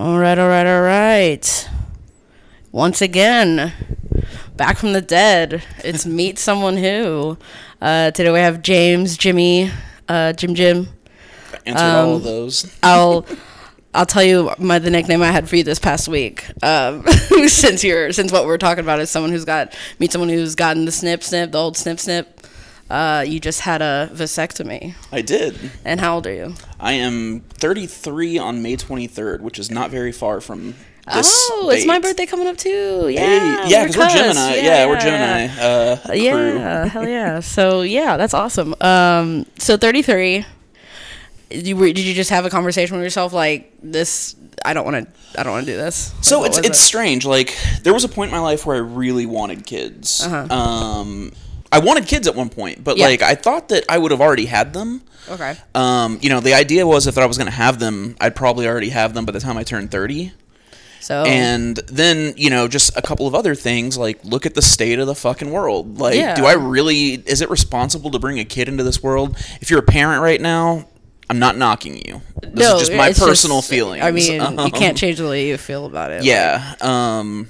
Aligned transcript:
All 0.00 0.18
right, 0.18 0.38
all 0.38 0.48
right, 0.48 0.66
all 0.66 0.80
right. 0.80 1.68
Once 2.72 3.02
again, 3.02 3.70
back 4.56 4.78
from 4.78 4.94
the 4.94 5.02
dead. 5.02 5.62
It's 5.84 6.06
meet 6.20 6.38
someone 6.38 6.78
who. 6.78 7.36
Uh, 7.82 8.10
today 8.10 8.30
we 8.30 8.38
have 8.38 8.62
James, 8.62 9.18
Jimmy, 9.18 9.70
uh, 10.08 10.32
Jim, 10.32 10.54
Jim. 10.54 10.88
Answered 11.66 11.84
all 11.84 12.16
of 12.16 12.22
those. 12.22 12.74
I'll 12.82 13.26
I'll 13.94 14.06
tell 14.06 14.22
you 14.22 14.50
my 14.56 14.78
the 14.78 14.88
nickname 14.88 15.20
I 15.20 15.26
had 15.26 15.50
for 15.50 15.56
you 15.56 15.64
this 15.64 15.78
past 15.78 16.08
week. 16.08 16.46
Um, 16.64 17.06
since 17.48 17.84
you're 17.84 18.10
since 18.14 18.32
what 18.32 18.46
we're 18.46 18.56
talking 18.56 18.82
about 18.82 19.00
is 19.00 19.10
someone 19.10 19.32
who's 19.32 19.44
got 19.44 19.76
meet 19.98 20.12
someone 20.12 20.30
who's 20.30 20.54
gotten 20.54 20.86
the 20.86 20.92
snip 20.92 21.22
snip, 21.22 21.52
the 21.52 21.58
old 21.58 21.76
snip 21.76 22.00
snip. 22.00 22.39
Uh, 22.90 23.24
you 23.26 23.38
just 23.38 23.60
had 23.60 23.82
a 23.82 24.10
vasectomy. 24.12 24.94
I 25.12 25.22
did. 25.22 25.70
And 25.84 26.00
how 26.00 26.16
old 26.16 26.26
are 26.26 26.34
you? 26.34 26.54
I 26.80 26.92
am 26.94 27.40
33 27.40 28.36
on 28.38 28.62
May 28.62 28.76
23rd, 28.76 29.40
which 29.40 29.58
is 29.58 29.70
not 29.70 29.90
very 29.90 30.12
far 30.12 30.40
from 30.40 30.74
this 31.06 31.48
oh, 31.52 31.70
it's 31.72 31.86
my 31.86 31.98
birthday 31.98 32.26
coming 32.26 32.46
up 32.46 32.56
too. 32.56 33.08
Yeah, 33.08 33.20
Hey, 33.64 33.70
yeah, 33.70 33.82
because 33.84 33.96
we're 33.96 34.04
cuz. 34.04 34.14
Gemini. 34.14 34.54
Yeah, 34.56 34.86
we're 34.86 35.00
Gemini. 35.00 35.46
Uh, 35.60 35.96
crew. 36.06 36.14
Yeah, 36.14 36.84
hell 36.86 37.08
yeah. 37.08 37.40
So 37.50 37.82
yeah, 37.82 38.16
that's 38.16 38.34
awesome. 38.34 38.74
Um, 38.80 39.46
so 39.58 39.76
thirty 39.76 40.02
three. 40.02 40.44
You 41.52 41.76
were, 41.76 41.86
did 41.86 42.00
you 42.00 42.14
just 42.14 42.30
have 42.30 42.44
a 42.44 42.50
conversation 42.50 42.96
with 42.96 43.02
yourself 43.02 43.32
like 43.32 43.72
this? 43.82 44.36
I 44.64 44.72
don't 44.72 44.84
want 44.84 45.04
to. 45.04 45.40
I 45.40 45.42
don't 45.42 45.52
want 45.52 45.66
to 45.66 45.72
do 45.72 45.76
this. 45.76 46.12
Like, 46.14 46.24
So 46.24 46.44
it's 46.44 46.58
it's 46.58 46.68
it? 46.68 46.74
strange. 46.76 47.24
Like 47.26 47.56
there 47.82 47.92
was 47.94 48.04
a 48.04 48.08
point 48.08 48.30
in 48.30 48.36
my 48.36 48.42
life 48.42 48.64
where 48.66 48.76
I 48.76 48.80
really 48.80 49.26
wanted 49.26 49.66
kids. 49.66 50.24
Uh-huh. 50.24 50.54
Um, 50.54 51.32
I 51.72 51.78
wanted 51.78 52.06
kids 52.06 52.26
at 52.26 52.34
one 52.34 52.48
point, 52.48 52.82
but 52.82 52.96
Yeah. 52.96 53.06
like 53.06 53.22
I 53.22 53.34
thought 53.34 53.68
that 53.68 53.84
I 53.88 53.98
would 53.98 54.10
have 54.10 54.20
already 54.20 54.46
had 54.46 54.72
them. 54.72 55.02
okay. 55.28 55.56
Um, 55.74 56.18
you 56.20 56.28
know, 56.28 56.40
the 56.40 56.54
idea 56.54 56.86
was 56.86 57.06
if 57.06 57.16
I 57.18 57.26
was 57.26 57.36
going 57.38 57.46
to 57.46 57.52
have 57.56 57.78
them, 57.78 58.16
I'd 58.20 58.34
probably 58.34 58.66
already 58.66 58.88
have 58.90 59.14
them 59.14 59.24
by 59.24 59.32
the 59.32 59.40
time 59.40 59.56
I 59.56 59.62
turned 59.62 59.90
30. 59.90 60.32
So 61.02 61.24
And 61.24 61.76
then, 61.86 62.34
you 62.36 62.50
know, 62.50 62.68
just 62.68 62.94
a 62.96 63.00
couple 63.02 63.26
of 63.26 63.34
other 63.34 63.54
things 63.54 63.96
like 63.96 64.18
look 64.24 64.44
at 64.44 64.54
the 64.54 64.60
state 64.62 64.98
of 64.98 65.06
the 65.06 65.14
fucking 65.14 65.50
world. 65.50 65.98
Like, 65.98 66.16
Yeah. 66.16 66.34
do 66.34 66.44
I 66.44 66.52
really, 66.54 67.14
is 67.14 67.40
it 67.40 67.48
responsible 67.48 68.10
to 68.10 68.18
bring 68.18 68.38
a 68.38 68.44
kid 68.44 68.68
into 68.68 68.82
this 68.84 69.02
world? 69.02 69.36
If 69.60 69.70
you're 69.70 69.78
a 69.80 69.84
parent 69.84 70.22
right 70.22 70.40
now, 70.40 70.86
I'm 71.30 71.38
not 71.38 71.56
knocking 71.56 72.02
you. 72.06 72.20
This 72.42 72.52
no, 72.68 72.74
is 72.76 72.80
just 72.88 72.92
my 72.92 73.12
personal 73.12 73.58
just- 73.58 73.70
feelings. 73.70 74.02
I 74.04 74.10
mean, 74.10 74.32
you 74.34 74.40
Um, 74.58 74.70
can't 74.72 74.96
change 74.98 75.18
the 75.18 75.28
way 75.28 75.46
you 75.46 75.56
feel 75.56 75.86
about 75.86 76.10
it. 76.10 76.24
Yeah. 76.24 76.74
Um, 76.80 77.48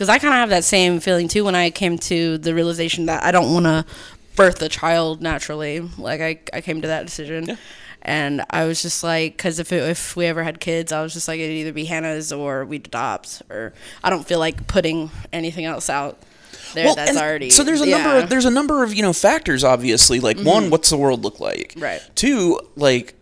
because 0.00 0.08
I 0.08 0.18
kind 0.18 0.32
of 0.32 0.38
have 0.40 0.48
that 0.48 0.64
same 0.64 0.98
feeling 0.98 1.28
too 1.28 1.44
when 1.44 1.54
I 1.54 1.68
came 1.68 1.98
to 1.98 2.38
the 2.38 2.54
realization 2.54 3.04
that 3.04 3.22
I 3.22 3.32
don't 3.32 3.52
want 3.52 3.66
to 3.66 3.84
birth 4.34 4.62
a 4.62 4.68
child 4.70 5.20
naturally. 5.20 5.80
Like 5.98 6.22
I, 6.22 6.40
I 6.54 6.62
came 6.62 6.80
to 6.80 6.88
that 6.88 7.04
decision, 7.04 7.44
Yeah. 7.44 7.56
and 8.00 8.42
I 8.48 8.64
was 8.64 8.80
just 8.80 9.04
like, 9.04 9.36
because 9.36 9.58
if 9.58 9.72
it, 9.74 9.82
if 9.90 10.16
we 10.16 10.24
ever 10.24 10.42
had 10.42 10.58
kids, 10.58 10.90
I 10.90 11.02
was 11.02 11.12
just 11.12 11.28
like 11.28 11.38
it'd 11.38 11.54
either 11.54 11.74
be 11.74 11.84
Hannah's 11.84 12.32
or 12.32 12.64
we'd 12.64 12.86
adopt, 12.86 13.42
or 13.50 13.74
I 14.02 14.08
don't 14.08 14.26
feel 14.26 14.38
like 14.38 14.66
putting 14.66 15.10
anything 15.34 15.66
else 15.66 15.90
out 15.90 16.18
there 16.72 16.94
that's 16.94 17.10
and 17.10 17.18
already. 17.18 17.50
so 17.50 17.62
there's 17.62 17.82
a 17.82 17.86
number 17.86 18.08
yeah. 18.08 18.14
Mm-hmm. 18.14 18.22
of, 18.24 18.30
there's 18.30 18.46
a 18.46 18.50
number 18.50 18.82
of 18.82 18.94
you 18.94 19.02
know 19.02 19.12
factors 19.12 19.64
obviously 19.64 20.18
like 20.20 20.38
one 20.40 20.70
what's 20.70 20.88
the 20.88 20.96
world 20.96 21.22
look 21.24 21.40
like 21.40 21.74
Right. 21.76 22.00
two 22.14 22.58
like 22.76 23.14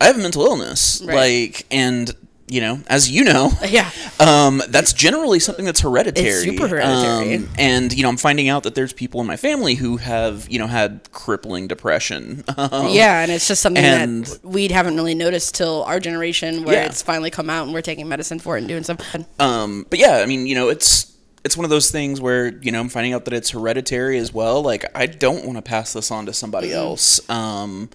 i 0.00 0.06
have 0.06 0.16
a 0.16 0.20
mental 0.20 0.44
illness 0.44 1.02
Right. 1.04 1.16
like 1.16 1.66
and 1.72 2.10
you 2.52 2.60
know 2.60 2.80
as 2.88 3.10
you 3.10 3.24
know 3.24 3.50
Yeah. 3.68 3.90
um 4.20 4.62
that's 4.68 4.92
generally 4.92 5.38
something 5.40 5.64
that's 5.64 5.80
hereditary 5.80 6.28
It's 6.28 6.42
super 6.44 6.68
hereditary. 6.68 7.36
Um, 7.36 7.48
and 7.58 7.92
you 7.92 8.02
know 8.02 8.08
i'm 8.10 8.16
finding 8.18 8.48
out 8.48 8.62
that 8.64 8.74
there's 8.74 8.92
people 8.92 9.20
in 9.20 9.26
my 9.26 9.36
family 9.36 9.74
who 9.74 9.96
have 9.96 10.48
you 10.50 10.58
know 10.58 10.66
had 10.66 11.00
crippling 11.12 11.66
depression 11.66 12.44
Um, 12.56 12.88
Yeah, 13.00 13.22
and 13.22 13.32
it's 13.32 13.48
just 13.48 13.62
something 13.62 13.82
and- 13.82 14.26
that 14.26 14.44
we 14.44 14.68
haven't 14.68 14.96
really 14.96 15.14
noticed 15.14 15.54
till 15.54 15.82
our 15.84 15.98
generation, 15.98 16.64
where 16.64 16.74
Yeah. 16.76 16.86
it's 16.86 17.02
finally 17.02 17.30
come 17.30 17.48
out 17.48 17.64
and 17.64 17.72
we're 17.74 17.80
taking 17.82 18.08
medicine 18.08 18.38
for 18.38 18.56
it 18.56 18.60
and 18.60 18.68
doing 18.68 18.84
something. 18.84 19.24
um 19.40 19.86
but 19.88 19.98
yeah 19.98 20.16
i 20.22 20.26
mean 20.26 20.46
you 20.46 20.54
know 20.54 20.68
it's 20.68 21.10
it's 21.44 21.56
one 21.56 21.64
of 21.64 21.70
those 21.70 21.90
things 21.90 22.20
where 22.20 22.48
you 22.62 22.70
know 22.70 22.80
i'm 22.80 22.88
finding 22.88 23.14
out 23.14 23.24
that 23.24 23.34
it's 23.34 23.50
hereditary 23.50 24.18
as 24.18 24.32
well 24.32 24.62
like 24.62 24.84
i 24.94 25.06
don't 25.06 25.44
want 25.46 25.56
to 25.56 25.62
pass 25.62 25.92
this 25.94 26.10
on 26.10 26.26
to 26.26 26.32
somebody 26.32 26.68
Mm-hmm. 26.68 26.76
else 26.86 27.30
um 27.30 27.88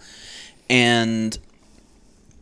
and 0.70 1.38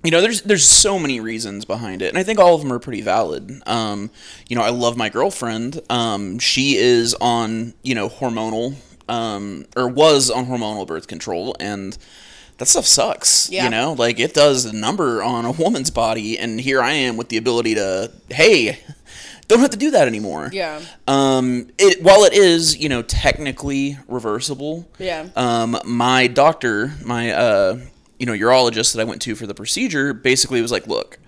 you 0.05 0.11
know 0.11 0.21
there's 0.21 0.41
there's 0.43 0.65
so 0.67 0.97
many 0.99 1.19
reasons 1.19 1.65
behind 1.65 2.01
it 2.01 2.09
and 2.09 2.17
i 2.17 2.23
think 2.23 2.39
all 2.39 2.55
of 2.55 2.61
them 2.61 2.71
are 2.71 2.79
pretty 2.79 3.01
valid 3.01 3.61
um 3.65 4.09
you 4.47 4.55
know 4.55 4.61
i 4.61 4.69
love 4.69 4.95
my 4.97 5.09
girlfriend 5.09 5.81
um 5.89 6.39
she 6.39 6.75
is 6.77 7.13
on 7.19 7.73
you 7.83 7.95
know 7.95 8.07
hormonal 8.09 8.75
um 9.09 9.65
or 9.75 9.87
was 9.87 10.29
on 10.29 10.45
hormonal 10.45 10.85
birth 10.87 11.07
control 11.07 11.55
and 11.59 11.97
that 12.57 12.67
stuff 12.67 12.85
sucks 12.85 13.49
Yeah. 13.49 13.65
you 13.65 13.69
know 13.69 13.93
like 13.93 14.19
it 14.19 14.33
does 14.33 14.65
a 14.65 14.73
number 14.73 15.21
on 15.21 15.45
a 15.45 15.51
woman's 15.51 15.91
body 15.91 16.37
and 16.39 16.59
here 16.61 16.81
i 16.81 16.91
am 16.91 17.17
with 17.17 17.29
the 17.29 17.37
ability 17.37 17.75
to 17.75 18.11
hey 18.29 18.79
don't 19.47 19.59
have 19.59 19.69
to 19.71 19.77
do 19.77 19.91
that 19.91 20.07
anymore 20.07 20.49
Yeah. 20.51 20.81
um 21.07 21.67
it 21.77 22.01
while 22.01 22.23
it 22.23 22.33
is 22.33 22.77
you 22.77 22.89
know 22.89 23.01
technically 23.03 23.97
reversible 24.07 24.87
Yeah. 24.97 25.27
um, 25.35 25.77
my 25.85 26.25
doctor, 26.27 26.93
my 27.03 27.31
uh, 27.31 27.79
you 28.19 28.25
know 28.25 28.33
urologist 28.33 28.93
that 28.93 29.01
I 29.01 29.03
went 29.03 29.21
to 29.23 29.35
for 29.35 29.47
the 29.47 29.53
procedure, 29.53 30.13
basically 30.13 30.61
was 30.61 30.71
like, 30.71 30.87
"Look, 30.87 31.19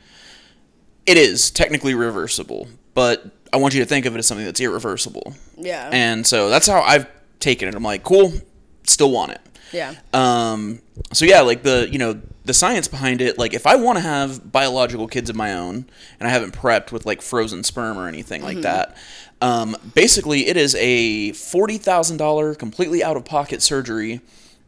it 1.05 1.17
is 1.17 1.51
technically 1.51 1.93
reversible, 1.93 2.67
but 2.93 3.31
I 3.53 3.57
want 3.57 3.73
you 3.73 3.79
to 3.81 3.85
think 3.85 4.05
of 4.05 4.15
it 4.15 4.19
as 4.19 4.27
something 4.27 4.45
that's 4.45 4.61
irreversible." 4.61 5.35
Yeah. 5.57 5.89
And 5.91 6.25
so 6.25 6.49
that's 6.49 6.67
how 6.67 6.81
I've 6.81 7.07
taken 7.39 7.67
it. 7.67 7.75
I'm 7.75 7.83
like, 7.83 8.03
"Cool, 8.03 8.33
still 8.83 9.11
want 9.11 9.31
it." 9.31 9.41
yeah. 9.71 9.95
Um, 10.13 10.81
so 11.13 11.25
yeah, 11.25 11.41
like 11.41 11.63
the 11.63 11.87
you 11.91 11.99
know 11.99 12.21
the 12.45 12.53
science 12.53 12.87
behind 12.87 13.21
it. 13.21 13.37
Like 13.37 13.53
if 13.53 13.67
I 13.67 13.75
want 13.75 13.97
to 13.97 14.01
have 14.01 14.51
biological 14.51 15.07
kids 15.07 15.29
of 15.29 15.35
my 15.35 15.53
own, 15.53 15.85
and 16.19 16.27
I 16.27 16.31
haven't 16.31 16.53
prepped 16.53 16.91
with 16.91 17.05
like 17.05 17.21
frozen 17.21 17.63
sperm 17.63 17.97
or 17.97 18.07
anything 18.07 18.41
like 18.43 18.61
that. 18.61 18.95
Um, 19.39 19.77
basically, 19.93 20.47
it 20.47 20.57
is 20.57 20.75
a 20.75 21.33
forty 21.33 21.77
thousand 21.77 22.17
dollar 22.17 22.55
completely 22.55 23.03
out 23.03 23.17
of 23.17 23.25
pocket 23.25 23.61
surgery, 23.61 24.21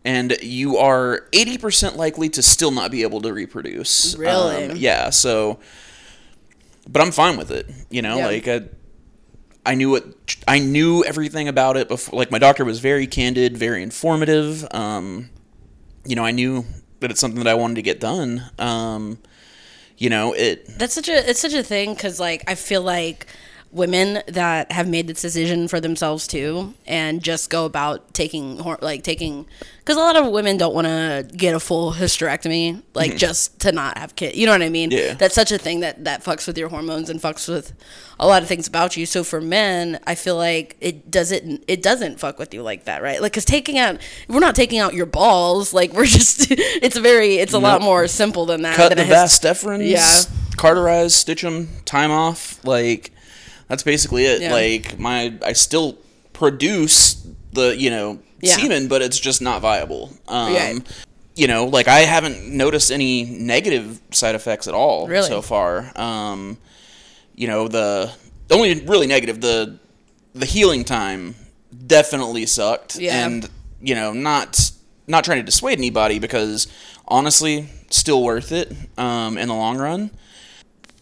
and 0.06 0.38
you 0.42 0.78
are 0.78 1.28
eighty 1.34 1.58
percent 1.58 1.96
likely 1.98 2.30
to 2.30 2.42
still 2.42 2.72
not 2.72 2.92
be 2.92 3.04
able 3.04 3.22
to 3.22 3.34
reproduce. 3.34 4.16
Really? 4.16 4.70
Um, 4.72 4.78
yeah. 4.78 5.10
So, 5.10 5.60
but 6.88 7.02
I'm 7.02 7.12
fine 7.12 7.38
with 7.38 7.52
it. 7.52 7.70
You 7.90 8.02
know, 8.02 8.18
Yeah. 8.18 8.28
like 8.28 8.48
I, 8.48 8.62
I 9.66 9.76
knew 9.76 9.96
it. 9.96 10.06
I 10.48 10.60
knew 10.60 11.04
everything 11.04 11.48
about 11.48 11.78
it 11.78 11.88
before. 11.88 12.18
Like 12.18 12.32
my 12.32 12.40
doctor 12.40 12.64
was 12.66 12.80
very 12.80 13.08
candid, 13.08 13.58
very 13.58 13.84
informative. 13.84 14.66
Um, 14.72 15.30
you 16.06 16.16
know, 16.16 16.26
I 16.26 16.32
knew 16.32 16.66
that 17.02 17.12
it's 17.12 17.20
something 17.20 17.44
that 17.44 17.50
I 17.50 17.54
wanted 17.54 17.76
to 17.76 17.82
get 17.82 18.00
done. 18.00 18.44
Um, 18.58 19.20
you 19.98 20.10
know, 20.10 20.34
it. 20.34 20.66
That's 20.80 20.94
such 20.94 21.10
a 21.10 21.30
it's 21.30 21.40
such 21.42 21.54
a 21.54 21.62
thing 21.64 21.94
because 21.94 22.20
like 22.20 22.44
I 22.48 22.56
feel 22.56 22.82
like 22.82 23.28
women 23.72 24.24
that 24.28 24.72
have 24.72 24.88
made 24.88 25.06
this 25.08 25.22
decision 25.22 25.68
for 25.68 25.80
themselves 25.80 26.26
too 26.26 26.74
and 26.88 27.22
just 27.22 27.52
go 27.52 27.66
about 27.66 28.14
taking 28.16 28.58
like 28.82 29.04
taking 29.04 29.46
because 29.80 29.96
a 29.96 30.00
lot 30.00 30.16
of 30.16 30.32
women 30.32 30.58
don't 30.58 30.74
want 30.74 30.88
to 30.88 31.28
get 31.38 31.54
a 31.54 31.60
full 31.60 31.94
hysterectomy 31.94 32.82
like 32.96 33.12
mm-hmm. 33.12 33.18
just 33.18 33.60
to 33.60 33.72
not 33.72 33.96
have 33.98 34.16
kids 34.16 34.36
you 34.36 34.48
know 34.48 34.52
what 34.52 34.64
i 34.64 34.70
mean 34.70 34.90
Yeah. 34.90 35.14
that's 35.14 35.36
such 35.36 35.52
a 35.52 35.60
thing 35.60 35.82
that 35.82 36.04
that 36.06 36.24
fucks 36.24 36.48
with 36.48 36.58
your 36.58 36.70
hormones 36.70 37.12
and 37.12 37.22
fucks 37.22 37.48
with 37.48 37.74
a 38.20 38.26
lot 38.26 38.42
of 38.42 38.48
things 38.48 38.68
about 38.68 38.98
you 38.98 39.06
so 39.06 39.24
for 39.24 39.40
men 39.40 40.00
i 40.08 40.16
feel 40.16 40.36
like 40.36 40.76
it 40.82 41.12
doesn't 41.12 41.64
it 41.68 41.84
doesn't 41.84 42.20
fuck 42.20 42.40
with 42.40 42.54
you 42.56 42.64
like 42.64 42.86
that 42.86 43.04
right 43.04 43.22
like 43.22 43.34
because 43.34 43.46
taking 43.46 43.78
out 43.78 44.02
we're 44.28 44.40
not 44.40 44.56
taking 44.56 44.80
out 44.80 44.96
your 44.96 45.06
balls 45.06 45.74
like 45.76 45.94
we're 45.94 46.06
just 46.20 46.48
it's 46.50 46.98
very 46.98 47.36
it's 47.36 47.54
a 47.54 47.60
lot 47.60 47.84
more 47.84 48.08
simple 48.08 48.48
than 48.48 48.64
that 48.64 48.76
cut 48.76 48.90
than 48.90 48.98
the 48.98 49.06
vas 49.06 49.40
deferens, 49.40 49.88
Yeah. 49.88 50.22
cauterize, 50.58 51.14
stitch 51.14 51.44
them, 51.44 51.70
time 51.86 52.12
off. 52.12 52.64
Like 52.66 53.12
that's 53.70 53.84
basically 53.84 54.26
it. 54.26 54.42
Yeah. 54.42 54.52
Like 54.52 55.00
my, 55.00 55.34
I 55.46 55.54
still 55.54 55.98
produce 56.34 57.26
the 57.54 57.76
you 57.78 57.90
know 57.90 58.20
Yeah. 58.42 58.56
semen, 58.58 58.88
but 58.90 59.02
it's 59.02 59.20
just 59.20 59.42
not 59.42 59.62
viable. 59.62 60.12
Um, 60.28 60.54
Right. 60.54 60.82
You 61.36 61.48
know, 61.48 61.66
like 61.66 61.88
I 61.88 62.00
haven't 62.00 62.50
noticed 62.50 62.92
any 62.92 63.24
negative 63.24 64.02
side 64.12 64.36
effects 64.36 64.68
at 64.68 64.74
all 64.74 65.08
Really? 65.08 65.28
so 65.30 65.42
far. 65.42 65.90
Um, 65.96 66.58
you 67.36 67.48
know 67.48 67.70
the, 67.70 68.12
the 68.50 68.56
only 68.56 68.82
really 68.86 69.08
negative 69.08 69.40
the 69.40 69.80
the 70.36 70.46
healing 70.46 70.84
time 70.84 71.36
definitely 71.88 72.46
sucked 72.46 72.98
Yeah. 72.98 73.26
and 73.26 73.50
you 73.82 73.96
know 73.96 74.12
not 74.12 74.72
not 75.08 75.24
trying 75.24 75.38
to 75.40 75.44
dissuade 75.44 75.78
anybody 75.78 76.20
because 76.20 76.68
honestly 77.08 77.70
still 77.90 78.22
worth 78.24 78.52
it 78.52 78.72
um, 78.98 79.38
in 79.38 79.48
the 79.48 79.54
long 79.56 79.78
run 79.78 80.12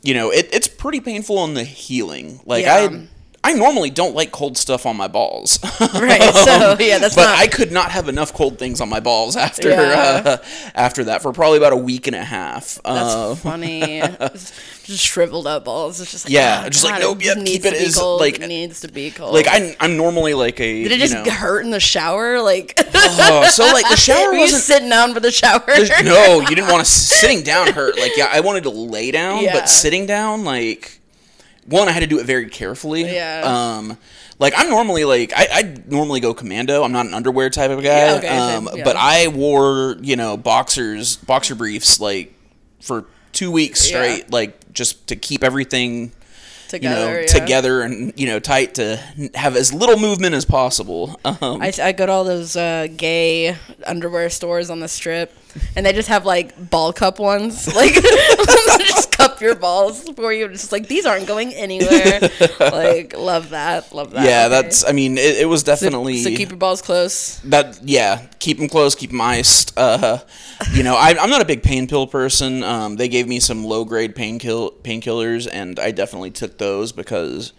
you 0.04 0.14
know 0.14 0.30
it, 0.30 0.48
it's 0.54 0.67
pretty 0.78 1.00
painful 1.02 1.38
on 1.40 1.54
the 1.54 1.64
healing 1.64 2.40
like 2.46 2.64
Yeah. 2.64 2.76
i 2.76 3.08
I 3.48 3.54
normally 3.54 3.90
don't 3.90 4.14
like 4.14 4.32
cold 4.34 4.58
stuff 4.58 4.86
on 4.86 4.98
my 4.98 5.08
balls. 5.08 5.58
Right, 5.80 6.34
so, 6.34 6.76
yeah, 6.80 6.98
that's 6.98 7.16
but 7.16 7.24
not- 7.24 7.40
I 7.40 7.48
could 7.48 7.72
not 7.72 7.92
have 7.92 8.10
enough 8.10 8.34
cold 8.34 8.60
things 8.60 8.82
on 8.82 8.90
my 8.90 9.00
balls 9.00 9.38
after 9.38 9.70
Yeah. 9.70 10.22
uh, 10.26 10.38
after 10.76 11.06
that 11.06 11.22
for 11.22 11.32
probably 11.32 11.58
about 11.58 11.72
a 11.72 11.78
week 11.78 12.08
and 12.08 12.16
a 12.16 12.24
half. 12.24 12.78
That's 12.84 13.14
Uh, 13.14 13.36
funny. 13.36 14.02
just 14.84 15.04
shriveled 15.04 15.48
up 15.48 15.64
balls. 15.66 16.02
It's 16.02 16.12
just 16.12 16.26
like 16.26 16.34
Yeah, 16.34 16.64
oh, 16.66 16.70
just 16.70 16.84
like, 16.84 16.96
God, 16.96 17.02
nope, 17.02 17.20
it 17.22 17.26
yep, 17.26 17.46
keep 17.46 17.64
it 17.66 17.74
as, 17.74 17.96
cold. 17.96 18.20
like- 18.20 18.40
it 18.42 18.48
needs 18.48 18.82
to 18.82 18.90
be 18.90 19.12
cold. 19.12 19.34
like 19.34 19.48
I, 19.48 19.76
I'm 19.80 19.96
normally 19.96 20.34
like 20.34 20.60
a. 20.60 20.84
did 20.84 20.92
it 20.92 21.00
just 21.00 21.16
you 21.16 21.24
know, 21.24 21.32
hurt 21.32 21.62
in 21.64 21.72
the 21.72 21.80
shower? 21.80 22.42
Like 22.42 22.74
oh, 22.96 23.50
so 23.54 23.64
like 23.66 23.88
the 23.90 23.96
shower 23.96 24.32
were 24.32 24.40
wasn't. 24.40 24.62
sitting 24.64 24.90
down 24.90 25.14
for 25.14 25.20
the 25.22 25.32
shower? 25.32 25.64
no, 26.04 26.42
you 26.42 26.48
didn't 26.56 26.68
want 26.70 26.86
to. 26.86 26.92
Sitting 26.92 27.44
down 27.44 27.72
hurt. 27.72 27.98
Like 27.98 28.12
yeah, 28.18 28.30
I 28.32 28.42
wanted 28.42 28.64
to 28.64 28.70
lay 28.72 29.12
down, 29.12 29.44
Yeah. 29.44 29.54
but 29.54 29.70
sitting 29.70 30.06
down 30.06 30.44
like 30.44 30.97
one, 31.68 31.88
I 31.88 31.92
had 31.92 32.00
to 32.00 32.08
do 32.08 32.20
it 32.20 32.26
very 32.26 32.50
carefully. 32.50 33.04
Yeah. 33.04 33.44
Um, 33.46 33.98
like 34.40 34.54
I'm 34.56 34.70
normally 34.70 35.06
like 35.06 35.34
I, 35.36 35.48
I 35.52 35.76
normally 35.88 36.20
go 36.20 36.34
commando. 36.34 36.84
I'm 36.84 36.92
not 36.92 37.06
an 37.06 37.14
underwear 37.14 37.50
type 37.50 37.72
of 37.72 37.84
guy. 37.84 38.08
Yeah, 38.08 38.18
okay, 38.18 38.28
um, 38.28 38.70
yeah. 38.76 38.84
but 38.84 38.96
I 38.96 39.28
wore 39.30 39.98
you 40.02 40.16
know 40.16 40.38
boxers, 40.38 41.18
boxer 41.18 41.56
briefs 41.56 42.00
like 42.00 42.34
for 42.82 43.06
two 43.34 43.52
weeks 43.52 43.90
Yeah. 43.90 43.98
straight, 43.98 44.32
like 44.32 44.74
just 44.74 45.08
to 45.08 45.16
keep 45.16 45.44
everything 45.44 46.12
you 46.72 46.80
know 46.82 47.08
together. 47.08 47.22
yeah. 47.22 47.28
together 47.28 47.82
and 47.82 48.14
you 48.16 48.28
know 48.28 48.40
tight 48.40 48.76
to 48.76 48.98
have 49.34 49.56
as 49.56 49.74
little 49.74 49.98
movement 49.98 50.36
as 50.36 50.46
possible. 50.46 51.20
Um, 51.26 51.62
I, 51.62 51.74
I 51.82 51.92
go 51.92 52.06
to 52.06 52.12
all 52.12 52.24
those 52.24 52.56
uh, 52.56 52.88
gay 52.96 53.56
underwear 53.86 54.30
stores 54.30 54.70
on 54.70 54.80
the 54.80 54.88
strip, 54.88 55.34
and 55.76 55.86
they 55.86 55.94
just 55.94 56.10
have 56.10 56.26
like 56.26 56.70
ball 56.70 56.94
cup 56.94 57.20
ones. 57.20 57.68
Like, 57.78 57.94
just 58.80 59.12
cup 59.12 59.40
your 59.42 59.56
balls 59.56 60.08
for 60.16 60.32
you. 60.34 60.48
Just 60.48 60.72
like 60.72 60.88
these 60.88 61.06
aren't 61.06 61.28
going 61.28 61.54
anywhere. 61.54 62.20
like, 62.60 63.16
love 63.18 63.50
that. 63.52 63.94
Love 63.94 64.12
that. 64.12 64.26
yeah, 64.26 64.46
Okay. 64.46 64.50
that's. 64.50 64.88
I 64.88 64.92
mean, 64.94 65.18
it, 65.18 65.38
it 65.38 65.46
was 65.48 65.64
definitely. 65.64 66.24
So 66.24 66.30
keep 66.30 66.50
your 66.50 66.58
balls 66.58 66.82
close. 66.82 67.40
that 67.46 67.80
yeah 67.84 68.26
keep 68.40 68.58
them 68.58 68.68
close 68.70 68.96
keep 68.96 69.10
them 69.12 69.20
iced 69.22 69.74
uh 69.78 70.20
you 70.74 70.84
know 70.84 70.96
I, 70.96 71.16
i'm 71.20 71.30
not 71.30 71.42
a 71.42 71.46
big 71.46 71.64
pain 71.64 71.88
pill 71.88 72.08
person 72.08 72.64
um 72.64 72.96
they 72.96 73.08
gave 73.08 73.28
me 73.28 73.40
some 73.40 73.64
low 73.66 73.84
grade 73.86 74.16
pain 74.16 74.40
kill 74.40 74.72
painkillers 74.84 75.48
and 75.52 75.80
i 75.80 75.92
definitely 75.92 76.32
took 76.32 76.58
those 76.58 76.92
because 76.92 77.54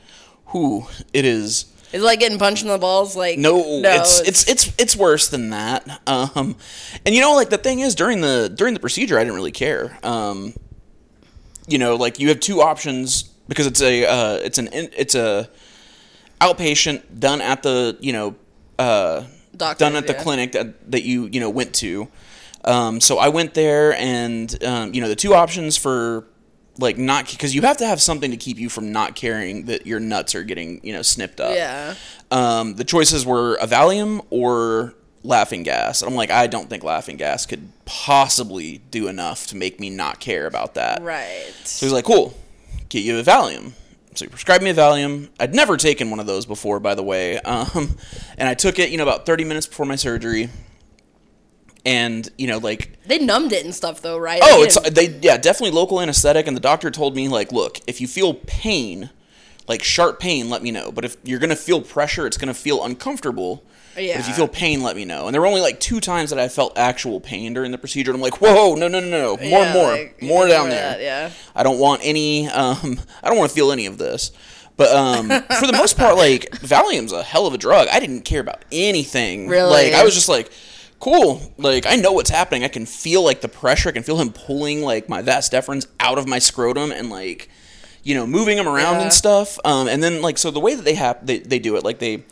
who 0.46 0.86
it 1.12 1.24
is 1.24 1.66
It's 1.92 2.04
like 2.04 2.20
getting 2.20 2.38
punched 2.38 2.62
in 2.62 2.68
the 2.68 2.78
balls. 2.78 3.16
Like 3.16 3.38
no, 3.38 3.62
it's, 3.82 4.20
it's 4.20 4.48
it's 4.48 4.72
it's 4.78 4.96
worse 4.96 5.28
than 5.28 5.50
that 5.50 6.00
um 6.06 6.56
and 7.04 7.14
you 7.14 7.20
know 7.20 7.34
like 7.34 7.50
the 7.50 7.58
thing 7.58 7.80
is 7.80 7.94
during 7.94 8.20
the 8.20 8.52
during 8.54 8.74
the 8.74 8.80
procedure 8.80 9.18
i 9.18 9.22
didn't 9.22 9.34
really 9.34 9.52
care 9.52 9.98
um 10.02 10.52
you 11.66 11.78
know 11.78 11.96
like 11.96 12.18
you 12.18 12.28
have 12.28 12.40
two 12.40 12.60
options 12.60 13.22
because 13.48 13.66
it's 13.66 13.80
a 13.82 14.04
uh 14.04 14.34
it's 14.42 14.58
an 14.58 14.68
it's 14.72 15.14
a 15.14 15.48
outpatient 16.40 17.02
done 17.18 17.40
at 17.40 17.62
the 17.62 17.96
you 18.00 18.12
know 18.12 18.34
uh 18.78 19.24
Doctors, 19.58 19.78
done 19.78 19.96
at 19.96 20.06
the 20.06 20.12
yeah. 20.12 20.22
clinic 20.22 20.52
that, 20.52 20.90
that 20.92 21.02
you 21.02 21.26
you 21.26 21.40
know 21.40 21.50
went 21.50 21.74
to. 21.76 22.08
Um, 22.64 23.00
so 23.00 23.18
I 23.18 23.28
went 23.28 23.54
there, 23.54 23.92
and 23.94 24.64
um, 24.64 24.94
you 24.94 25.00
know 25.00 25.08
the 25.08 25.16
two 25.16 25.34
options 25.34 25.76
for 25.76 26.26
like 26.78 26.96
not 26.96 27.30
because 27.30 27.54
you 27.54 27.62
have 27.62 27.76
to 27.78 27.86
have 27.86 28.00
something 28.00 28.30
to 28.30 28.36
keep 28.36 28.58
you 28.58 28.68
from 28.68 28.92
not 28.92 29.14
caring 29.14 29.66
that 29.66 29.86
your 29.86 30.00
nuts 30.00 30.34
are 30.34 30.44
getting 30.44 30.80
you 30.82 30.92
know 30.92 31.02
snipped 31.02 31.40
up. 31.40 31.54
yeah. 31.54 31.94
Um, 32.30 32.74
the 32.74 32.84
choices 32.84 33.24
were 33.26 33.56
a 33.56 33.66
Valium 33.66 34.24
or 34.30 34.94
laughing 35.24 35.62
gas. 35.62 36.02
I'm 36.02 36.14
like, 36.14 36.30
I 36.30 36.46
don't 36.46 36.68
think 36.70 36.84
laughing 36.84 37.16
gas 37.16 37.46
could 37.46 37.68
possibly 37.84 38.78
do 38.90 39.08
enough 39.08 39.46
to 39.48 39.56
make 39.56 39.80
me 39.80 39.90
not 39.90 40.20
care 40.20 40.46
about 40.46 40.74
that. 40.74 41.02
Right. 41.02 41.52
So 41.64 41.86
he's 41.86 41.92
like, 41.92 42.04
cool, 42.04 42.34
get 42.88 43.02
you 43.02 43.18
a 43.18 43.22
Valium. 43.22 43.72
So 44.14 44.24
he 44.24 44.28
prescribed 44.28 44.64
me 44.64 44.70
a 44.70 44.74
Valium. 44.74 45.28
I'd 45.38 45.54
never 45.54 45.76
taken 45.76 46.10
one 46.10 46.18
of 46.20 46.26
those 46.26 46.44
before, 46.44 46.80
by 46.80 46.94
the 46.94 47.02
way. 47.02 47.38
Um, 47.40 47.96
and 48.36 48.48
I 48.48 48.54
took 48.54 48.78
it, 48.78 48.90
you 48.90 48.98
know, 48.98 49.04
about 49.04 49.26
30 49.26 49.44
minutes 49.44 49.66
before 49.66 49.86
my 49.86 49.96
surgery. 49.96 50.48
And, 51.84 52.28
you 52.36 52.46
know, 52.46 52.58
like, 52.58 52.98
They 53.06 53.18
numbed 53.18 53.52
it 53.52 53.64
and 53.64 53.74
stuff 53.74 54.02
though, 54.02 54.18
right? 54.18 54.40
oh, 54.42 54.62
it's, 54.62 54.78
they, 54.90 55.18
yeah, 55.22 55.36
definitely 55.38 55.70
local 55.74 56.00
anesthetic. 56.00 56.46
And 56.46 56.56
the 56.56 56.60
doctor 56.60 56.90
told 56.90 57.16
me, 57.16 57.28
like, 57.28 57.52
look, 57.52 57.78
if 57.86 58.00
you 58.00 58.06
feel 58.08 58.34
pain, 58.34 59.10
like 59.68 59.82
sharp 59.82 60.18
pain, 60.20 60.50
let 60.50 60.62
me 60.62 60.70
know. 60.70 60.90
But 60.92 61.04
if 61.04 61.16
you're 61.24 61.38
going 61.38 61.50
to 61.50 61.56
feel 61.56 61.80
pressure, 61.80 62.26
it's 62.26 62.36
going 62.36 62.48
to 62.48 62.54
feel 62.54 62.84
uncomfortable. 62.84 63.62
But 63.94 64.04
if 64.04 64.28
you 64.28 64.34
feel 64.34 64.46
pain, 64.48 64.82
let 64.82 64.94
me 64.94 65.04
know. 65.04 65.26
And 65.26 65.34
there 65.34 65.40
were 65.40 65.46
only 65.48 65.60
like 65.60 65.80
two 65.80 65.98
times 66.00 66.30
that 66.30 66.38
I 66.38 66.48
felt 66.48 66.78
actual 66.78 67.20
pain 67.20 67.52
during 67.52 67.72
the 67.72 67.78
procedure. 67.78 68.12
And 68.12 68.16
I'm 68.16 68.22
like, 68.22 68.40
whoa, 68.40 68.74
no, 68.76 68.86
no, 68.86 69.00
no, 69.00 69.08
no, 69.08 69.36
more, 69.38 69.44
Yeah, 69.64 69.72
more, 69.72 69.90
like, 69.92 70.22
more 70.22 70.46
down 70.46 70.68
there. 70.68 70.90
that, 70.92 71.00
yeah. 71.00 71.30
I 71.56 71.62
don't 71.64 71.78
want 71.80 72.02
any. 72.04 72.48
Um, 72.48 73.00
I 73.22 73.28
don't 73.28 73.36
want 73.38 73.50
to 73.50 73.54
feel 73.54 73.72
any 73.72 73.86
of 73.86 73.98
this. 73.98 74.30
But 74.76 74.94
um, 74.94 75.26
for 75.28 75.66
the 75.66 75.72
most 75.76 75.96
part, 75.98 76.16
like 76.16 76.50
Valium's 76.60 77.10
a 77.12 77.24
hell 77.24 77.46
of 77.48 77.54
a 77.54 77.58
drug. 77.58 77.88
I 77.90 77.98
didn't 77.98 78.22
care 78.22 78.40
about 78.40 78.64
anything. 78.70 79.48
Really? 79.48 79.68
Like 79.90 79.94
I 79.94 80.04
was 80.04 80.14
just 80.14 80.28
like, 80.28 80.52
cool. 81.00 81.40
Like 81.58 81.86
I 81.86 81.96
know 81.96 82.12
what's 82.12 82.30
happening. 82.30 82.64
I 82.64 82.68
can 82.68 82.86
feel 82.86 83.22
like 83.24 83.40
the 83.40 83.48
pressure. 83.48 83.88
I 83.88 83.92
can 83.92 84.02
feel 84.02 84.18
him 84.20 84.32
pulling 84.32 84.82
like 84.82 85.08
my 85.08 85.22
vas 85.22 85.48
deferens 85.50 85.86
out 86.00 86.18
of 86.18 86.26
my 86.26 86.38
scrotum 86.38 86.90
and 86.92 87.10
like, 87.10 87.48
you 88.02 88.14
know, 88.14 88.26
moving 88.26 88.56
them 88.56 88.68
around 88.68 88.96
Yeah. 88.96 89.02
and 89.02 89.12
stuff. 89.12 89.58
Um, 89.64 89.88
and 89.88 90.02
then 90.02 90.22
like 90.22 90.38
so 90.38 90.50
the 90.50 90.60
way 90.60 90.74
that 90.74 90.84
they 90.84 90.94
have 90.94 91.24
they, 91.26 91.38
they 91.38 91.58
do 91.58 91.76
it 91.76 91.84
like 91.84 91.98
they 91.98 92.24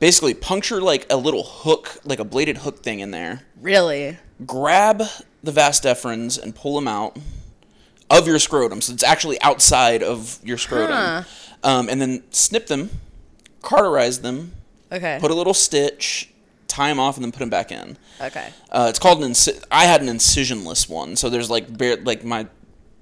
basically 0.00 0.34
puncture 0.34 0.80
like 0.80 1.06
a 1.10 1.16
little 1.16 1.42
hook 1.44 1.98
like 2.04 2.18
a 2.18 2.24
bladed 2.24 2.58
hook 2.58 2.82
thing 2.82 3.00
in 3.00 3.10
there 3.10 3.42
Really. 3.60 4.18
grab 4.44 5.02
the 5.42 5.52
vas 5.52 5.80
deferens 5.80 6.42
and 6.42 6.54
pull 6.54 6.74
them 6.74 6.88
out 6.88 7.16
of 8.10 8.26
your 8.26 8.38
scrotum. 8.38 8.80
So 8.80 8.92
it's 8.92 9.02
actually 9.02 9.40
outside 9.40 10.02
of 10.02 10.38
your 10.44 10.58
scrotum. 10.58 10.94
Huh. 10.96 11.22
Um, 11.62 11.88
and 11.88 12.00
then 12.00 12.22
snip 12.30 12.66
them, 12.66 12.90
cauterize 13.62 14.20
them, 14.20 14.52
Okay. 14.92 15.16
put 15.20 15.30
a 15.30 15.34
little 15.34 15.54
stitch, 15.54 16.28
tie 16.74 16.88
them 16.88 16.98
off, 17.00 17.16
and 17.16 17.24
then 17.24 17.32
put 17.32 17.38
them 17.40 17.50
back 17.50 17.70
in. 17.70 17.96
okay. 18.20 18.48
Uh, 18.70 18.86
it's 18.88 18.98
called 18.98 19.22
an 19.22 19.30
inci- 19.32 19.62
I 19.70 19.84
had 19.84 20.00
an 20.02 20.08
incisionless 20.08 20.88
one, 20.88 21.16
so 21.16 21.30
there's 21.30 21.50
like 21.50 21.76
bare, 21.76 21.96
like 21.96 22.24
my 22.24 22.46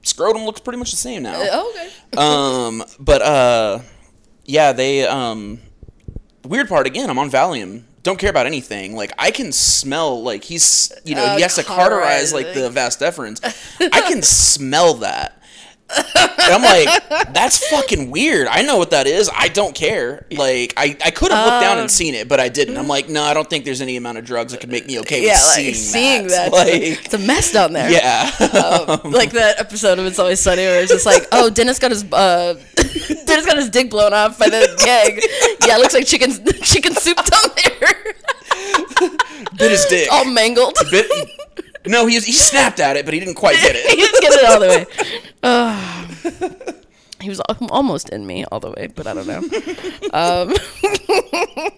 scrotum 0.02 0.44
looks 0.44 0.60
pretty 0.60 0.78
much 0.78 0.90
the 0.90 0.96
same 0.96 1.22
now. 1.22 1.34
Oh, 1.36 1.70
okay. 1.70 1.90
um, 2.16 2.84
but 2.98 3.22
uh, 3.22 3.78
yeah, 4.44 4.72
they 4.72 5.06
um, 5.06 5.60
weird 6.44 6.69
part 6.69 6.86
again. 6.86 7.08
I'm 7.10 7.19
on 7.19 7.30
Valium. 7.30 7.84
Don't 8.02 8.19
care 8.19 8.30
about 8.30 8.46
anything. 8.46 8.96
Like 8.96 9.12
I 9.19 9.30
can 9.30 9.52
smell. 9.52 10.22
Like 10.22 10.42
he's, 10.44 10.92
you 11.04 11.14
know, 11.14 11.25
Uh, 11.25 11.36
he 11.36 11.42
has 11.42 11.54
to 11.54 11.62
cauterize 11.62 12.32
like 12.32 12.52
the 12.52 12.68
vas 12.68 12.96
deferens. 12.96 13.40
I 13.80 14.00
can 14.02 14.22
smell 14.22 14.94
that. 14.94 15.40
And 15.94 16.52
I'm 16.54 16.62
like, 16.62 17.32
that's 17.32 17.68
fucking 17.68 18.10
weird. 18.10 18.48
I 18.48 18.62
know 18.62 18.76
what 18.78 18.90
that 18.90 19.06
is. 19.06 19.30
I 19.34 19.48
don't 19.48 19.74
care. 19.74 20.24
Like, 20.30 20.74
I, 20.76 20.96
I 21.04 21.10
could 21.10 21.30
have 21.30 21.46
looked 21.46 21.60
down 21.62 21.78
and 21.78 21.90
seen 21.90 22.14
it, 22.14 22.28
but 22.28 22.40
I 22.40 22.48
didn't. 22.48 22.76
I'm 22.76 22.88
like, 22.88 23.08
no, 23.08 23.22
I 23.22 23.34
don't 23.34 23.48
think 23.48 23.64
there's 23.64 23.80
any 23.80 23.96
amount 23.96 24.18
of 24.18 24.24
drugs 24.24 24.52
that 24.52 24.60
could 24.60 24.70
make 24.70 24.86
me 24.86 24.98
okay 25.00 25.24
Yeah, 25.24 25.34
with 25.34 25.42
like 25.46 25.56
seeing, 25.60 25.74
seeing, 25.74 26.26
that. 26.28 26.50
that. 26.50 26.52
Like, 26.62 27.04
it's 27.04 27.14
a 27.14 27.18
mess 27.18 27.52
down 27.52 27.72
there. 27.72 27.90
yeah. 27.90 28.30
Um, 28.40 29.12
like 29.12 29.30
that 29.32 29.60
episode 29.60 29.98
of 29.98 30.06
It's 30.06 30.18
Always 30.18 30.40
Sunny 30.40 30.62
where 30.62 30.80
it's 30.82 30.90
just 30.92 31.06
like, 31.06 31.24
oh, 31.32 31.50
Dennis 31.50 31.78
got 31.78 31.90
his 31.90 32.04
uh, 32.12 32.54
Dennis 33.26 33.46
got 33.46 33.56
his 33.56 33.70
dick 33.70 33.90
blown 33.90 34.12
off 34.12 34.38
by 34.38 34.48
the 34.48 34.66
gang. 34.84 35.18
Yeah, 35.66 35.76
it 35.76 35.80
looks 35.80 35.94
like 35.94 36.06
chicken 36.06 36.30
chicken 36.62 36.94
soup 36.94 37.16
down 37.16 37.50
there, 37.64 39.08
Bit 39.58 39.70
his 39.70 39.84
dick. 39.86 40.08
all 40.12 40.24
mangled. 40.24 40.74
Bit, 40.90 41.06
no, 41.87 42.06
he, 42.06 42.14
he 42.20 42.32
snapped 42.32 42.81
at 42.81 42.96
it, 42.96 43.05
but 43.05 43.14
he 43.14 43.20
didn't 43.20 43.34
quite 43.34 43.56
get 43.61 43.75
it. 43.76 43.87
he 43.90 43.96
didn't 43.96 44.20
get 44.20 44.32
it 44.32 44.44
all 44.44 44.61
the 44.61 44.69
way. 44.69 44.87
Ugh. 45.43 46.75
he 47.20 47.29
was 47.29 47.40
almost 47.70 48.08
in 48.11 48.26
me 48.26 48.44
all 48.50 48.61
the 48.61 48.70
way, 48.70 48.88
but 48.94 49.06
I 49.06 49.14
don't 49.14 49.26
know. 49.26 49.38
Um, 50.12 50.54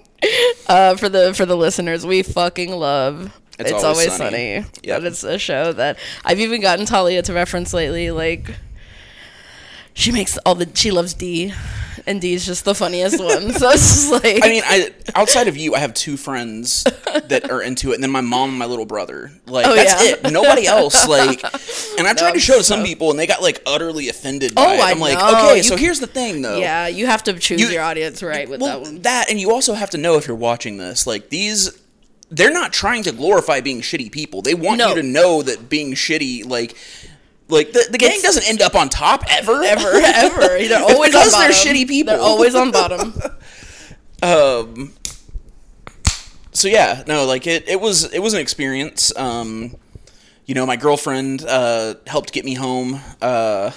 uh, 0.68 0.96
for 0.96 1.08
the 1.08 1.34
for 1.34 1.46
the 1.46 1.56
listeners, 1.56 2.06
we 2.06 2.22
fucking 2.22 2.70
love. 2.72 3.32
It's 3.58 3.70
It's, 3.70 3.84
Always 3.84 4.08
always, 4.08 4.16
Sunny. 4.16 4.30
sunny. 4.62 4.66
Yep. 4.82 5.02
That 5.02 5.04
it's 5.04 5.22
a 5.22 5.38
show 5.38 5.72
that 5.74 5.98
I've 6.24 6.40
even 6.40 6.60
gotten 6.60 6.86
Talia 6.86 7.22
to 7.22 7.32
reference 7.32 7.72
lately. 7.72 8.10
Like, 8.10 8.56
she 9.92 10.10
makes 10.10 10.36
all 10.38 10.56
the 10.56 10.68
she 10.74 10.90
loves 10.90 11.14
D, 11.14 11.52
and 12.06 12.20
D 12.20 12.34
is 12.34 12.44
just 12.44 12.64
the 12.64 12.74
funniest 12.74 13.18
one. 13.22 13.52
So 13.52 13.70
it's 13.70 13.82
just 13.82 14.12
like 14.12 14.40
I 14.44 14.48
mean, 14.48 14.62
I 14.66 14.92
outside 15.14 15.48
of 15.48 15.56
you, 15.56 15.74
I 15.74 15.78
have 15.78 15.94
two 15.94 16.16
friends 16.16 16.84
that 16.84 17.50
are 17.50 17.62
into 17.62 17.92
it, 17.92 17.94
and 17.94 18.02
then 18.02 18.10
my 18.10 18.20
mom 18.20 18.50
and 18.50 18.58
my 18.58 18.66
little 18.66 18.86
brother. 18.86 19.30
Like 19.46 19.66
Oh, 19.66 19.74
that's 19.74 20.04
yeah. 20.04 20.16
it. 20.24 20.32
Nobody 20.32 20.66
else. 20.66 21.06
Like, 21.08 21.42
and 21.98 22.06
I 22.06 22.14
tried 22.14 22.32
to 22.32 22.40
show 22.40 22.58
to 22.58 22.64
some 22.64 22.80
so- 22.80 22.86
people, 22.86 23.10
and 23.10 23.18
they 23.18 23.26
got 23.26 23.40
like 23.42 23.62
utterly 23.66 24.08
offended 24.08 24.52
oh, 24.56 24.64
by 24.64 24.70
Oh, 24.70 24.74
it. 24.74 24.80
I 24.80 24.90
I'm 24.90 25.00
like, 25.00 25.18
know. 25.18 25.28
okay, 25.48 25.56
You 25.58 25.62
so 25.62 25.76
here's 25.76 26.00
the 26.00 26.06
thing, 26.06 26.42
though. 26.42 26.58
yeah, 26.58 26.86
you 26.88 27.06
have 27.06 27.22
to 27.24 27.32
choose 27.34 27.60
You- 27.60 27.68
your 27.68 27.82
audience 27.82 28.22
right 28.22 28.48
with 28.48 28.60
well, 28.60 28.80
that 28.80 28.82
one. 28.82 29.02
that, 29.02 29.30
and 29.30 29.40
you 29.40 29.50
also 29.52 29.74
have 29.74 29.90
to 29.90 29.98
know 29.98 30.16
if 30.16 30.26
you're 30.26 30.36
watching 30.36 30.76
this, 30.78 31.06
like 31.06 31.28
these. 31.30 31.80
They're 32.30 32.52
not 32.52 32.72
trying 32.72 33.04
to 33.04 33.12
glorify 33.12 33.60
being 33.60 33.80
shitty 33.80 34.10
people. 34.10 34.42
They 34.42 34.54
want 34.54 34.78
No. 34.78 34.88
you 34.88 34.94
to 34.96 35.02
know 35.04 35.42
that 35.42 35.68
being 35.68 35.92
shitty, 35.92 36.44
like, 36.48 36.74
like 37.48 37.72
the, 37.72 37.86
the 37.90 37.98
gang 37.98 38.10
It's- 38.10 38.22
doesn't 38.22 38.48
end 38.48 38.62
up 38.62 38.74
on 38.74 38.88
top 38.88 39.22
ever, 39.30 39.62
ever, 39.62 39.88
ever. 39.94 40.40
They're 40.58 40.78
always 40.82 41.10
because 41.12 41.34
on 41.34 41.40
they're 41.42 41.50
shitty 41.50 41.86
people. 41.88 42.14
They're 42.14 42.22
always 42.22 42.54
on 42.54 42.70
bottom. 42.80 43.14
um 44.22 44.92
so 46.52 46.68
yeah 46.68 47.02
no 47.06 47.26
like 47.26 47.46
it 47.46 47.68
it 47.68 47.80
was 47.80 48.10
it 48.12 48.20
was 48.20 48.32
an 48.32 48.40
experience 48.40 49.14
um 49.18 49.74
you 50.46 50.54
know 50.54 50.64
my 50.64 50.76
girlfriend 50.76 51.44
uh 51.46 51.94
helped 52.06 52.32
get 52.32 52.44
me 52.44 52.54
home 52.54 53.00
uh 53.20 53.70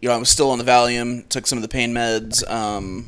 you 0.00 0.08
know 0.08 0.14
i 0.14 0.18
was 0.18 0.28
still 0.30 0.50
on 0.50 0.58
the 0.58 0.64
valium 0.64 1.28
took 1.28 1.46
some 1.46 1.58
of 1.58 1.62
the 1.62 1.68
pain 1.68 1.92
meds 1.92 2.48
um 2.50 3.06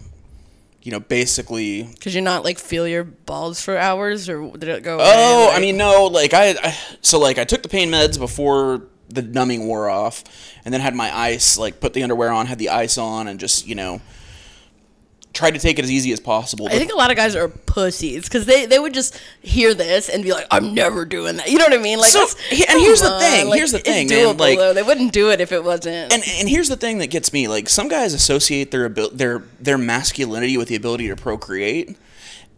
you 0.82 0.90
know, 0.92 1.00
basically 1.00 1.84
Could 2.02 2.12
you 2.12 2.20
not 2.20 2.44
like 2.44 2.58
feel 2.58 2.86
your 2.86 3.04
balls 3.04 3.58
for 3.58 3.74
hours, 3.78 4.28
or 4.28 4.50
did 4.50 4.68
it 4.68 4.82
go? 4.82 4.98
Oh, 5.00 5.44
away, 5.46 5.54
I 5.56 5.58
mean, 5.58 5.78
no, 5.78 6.04
like 6.08 6.34
I, 6.34 6.50
I, 6.62 6.76
so 7.00 7.18
like 7.18 7.38
I 7.38 7.44
took 7.44 7.62
the 7.62 7.70
pain 7.70 7.88
meds 7.90 8.18
before 8.18 8.82
the 9.08 9.22
numbing 9.22 9.66
wore 9.66 9.88
off, 9.88 10.24
and 10.64 10.72
then 10.72 10.80
had 10.80 10.94
my 10.94 11.16
ice, 11.16 11.56
like 11.58 11.80
put 11.80 11.92
the 11.94 12.02
underwear 12.02 12.30
on, 12.30 12.46
had 12.46 12.58
the 12.58 12.70
ice 12.70 12.98
on, 12.98 13.28
and 13.28 13.38
just 13.38 13.66
you 13.66 13.74
know, 13.74 14.00
tried 15.32 15.52
to 15.52 15.58
take 15.58 15.78
it 15.78 15.84
as 15.84 15.90
easy 15.90 16.12
as 16.12 16.20
possible. 16.20 16.66
I 16.68 16.78
think 16.78 16.92
a 16.92 16.96
lot 16.96 17.10
of 17.10 17.16
guys 17.16 17.34
are 17.34 17.48
pussies 17.48 18.24
because 18.24 18.46
they, 18.46 18.66
they 18.66 18.78
would 18.78 18.94
just 18.94 19.20
hear 19.42 19.74
this 19.74 20.08
and 20.08 20.22
be 20.22 20.32
like, 20.32 20.46
"I'm 20.50 20.74
never 20.74 21.04
doing 21.04 21.36
that." 21.38 21.48
You 21.50 21.58
know 21.58 21.64
what 21.64 21.74
I 21.74 21.82
mean? 21.82 21.98
Like, 21.98 22.10
So, 22.10 22.20
and 22.50 22.80
here's 22.80 23.00
the 23.00 23.18
thing, 23.18 23.48
like, 23.48 23.58
here's 23.58 23.72
the 23.72 23.80
thing, 23.80 24.08
man, 24.08 24.34
doable, 24.34 24.38
like- 24.38 24.58
though. 24.58 24.72
they 24.72 24.82
wouldn't 24.82 25.12
do 25.12 25.30
it 25.30 25.40
if 25.40 25.50
it 25.52 25.64
wasn't. 25.64 26.12
and 26.12 26.22
and 26.38 26.48
here's 26.48 26.68
the 26.68 26.76
thing 26.76 26.98
that 26.98 27.08
gets 27.08 27.32
me 27.32 27.48
like 27.48 27.68
some 27.68 27.88
guys 27.88 28.14
associate 28.14 28.70
their 28.70 28.86
abil- 28.86 29.10
their 29.10 29.42
their 29.60 29.78
masculinity 29.78 30.56
with 30.56 30.68
the 30.68 30.76
ability 30.76 31.08
to 31.08 31.16
procreate. 31.16 31.96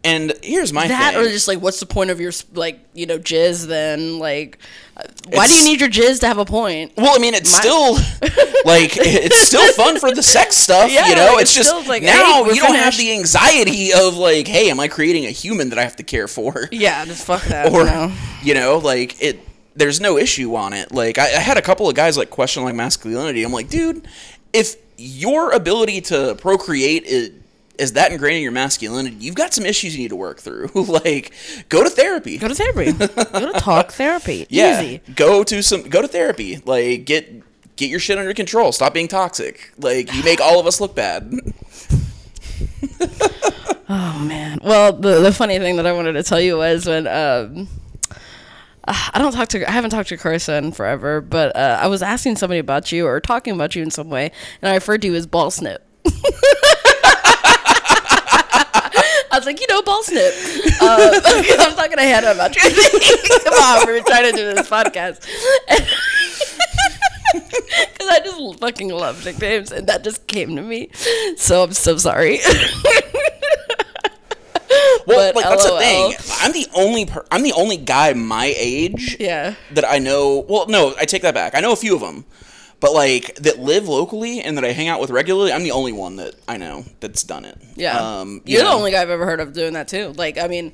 And 0.07 0.33
here's 0.43 0.71
my 0.71 0.87
that 0.87 1.13
thing. 1.13 1.21
or 1.25 1.27
just 1.29 1.47
like, 1.47 1.59
what's 1.59 1.79
the 1.79 1.85
point 1.85 2.09
of 2.09 2.19
your 2.19 2.31
like 2.53 2.79
you 2.93 3.05
know 3.05 3.17
jizz? 3.19 3.67
Then 3.67 4.19
like, 4.19 4.57
uh, 4.95 5.03
why 5.29 5.47
do 5.47 5.53
you 5.53 5.63
need 5.65 5.79
your 5.81 5.89
jizz 5.89 6.19
to 6.21 6.27
have 6.27 6.37
a 6.37 6.45
point? 6.45 6.93
well, 6.97 7.15
I 7.15 7.19
mean, 7.19 7.33
it's 7.33 7.51
My- 7.51 7.59
still 7.59 7.93
like 8.65 8.95
it's 8.97 9.37
still 9.37 9.71
fun 9.73 9.99
for 9.99 10.11
the 10.13 10.23
sex 10.23 10.55
stuff, 10.55 10.91
Yeah, 10.91 11.07
you 11.07 11.15
know. 11.15 11.33
like, 11.33 11.41
it's 11.41 11.57
it's 11.57 11.69
just 11.69 11.87
like, 11.87 12.03
now 12.03 12.43
hey, 12.45 12.53
you 12.53 12.61
don't 12.61 12.75
have 12.75 12.97
the 12.97 13.11
anxiety 13.11 13.91
of 13.93 14.15
like, 14.17 14.47
hey, 14.47 14.69
am 14.69 14.79
I 14.79 14.87
creating 14.87 15.25
a 15.25 15.31
human 15.31 15.69
that 15.69 15.79
I 15.79 15.83
have 15.83 15.95
to 15.97 16.03
care 16.03 16.27
for? 16.27 16.69
Yeah, 16.71 17.03
just 17.05 17.25
fuck 17.25 17.43
that. 17.45 17.71
or 17.71 17.79
you 17.81 17.85
know? 17.85 18.11
you 18.43 18.53
know 18.53 18.77
like 18.77 19.21
it 19.21 19.39
there's 19.75 19.99
no 20.01 20.17
issue 20.17 20.55
on 20.55 20.73
it 20.73 20.91
like 20.91 21.17
I, 21.19 21.25
I 21.35 21.39
had 21.39 21.57
a 21.57 21.61
couple 21.61 21.87
of 21.89 21.95
guys 21.95 22.17
like 22.17 22.29
question 22.31 22.63
like 22.63 22.73
masculinity 22.75 23.43
i'm 23.43 23.51
like 23.51 23.69
dude 23.69 24.07
if 24.53 24.75
your 24.97 25.51
ability 25.51 26.01
to 26.01 26.35
procreate 26.39 27.03
is, 27.03 27.31
is 27.77 27.93
that 27.93 28.11
ingrained 28.11 28.37
in 28.37 28.43
your 28.43 28.51
masculinity 28.51 29.15
you've 29.19 29.35
got 29.35 29.53
some 29.53 29.65
issues 29.65 29.95
you 29.95 30.01
need 30.01 30.09
to 30.09 30.15
work 30.15 30.39
through 30.39 30.69
like 30.75 31.31
go 31.69 31.83
to 31.83 31.89
therapy 31.89 32.37
Go 32.37 32.47
to 32.47 32.55
therapy. 32.55 32.91
Go 32.93 33.51
to 33.53 33.59
talk 33.59 33.91
therapy. 33.91 34.45
yeah 34.49 34.81
Easy. 34.81 35.01
go 35.15 35.43
to 35.43 35.61
some 35.61 35.83
go 35.83 36.01
to 36.01 36.07
therapy 36.07 36.57
like 36.65 37.05
get 37.05 37.43
get 37.75 37.89
your 37.89 37.99
shit 37.99 38.17
under 38.17 38.33
control 38.33 38.71
stop 38.71 38.93
being 38.93 39.07
toxic 39.07 39.71
like 39.77 40.13
you 40.13 40.23
make 40.23 40.41
all 40.41 40.59
of 40.59 40.65
us 40.67 40.81
look 40.81 40.95
bad 40.95 41.31
Oh 43.89 44.19
man. 44.19 44.59
Well, 44.61 44.91
the 44.91 45.21
the 45.21 45.31
funny 45.31 45.59
thing 45.59 45.77
that 45.77 45.85
I 45.87 45.93
wanted 45.93 46.13
to 46.13 46.23
tell 46.23 46.41
you 46.41 46.57
was 46.57 46.85
when 46.85 47.07
um 47.07 47.69
I 48.85 49.17
don't 49.17 49.31
talk 49.31 49.47
to 49.49 49.65
I 49.67 49.71
haven't 49.71 49.91
talked 49.91 50.09
to 50.09 50.17
Carissa 50.17 50.57
in 50.57 50.73
forever, 50.73 51.21
but 51.21 51.55
uh, 51.55 51.79
I 51.81 51.87
was 51.87 52.01
asking 52.01 52.35
somebody 52.35 52.59
about 52.59 52.91
you 52.91 53.07
or 53.07 53.21
talking 53.21 53.53
about 53.53 53.75
you 53.75 53.83
in 53.83 53.89
some 53.91 54.09
way, 54.09 54.31
and 54.61 54.69
I 54.69 54.73
referred 54.75 55.01
to 55.03 55.07
you 55.07 55.15
as 55.15 55.25
ball 55.25 55.51
snip. 55.51 55.87
Like, 59.47 59.61
you 59.61 59.67
know, 59.69 59.81
ball 59.81 60.03
snip. 60.03 60.33
Uh, 60.79 61.19
I'm 61.25 61.75
talking 61.75 61.97
to 61.97 62.03
Hannah 62.03 62.31
about 62.31 62.55
you. 62.55 62.61
Come 63.43 63.53
on, 63.53 63.87
we're 63.87 64.03
trying 64.03 64.31
to 64.31 64.37
do 64.37 64.53
this 64.53 64.69
podcast. 64.69 65.25
Because 67.33 68.07
I 68.07 68.19
just 68.23 68.59
fucking 68.59 68.89
love 68.89 69.25
nicknames, 69.25 69.71
and 69.71 69.87
that 69.87 70.03
just 70.03 70.27
came 70.27 70.55
to 70.55 70.61
me. 70.61 70.89
So 71.35 71.63
I'm 71.63 71.73
so 71.73 71.97
sorry. 71.97 72.39
well 75.07 75.33
But 75.33 75.35
like 75.35 75.45
that's 75.45 75.63
the 75.63 75.77
thing 75.77 76.13
i'm 76.41 76.51
the 76.51 76.67
only 76.75 77.05
per- 77.05 77.25
i'm 77.31 77.41
the 77.41 77.53
only 77.53 77.77
guy 77.77 78.11
my 78.13 78.53
age 78.57 79.15
yeah. 79.19 79.55
that 79.71 79.85
I 79.89 79.97
know. 79.99 80.45
Well, 80.47 80.67
no, 80.67 80.93
I 80.99 81.05
take 81.05 81.21
that 81.21 81.33
back. 81.33 81.55
I 81.55 81.61
know 81.61 81.71
a 81.71 81.77
few 81.77 81.95
of 81.95 82.01
them, 82.01 82.25
but 82.79 82.93
like 82.93 83.35
that 83.35 83.59
live 83.59 83.87
locally 83.87 84.41
and 84.41 84.57
that 84.57 84.63
I 84.65 84.71
hang 84.71 84.87
out 84.87 84.99
with 84.99 85.09
regularly. 85.09 85.51
I'm 85.51 85.63
the 85.63 85.71
only 85.71 85.91
one 85.93 86.17
that 86.17 86.35
I 86.47 86.57
know 86.57 86.85
that's 86.99 87.23
done 87.23 87.45
it. 87.45 87.57
Yeah. 87.75 87.97
um, 88.19 88.41
you 88.45 88.55
You're 88.55 88.63
know. 88.63 88.71
the 88.71 88.75
only 88.77 88.91
guy 88.91 89.01
I've 89.01 89.09
ever 89.09 89.25
heard 89.25 89.39
of 89.39 89.53
doing 89.53 89.73
that 89.73 89.87
too. 89.87 90.13
Like, 90.15 90.37
I 90.37 90.47
mean, 90.47 90.73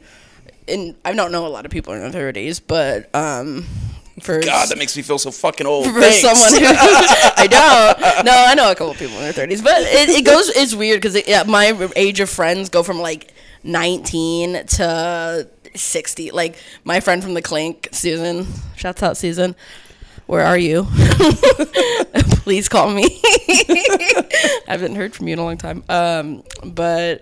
and 0.67 0.95
I 1.05 1.13
don't 1.13 1.31
know 1.31 1.45
a 1.45 1.49
lot 1.49 1.65
of 1.65 1.71
people 1.71 1.93
in 1.93 2.01
their 2.01 2.11
thirties, 2.11 2.59
but 2.59 3.13
um, 3.15 3.65
for 4.21 4.39
God, 4.41 4.69
that 4.69 4.77
makes 4.77 4.95
me 4.95 5.03
feel 5.03 5.17
so 5.17 5.31
fucking 5.31 5.65
old. 5.65 5.85
for 5.87 5.99
Thanks. 5.99 6.21
someone 6.21 6.51
who 6.61 6.65
I 6.67 7.47
don't. 7.49 8.25
No, 8.25 8.31
I 8.47 8.53
know 8.55 8.71
a 8.71 8.75
couple 8.75 8.93
people 8.93 9.15
in 9.17 9.23
their 9.23 9.33
thirties, 9.33 9.61
but 9.61 9.81
it, 9.81 10.09
it 10.09 10.25
goes. 10.25 10.49
It's 10.49 10.73
weird 10.75 11.01
because 11.01 11.27
yeah, 11.27 11.43
my 11.43 11.89
age 11.95 12.19
of 12.19 12.29
friends 12.29 12.69
go 12.69 12.83
from 12.83 12.99
like 12.99 13.33
19 13.63 14.65
to 14.67 15.47
60. 15.75 16.31
Like 16.31 16.55
my 16.83 16.99
friend 16.99 17.23
from 17.23 17.33
the 17.33 17.41
Clink, 17.41 17.89
Susan. 17.91 18.45
Shouts 18.75 19.03
out, 19.03 19.17
Susan. 19.17 19.55
Where 20.27 20.45
are 20.45 20.57
you? 20.57 20.87
Please 22.43 22.69
call 22.69 22.89
me. 22.91 23.03
I 23.23 24.63
haven't 24.67 24.95
heard 24.95 25.13
from 25.13 25.27
you 25.27 25.33
in 25.33 25.39
a 25.39 25.43
long 25.43 25.57
time. 25.57 25.83
Um, 25.89 26.43
but 26.63 27.21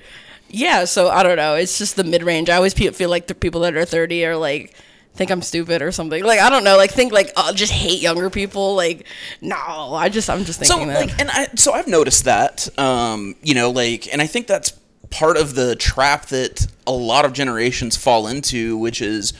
yeah, 0.49 0.85
so 0.85 1.09
I 1.09 1.23
don't 1.23 1.35
know. 1.37 1.55
It's 1.55 1.77
just 1.77 1.95
the 1.95 2.03
mid 2.03 2.23
range. 2.23 2.49
I 2.49 2.55
always 2.55 2.73
feel 2.73 3.09
like 3.09 3.27
the 3.27 3.35
people 3.35 3.61
that 3.61 3.75
are 3.75 3.85
30 3.85 4.25
are 4.25 4.35
like 4.37 4.75
think 5.13 5.29
I'm 5.29 5.41
stupid 5.41 5.81
or 5.81 5.91
something. 5.91 6.23
Like 6.23 6.39
I 6.39 6.49
don't 6.49 6.63
know. 6.63 6.77
Like 6.77 6.91
think 6.91 7.11
like 7.11 7.31
oh, 7.37 7.53
just 7.53 7.71
hate 7.71 8.01
younger 8.01 8.29
people. 8.29 8.75
Like 8.75 9.05
no, 9.41 9.55
I 9.57 10.09
just 10.09 10.29
I'm 10.29 10.43
just 10.45 10.59
So 10.63 10.75
thinking 10.77 10.87
that. 10.89 11.07
like, 11.07 11.19
and 11.19 11.29
I 11.31 11.47
so 11.55 11.73
I've 11.73 11.87
noticed 11.87 12.25
that. 12.25 12.67
Um, 12.79 13.35
you 13.41 13.53
know, 13.53 13.71
like, 13.71 14.11
and 14.11 14.21
I 14.21 14.27
think 14.27 14.47
that's 14.47 14.71
part 15.09 15.37
of 15.37 15.55
the 15.55 15.75
trap 15.75 16.27
that 16.27 16.65
a 16.87 16.91
lot 16.91 17.25
of 17.25 17.33
generations 17.33 17.97
fall 17.97 18.27
into, 18.27 18.77
which 18.77 19.01
is. 19.01 19.33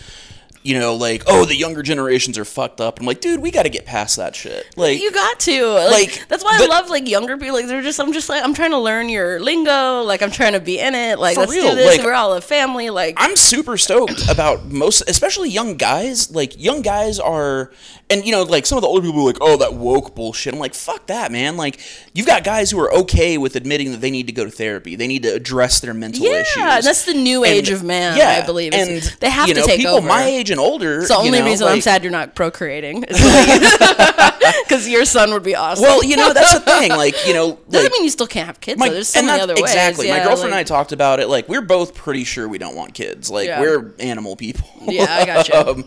You 0.63 0.79
know, 0.79 0.95
like, 0.95 1.23
oh, 1.27 1.45
the 1.45 1.55
younger 1.55 1.81
generations 1.81 2.37
are 2.37 2.45
fucked 2.45 2.79
up. 2.79 2.99
I'm 2.99 3.05
like, 3.07 3.19
dude, 3.19 3.39
we 3.41 3.49
got 3.49 3.63
to 3.63 3.69
get 3.69 3.85
past 3.85 4.17
that 4.17 4.35
shit. 4.35 4.67
Like, 4.77 5.01
you 5.01 5.11
got 5.11 5.39
to 5.41 5.65
like, 5.73 5.91
like, 5.91 6.27
that's 6.27 6.43
why 6.43 6.59
I 6.61 6.67
love 6.67 6.89
like 6.89 7.09
younger 7.09 7.35
people. 7.37 7.53
Like 7.55 7.65
they're 7.67 7.81
just 7.81 7.99
I'm 7.99 8.13
just 8.13 8.29
like 8.29 8.43
I'm 8.43 8.53
trying 8.53 8.71
to 8.71 8.77
learn 8.77 9.09
your 9.09 9.39
lingo. 9.39 10.03
Like 10.03 10.21
I'm 10.21 10.29
trying 10.29 10.53
to 10.53 10.59
be 10.59 10.79
in 10.79 10.93
it. 10.93 11.17
Like 11.17 11.35
let's 11.37 11.51
real, 11.51 11.69
do 11.69 11.75
this. 11.75 11.97
like- 11.97 12.05
We're 12.05 12.13
all 12.13 12.33
a 12.33 12.41
family. 12.41 12.89
Like 12.91 13.15
I'm 13.17 13.35
super 13.35 13.75
stoked 13.77 14.29
about 14.29 14.65
most, 14.65 15.01
especially 15.07 15.49
young 15.49 15.77
guys. 15.77 16.29
Like 16.33 16.61
young 16.61 16.83
guys 16.83 17.19
are, 17.19 17.71
and 18.11 18.23
you 18.23 18.31
know, 18.31 18.43
like 18.43 18.67
some 18.67 18.77
of 18.77 18.83
the 18.83 18.87
older 18.87 19.05
people 19.07 19.21
are 19.21 19.25
like, 19.25 19.37
oh, 19.41 19.57
that 19.57 19.73
woke 19.73 20.13
bullshit. 20.15 20.53
I'm 20.53 20.59
like, 20.59 20.75
fuck 20.75 21.07
that, 21.07 21.31
man. 21.31 21.57
Like 21.57 21.79
you've 22.13 22.27
got 22.27 22.43
guys 22.43 22.69
who 22.69 22.79
are 22.81 22.93
okay 22.93 23.39
with 23.39 23.55
admitting 23.55 23.91
that 23.93 24.01
they 24.01 24.11
need 24.11 24.27
to 24.27 24.33
go 24.33 24.45
to 24.45 24.51
therapy. 24.51 24.95
They 24.95 25.07
need 25.07 25.23
to 25.23 25.29
address 25.33 25.79
their 25.79 25.95
mental 25.95 26.23
yeah, 26.25 26.41
issues. 26.41 26.55
Yeah, 26.57 26.81
that's 26.81 27.05
the 27.05 27.15
new 27.15 27.43
And- 27.43 27.53
age 27.53 27.71
of 27.71 27.83
man. 27.83 28.15
Yeah, 28.15 28.39
I 28.43 28.45
believe. 28.45 28.73
And 28.75 29.01
they 29.19 29.29
have 29.31 29.47
you 29.47 29.55
to 29.55 29.63
take 29.63 29.77
people 29.79 29.95
over. 29.95 30.07
my 30.07 30.23
age 30.25 30.50
and 30.51 30.59
older. 30.59 30.99
It's 30.99 31.07
the 31.09 31.15
only 31.15 31.37
you 31.37 31.39
know, 31.39 31.45
reason 31.45 31.67
I'm 31.67 31.81
sad 31.81 32.03
you're 32.03 32.11
not 32.11 32.35
procreating. 32.35 33.01
Because 33.01 34.87
your 34.87 35.05
son 35.05 35.31
would 35.31 35.43
be 35.43 35.55
awesome. 35.55 35.83
Well, 35.83 36.03
you 36.03 36.17
know, 36.17 36.33
that's 36.33 36.53
the 36.53 36.59
thing. 36.79 36.91
Like, 36.91 37.15
you 37.27 37.33
know, 37.33 37.59
doesn't 37.69 37.83
like, 37.85 37.91
mean 37.91 38.03
you 38.03 38.09
still 38.09 38.27
can't 38.27 38.47
have 38.47 38.59
kids. 38.59 38.79
my, 38.79 38.87
though. 38.87 38.95
There's 38.95 39.09
so 39.09 39.19
and 39.19 39.27
many 39.27 39.41
other 39.41 39.53
ways. 39.55 39.63
exactly. 39.63 40.09
my 40.09 40.17
Yeah, 40.17 40.23
girlfriend 40.25 40.51
and 40.53 40.59
I 40.59 40.63
talked 40.63 40.91
about 40.91 41.19
it. 41.19 41.27
Like, 41.27 41.47
we're 41.49 41.61
both 41.61 41.95
pretty 41.95 42.23
sure 42.23 42.47
we 42.47 42.57
don't 42.57 42.75
want 42.75 42.93
kids. 42.93 43.29
Like, 43.29 43.47
Yeah. 43.47 43.61
we're 43.61 43.93
animal 43.99 44.35
people. 44.35 44.67
Yeah, 44.87 45.07
I 45.09 45.25
gotcha. 45.25 45.67
um, 45.69 45.85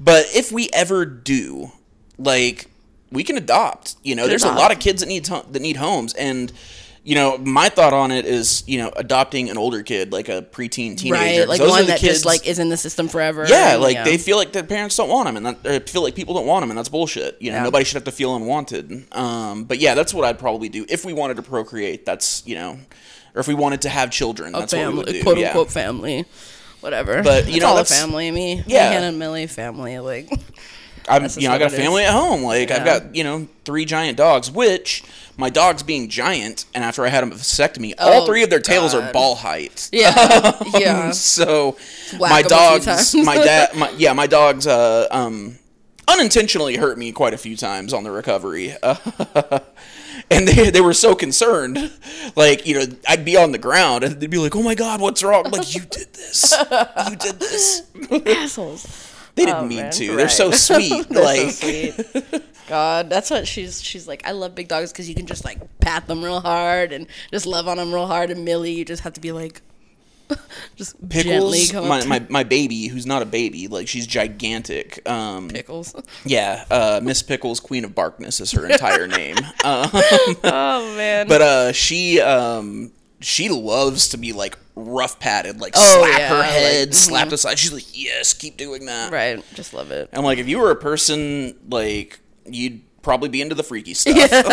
but 0.00 0.26
if 0.34 0.52
we 0.52 0.68
ever 0.72 1.04
do, 1.04 1.72
like, 2.18 2.70
we 3.10 3.24
can 3.24 3.36
adopt. 3.36 3.96
You 4.02 4.14
know, 4.14 4.26
there's 4.26 4.42
adopt. 4.42 4.58
a 4.58 4.60
lot 4.60 4.72
of 4.72 4.78
kids 4.78 5.00
that 5.00 5.08
need 5.08 5.24
that 5.24 5.60
need 5.60 5.76
homes, 5.76 6.14
and 6.14 6.52
you 7.06 7.14
know, 7.14 7.38
my 7.38 7.68
thought 7.68 7.92
on 7.92 8.10
it 8.10 8.24
is, 8.26 8.64
you 8.66 8.78
know, 8.78 8.90
adopting 8.96 9.48
an 9.48 9.56
older 9.56 9.84
kid, 9.84 10.10
like 10.10 10.28
a 10.28 10.42
preteen 10.42 10.96
teenager. 10.98 11.12
right, 11.12 11.48
like 11.48 11.60
one 11.60 11.82
the 11.82 11.86
that 11.92 12.00
kids- 12.00 12.14
just 12.14 12.24
like 12.26 12.44
is 12.48 12.58
in 12.58 12.68
the 12.68 12.76
system 12.76 13.06
forever. 13.06 13.46
yeah, 13.48 13.74
and, 13.74 13.82
like 13.82 14.02
they 14.02 14.18
feel 14.18 14.36
like 14.36 14.50
their 14.50 14.64
parents 14.64 14.96
don't 14.96 15.08
want 15.08 15.26
them, 15.26 15.36
and 15.36 15.56
that, 15.62 15.88
feel 15.88 16.02
like 16.02 16.16
people 16.16 16.34
don't 16.34 16.46
want 16.48 16.62
them, 16.64 16.70
and 16.70 16.76
that's 16.76 16.88
bullshit. 16.88 17.40
You 17.40 17.52
know, 17.52 17.58
Yeah. 17.58 17.62
nobody 17.62 17.84
should 17.84 17.94
have 17.94 18.04
to 18.04 18.10
feel 18.12 18.34
unwanted. 18.34 19.04
Um, 19.12 19.64
but 19.64 19.78
yeah, 19.78 19.94
that's 19.94 20.12
what 20.12 20.24
I'd 20.24 20.40
probably 20.40 20.68
do 20.68 20.84
if 20.88 21.04
we 21.04 21.12
wanted 21.12 21.36
to 21.36 21.42
procreate. 21.44 22.04
That's 22.04 22.42
you 22.44 22.56
know, 22.56 22.76
or 23.36 23.40
if 23.40 23.46
we 23.46 23.54
wanted 23.54 23.82
to 23.82 23.88
have 23.88 24.10
children, 24.10 24.52
a 24.56 24.58
that's 24.58 24.72
what 24.72 24.78
we 24.80 24.84
family, 24.84 25.04
would 25.04 25.12
do. 25.12 25.22
quote 25.22 25.38
yeah. 25.38 25.46
unquote 25.46 25.70
family, 25.70 26.24
whatever. 26.80 27.22
But, 27.22 27.46
you 27.46 27.52
It's 27.54 27.60
know, 27.62 27.68
all 27.68 27.78
a 27.78 27.84
family. 27.84 28.32
Me, 28.32 28.54
Yeah. 28.66 28.88
me, 28.88 28.94
Hannah 28.94 29.06
and 29.06 29.18
Millie, 29.20 29.46
family. 29.46 30.00
Like 30.00 30.28
I'm, 31.08 31.24
you 31.36 31.48
know, 31.48 31.54
I 31.54 31.58
got 31.58 31.72
a 31.72 31.76
family 31.76 32.04
at 32.04 32.12
home. 32.12 32.42
Like 32.42 32.70
I've 32.70 32.84
got 32.84 33.14
you 33.14 33.24
know 33.24 33.48
three 33.64 33.84
giant 33.84 34.16
dogs, 34.16 34.50
which 34.50 35.04
my 35.36 35.50
dogs 35.50 35.82
being 35.82 36.08
giant, 36.08 36.64
and 36.74 36.82
after 36.82 37.04
I 37.04 37.08
had 37.08 37.24
a 37.24 37.26
vasectomy, 37.28 37.94
all 37.98 38.26
three 38.26 38.42
of 38.42 38.50
their 38.50 38.60
tails 38.60 38.94
are 38.94 39.12
ball 39.12 39.36
height. 39.36 39.88
yeah, 39.92 40.62
yeah. 40.78 41.10
So 41.12 41.76
Whack 42.18 42.30
my 42.30 42.40
'em 42.40 42.46
a 42.46 42.48
few 42.48 42.86
dogs, 42.86 43.14
my 43.14 43.36
dad, 43.44 43.76
my, 43.76 43.90
yeah, 43.90 44.12
my 44.12 44.26
dogs, 44.26 44.66
uh, 44.66 45.06
um, 45.10 45.58
unintentionally 46.08 46.76
hurt 46.76 46.98
me 46.98 47.12
quite 47.12 47.34
a 47.34 47.38
few 47.38 47.56
times 47.56 47.92
on 47.92 48.04
the 48.04 48.10
recovery. 48.10 48.74
Uh, 48.82 49.60
and 50.30 50.48
they, 50.48 50.70
they 50.70 50.80
were 50.80 50.94
so 50.94 51.14
concerned, 51.14 51.92
like 52.34 52.66
you 52.66 52.74
know, 52.74 52.86
I'd 53.08 53.24
be 53.24 53.36
on 53.36 53.52
the 53.52 53.58
ground 53.58 54.04
and 54.04 54.20
they'd 54.20 54.30
be 54.30 54.38
like, 54.38 54.56
"Oh 54.56 54.62
my 54.62 54.74
God, 54.74 55.00
what's 55.00 55.22
wrong?" 55.22 55.46
I'm 55.46 55.52
like, 55.52 55.74
"You 55.74 55.82
did 55.82 56.12
this, 56.14 56.54
you 57.10 57.16
did 57.16 57.38
this." 57.40 57.82
Assholes. 58.26 59.05
They 59.36 59.44
didn't 59.44 59.60
Oh, 59.64 59.66
mean 59.66 59.78
man. 59.82 59.92
to. 59.92 60.16
They're 60.16 60.28
so 60.28 60.50
sweet. 60.66 61.08
They're 61.08 61.22
like, 61.24 61.50
so 61.52 61.92
sweet. 61.92 62.42
God, 62.68 63.08
that's 63.08 63.30
what 63.30 63.46
she's. 63.46 63.80
She's 63.82 64.08
like, 64.08 64.26
I 64.26 64.32
love 64.32 64.54
big 64.56 64.66
dogs 64.66 64.90
because 64.92 65.08
you 65.08 65.14
can 65.14 65.26
just 65.26 65.44
like 65.44 65.60
pat 65.78 66.06
them 66.08 66.24
real 66.24 66.40
hard 66.40 66.92
and 66.92 67.06
just 67.30 67.46
love 67.46 67.68
on 67.68 67.76
them 67.76 67.92
real 67.94 68.06
hard. 68.06 68.30
And 68.30 68.44
Millie, 68.44 68.72
you 68.72 68.84
just 68.84 69.02
have 69.04 69.12
to 69.12 69.20
be 69.20 69.30
like, 69.30 69.62
just 70.74 70.96
Pickles, 71.08 71.72
my, 71.72 72.04
my, 72.06 72.26
my 72.28 72.42
baby, 72.42 72.88
who's 72.88 73.06
not 73.06 73.22
a 73.22 73.26
baby, 73.26 73.68
like 73.68 73.86
she's 73.86 74.06
gigantic. 74.08 75.08
Um, 75.08 75.48
pickles. 75.48 75.94
yeah, 76.24 76.64
uh, 76.68 77.00
Miss 77.00 77.22
Pickles, 77.22 77.60
Queen 77.60 77.84
of 77.84 77.94
Barkness 77.94 78.40
is 78.40 78.50
her 78.50 78.66
entire 78.66 79.06
name. 79.06 79.36
Um, 79.64 79.88
oh 80.42 80.94
man. 80.96 81.28
but 81.28 81.42
uh, 81.42 81.72
she, 81.72 82.20
um, 82.20 82.90
she 83.20 83.48
loves 83.48 84.08
to 84.08 84.16
be 84.16 84.32
like 84.32 84.58
rough 84.76 85.18
patted, 85.18 85.60
like 85.60 85.72
Oh, 85.76 85.98
slap 86.04 86.18
yeah, 86.18 86.28
her 86.28 86.38
like, 86.38 86.50
head, 86.50 86.88
mhm. 86.90 86.94
slapped 86.94 87.32
aside. 87.32 87.58
She's 87.58 87.72
like, 87.72 87.86
yes, 87.92 88.32
keep 88.34 88.56
doing 88.56 88.86
that. 88.86 89.10
Right. 89.12 89.42
Just 89.54 89.74
love 89.74 89.90
it. 89.90 90.10
I'm 90.12 90.22
like, 90.24 90.38
if 90.38 90.46
you 90.48 90.58
were 90.58 90.70
a 90.70 90.76
person, 90.76 91.56
like, 91.70 92.20
you'd 92.44 92.82
probably 93.02 93.28
be 93.28 93.40
into 93.40 93.54
the 93.54 93.62
freaky 93.62 93.94
stuff. 93.94 94.16
Like, 94.16 94.26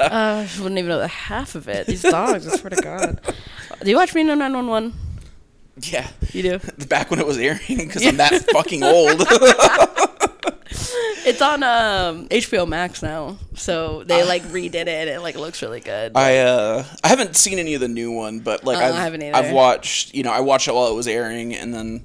I 0.00 0.48
wouldn't 0.58 0.78
even 0.78 0.88
know 0.88 0.98
the 0.98 1.08
half 1.08 1.54
of 1.54 1.68
it. 1.68 1.86
These 1.86 2.02
dogs, 2.02 2.46
I 2.46 2.56
swear 2.56 2.70
to 2.70 2.82
God. 2.82 3.20
Do 3.82 3.90
you 3.90 3.96
watch 3.96 4.14
Reno 4.14 4.34
911? 4.34 4.94
yeah. 5.82 6.08
You 6.32 6.42
do? 6.42 6.58
Back 6.88 7.10
when 7.10 7.20
it 7.20 7.26
was 7.26 7.38
airing, 7.38 7.60
because 7.68 8.04
I'm 8.04 8.16
that 8.16 8.32
fucking 8.50 8.82
old. 8.82 9.20
It's 11.28 11.42
on 11.42 11.62
um, 11.62 12.28
HBO 12.28 12.66
Max 12.66 13.02
now. 13.02 13.36
So 13.54 14.04
they 14.04 14.24
like 14.24 14.42
redid 14.54 14.74
it. 14.74 14.88
And 14.88 15.10
It 15.10 15.20
like 15.20 15.36
looks 15.36 15.62
really 15.62 15.80
good. 15.80 16.12
I 16.16 16.38
uh 16.38 16.84
I 17.04 17.08
haven't 17.08 17.36
seen 17.36 17.58
any 17.58 17.74
of 17.74 17.80
the 17.80 17.88
new 17.88 18.10
one, 18.12 18.40
but 18.40 18.64
like 18.64 18.78
Uh, 18.78 18.80
I 18.80 18.88
I've, 18.88 18.94
haven't 18.94 19.22
either. 19.22 19.36
I've 19.36 19.52
watched 19.52 20.14
you 20.14 20.22
know 20.22 20.32
I 20.32 20.40
watched 20.40 20.68
it 20.68 20.74
while 20.74 20.88
it 20.88 20.94
was 20.94 21.06
airing, 21.06 21.54
and 21.54 21.72
then 21.72 22.02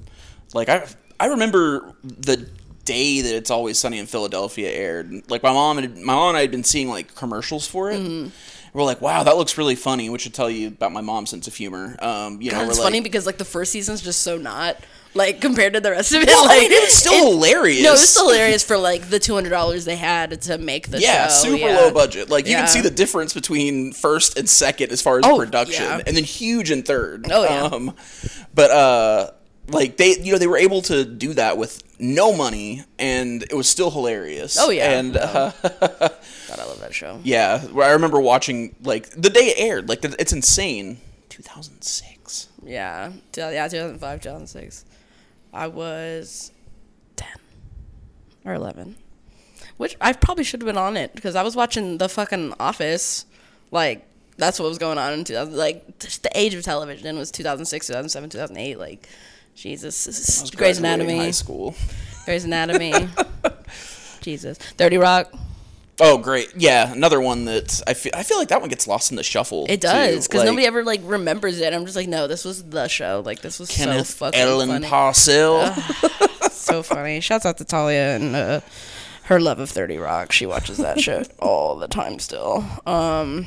like 0.52 0.68
I 0.68 0.86
I 1.18 1.26
remember 1.26 1.94
the 2.02 2.48
day 2.84 3.22
that 3.22 3.34
it's 3.34 3.50
always 3.50 3.78
sunny 3.78 3.98
in 3.98 4.06
Philadelphia 4.06 4.70
aired. 4.70 5.30
Like 5.30 5.42
my 5.42 5.52
mom 5.52 5.78
and 5.78 5.96
my 6.04 6.14
mom 6.14 6.28
and 6.30 6.36
I 6.36 6.42
had 6.42 6.50
been 6.50 6.64
seeing 6.64 6.88
like 6.88 7.14
commercials 7.14 7.66
for 7.66 7.90
it. 7.90 8.00
Mm-hmm. 8.00 8.28
We're 8.74 8.82
like, 8.84 9.00
wow, 9.00 9.22
that 9.22 9.36
looks 9.36 9.56
really 9.56 9.76
funny, 9.76 10.10
which 10.10 10.22
should 10.22 10.34
tell 10.34 10.50
you 10.50 10.66
about 10.68 10.90
my 10.90 11.00
mom's 11.00 11.30
sense 11.30 11.46
of 11.46 11.54
humor. 11.54 11.96
Um, 12.00 12.42
you 12.42 12.50
know, 12.50 12.58
God, 12.58 12.64
we're 12.64 12.70
it's 12.70 12.78
like, 12.80 12.86
funny 12.86 13.00
because 13.00 13.24
like 13.24 13.38
the 13.38 13.44
first 13.44 13.70
season's 13.70 14.02
just 14.02 14.20
so 14.20 14.36
not 14.36 14.78
like 15.14 15.40
compared 15.40 15.74
to 15.74 15.80
the 15.80 15.90
rest 15.90 16.12
of 16.12 16.22
it. 16.22 16.28
Well, 16.28 16.44
like, 16.44 16.58
I 16.58 16.60
mean, 16.62 16.72
it 16.72 16.82
was 16.82 16.92
still 16.92 17.12
it, 17.14 17.32
hilarious. 17.32 17.82
No, 17.82 17.90
it 17.90 17.92
was 17.92 18.16
hilarious 18.16 18.62
for 18.62 18.76
like 18.76 19.08
the 19.08 19.18
two 19.18 19.34
hundred 19.34 19.50
dollars 19.50 19.84
they 19.84 19.96
had 19.96 20.42
to 20.42 20.58
make 20.58 20.88
the 20.88 21.00
yeah, 21.00 21.28
show. 21.28 21.34
super 21.34 21.56
yeah. 21.56 21.76
low 21.76 21.92
budget. 21.92 22.30
Like 22.30 22.46
you 22.46 22.52
yeah. 22.52 22.60
can 22.60 22.68
see 22.68 22.80
the 22.80 22.90
difference 22.90 23.32
between 23.32 23.92
first 23.92 24.38
and 24.38 24.48
second 24.48 24.92
as 24.92 25.00
far 25.00 25.18
as 25.18 25.24
oh, 25.24 25.38
production, 25.38 25.84
yeah. 25.84 26.02
and 26.06 26.16
then 26.16 26.24
huge 26.24 26.70
in 26.70 26.82
third. 26.82 27.26
Oh 27.30 27.44
yeah, 27.44 27.62
um, 27.62 27.94
but 28.54 28.70
uh, 28.70 29.30
like 29.68 29.96
they 29.96 30.18
you 30.18 30.32
know 30.32 30.38
they 30.38 30.46
were 30.46 30.58
able 30.58 30.82
to 30.82 31.04
do 31.04 31.32
that 31.34 31.56
with 31.56 31.82
no 31.98 32.36
money 32.36 32.82
and 32.98 33.42
it 33.44 33.54
was 33.54 33.68
still 33.68 33.90
hilarious. 33.90 34.58
Oh 34.58 34.70
yeah, 34.70 34.98
and. 34.98 35.16
Oh, 35.16 35.20
uh, 35.20 35.52
God, 36.48 36.60
I 36.60 36.64
love 36.66 36.80
that 36.80 36.94
show. 36.94 37.20
Yeah, 37.22 37.64
I 37.76 37.92
remember 37.92 38.20
watching 38.20 38.74
like 38.82 39.10
the 39.10 39.30
day 39.30 39.46
it 39.46 39.58
aired. 39.58 39.88
Like 39.88 40.04
it's 40.04 40.32
insane. 40.32 40.98
2006. 41.28 42.48
Yeah, 42.64 43.12
yeah, 43.36 43.68
2005, 43.68 44.20
2006. 44.20 44.84
I 45.54 45.68
was 45.68 46.50
ten 47.16 47.36
or 48.44 48.54
eleven, 48.54 48.96
which 49.76 49.96
I 50.00 50.12
probably 50.12 50.44
should 50.44 50.60
have 50.60 50.66
been 50.66 50.76
on 50.76 50.96
it 50.96 51.14
because 51.14 51.36
I 51.36 51.42
was 51.42 51.54
watching 51.56 51.98
the 51.98 52.08
fucking 52.08 52.54
Office. 52.58 53.24
Like 53.70 54.06
that's 54.36 54.58
what 54.58 54.68
was 54.68 54.78
going 54.78 54.98
on 54.98 55.12
in 55.12 55.24
two 55.24 55.34
thousand. 55.34 55.56
Like 55.56 55.98
just 56.00 56.22
the 56.22 56.30
age 56.38 56.54
of 56.54 56.62
television 56.62 57.16
was 57.16 57.30
two 57.30 57.42
thousand 57.42 57.66
six, 57.66 57.86
two 57.86 57.92
thousand 57.92 58.10
seven, 58.10 58.28
two 58.30 58.38
thousand 58.38 58.56
eight. 58.56 58.78
Like 58.78 59.08
Jesus, 59.54 60.50
Grey's 60.56 60.78
Anatomy, 60.78 61.18
High 61.18 61.30
school. 61.30 61.74
Grey's 62.24 62.44
Anatomy. 62.44 62.92
Jesus, 64.20 64.58
Thirty 64.58 64.96
Rock. 64.96 65.32
Oh, 66.00 66.18
great! 66.18 66.52
Yeah, 66.56 66.90
another 66.92 67.20
one 67.20 67.44
that 67.44 67.80
I 67.86 67.94
feel. 67.94 68.12
I 68.14 68.24
feel 68.24 68.38
like 68.38 68.48
that 68.48 68.60
one 68.60 68.68
gets 68.68 68.88
lost 68.88 69.10
in 69.12 69.16
the 69.16 69.22
shuffle. 69.22 69.66
It 69.68 69.80
does 69.80 70.26
because 70.26 70.40
Like, 70.40 70.46
nobody 70.46 70.66
ever 70.66 70.82
like 70.82 71.00
remembers 71.04 71.60
it. 71.60 71.72
I'm 71.72 71.84
just 71.84 71.94
like, 71.96 72.08
no, 72.08 72.26
this 72.26 72.44
was 72.44 72.64
the 72.64 72.88
show. 72.88 73.22
Like 73.24 73.40
this 73.42 73.60
was 73.60 73.70
Kenneth 73.70 74.08
so 74.08 74.26
fucking 74.26 74.40
funny. 74.40 74.50
Ellen 74.50 74.68
funny. 74.68 74.86
Parcell. 74.88 75.72
so 76.50 76.82
funny. 76.82 77.20
Shouts 77.20 77.46
out 77.46 77.58
to 77.58 77.64
Talia 77.64 78.16
and 78.16 78.34
uh, 78.34 78.60
her 79.24 79.38
love 79.40 79.60
of 79.60 79.70
Thirty 79.70 79.96
Rock. 79.96 80.32
She 80.32 80.46
watches 80.46 80.78
that 80.78 81.00
shit 81.00 81.32
all 81.38 81.76
the 81.76 81.86
time 81.88 82.18
still. 82.18 82.64
Um. 82.86 83.46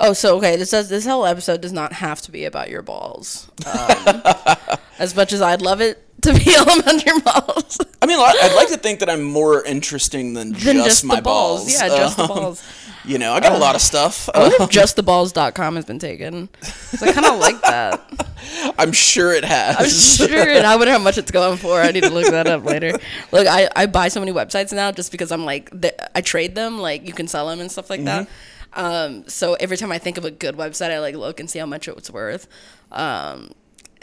Oh, 0.00 0.14
so 0.14 0.38
okay. 0.38 0.56
This 0.56 0.70
says 0.70 0.88
this 0.88 1.04
whole 1.06 1.26
episode 1.26 1.60
does 1.60 1.72
not 1.74 1.92
have 1.92 2.22
to 2.22 2.32
be 2.32 2.46
about 2.46 2.70
your 2.70 2.80
balls. 2.82 3.50
Um, 3.66 4.22
as 4.98 5.14
much 5.14 5.32
as 5.34 5.42
I'd 5.42 5.60
love 5.60 5.82
it 5.82 6.02
to 6.22 6.32
be 6.34 6.50
your 7.06 7.20
balls, 7.20 7.78
I 8.00 8.06
mean, 8.06 8.18
I'd 8.18 8.54
like 8.56 8.68
to 8.68 8.76
think 8.78 9.00
that 9.00 9.10
I'm 9.10 9.22
more 9.22 9.62
interesting 9.64 10.34
than, 10.34 10.52
than 10.52 10.76
just, 10.76 10.84
just 10.86 11.04
my 11.04 11.16
the 11.16 11.22
balls. 11.22 11.60
balls. 11.60 11.72
Yeah, 11.72 11.88
just 11.88 12.16
the 12.16 12.22
Um, 12.24 12.28
balls. 12.28 12.62
You 13.04 13.18
know, 13.18 13.32
I 13.32 13.40
got 13.40 13.50
a 13.50 13.58
lot 13.58 13.74
of 13.74 13.80
stuff. 13.80 14.28
I 14.32 14.38
wonder 14.38 14.54
if 14.60 14.70
justtheballs.com 14.70 15.74
has 15.74 15.84
been 15.84 15.98
taken. 15.98 16.48
I 17.02 17.10
kind 17.10 17.26
of 17.26 17.40
like 17.40 17.60
that. 17.62 18.00
I'm 18.78 18.92
sure 18.92 19.32
it 19.32 19.44
has. 19.44 20.20
I'm 20.20 20.28
sure, 20.28 20.38
and 20.48 20.64
I 20.64 20.76
wonder 20.76 20.92
how 20.92 21.00
much 21.00 21.18
it's 21.18 21.32
going 21.32 21.56
for. 21.58 21.80
I 21.80 21.90
need 21.90 22.04
to 22.04 22.10
look 22.10 22.30
that 22.30 22.46
up 22.46 22.64
later. 22.64 22.92
Look, 23.32 23.48
I, 23.48 23.68
I 23.74 23.86
buy 23.86 24.06
so 24.06 24.20
many 24.20 24.30
websites 24.32 24.72
now 24.72 24.92
just 24.92 25.10
because 25.10 25.32
I'm 25.32 25.44
like, 25.44 25.72
I 26.14 26.20
trade 26.20 26.54
them. 26.54 26.78
Like 26.78 27.04
you 27.04 27.12
can 27.12 27.26
sell 27.26 27.48
them 27.48 27.58
and 27.58 27.72
stuff 27.72 27.90
like 27.90 28.04
that. 28.04 28.28
Um, 28.72 29.28
so 29.28 29.54
every 29.54 29.76
time 29.78 29.90
I 29.90 29.98
think 29.98 30.16
of 30.16 30.24
a 30.24 30.30
good 30.30 30.54
website, 30.54 30.92
I 30.92 31.00
like 31.00 31.16
look 31.16 31.40
and 31.40 31.50
see 31.50 31.58
how 31.58 31.66
much 31.66 31.88
it's 31.88 32.08
worth. 32.08 32.46
Um, 32.92 33.50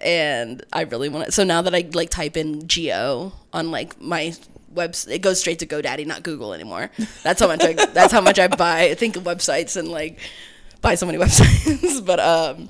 and 0.01 0.63
I 0.71 0.81
really 0.81 1.09
want 1.09 1.27
it. 1.27 1.33
So 1.33 1.43
now 1.43 1.61
that 1.61 1.75
I 1.75 1.87
like 1.93 2.09
type 2.09 2.37
in 2.37 2.67
geo 2.67 3.33
on 3.53 3.71
like 3.71 3.99
my 4.01 4.33
webs, 4.73 5.07
it 5.07 5.21
goes 5.21 5.39
straight 5.39 5.59
to 5.59 5.65
GoDaddy, 5.65 6.05
not 6.05 6.23
Google 6.23 6.53
anymore. 6.53 6.89
That's 7.23 7.39
how 7.39 7.47
much. 7.47 7.63
I, 7.63 7.73
that's 7.93 8.11
how 8.11 8.21
much 8.21 8.39
I 8.39 8.47
buy. 8.47 8.93
think 8.95 9.15
of 9.15 9.23
websites 9.23 9.77
and 9.77 9.87
like 9.89 10.19
buy 10.81 10.95
so 10.95 11.05
many 11.05 11.17
websites. 11.23 12.05
but 12.05 12.19
um, 12.19 12.69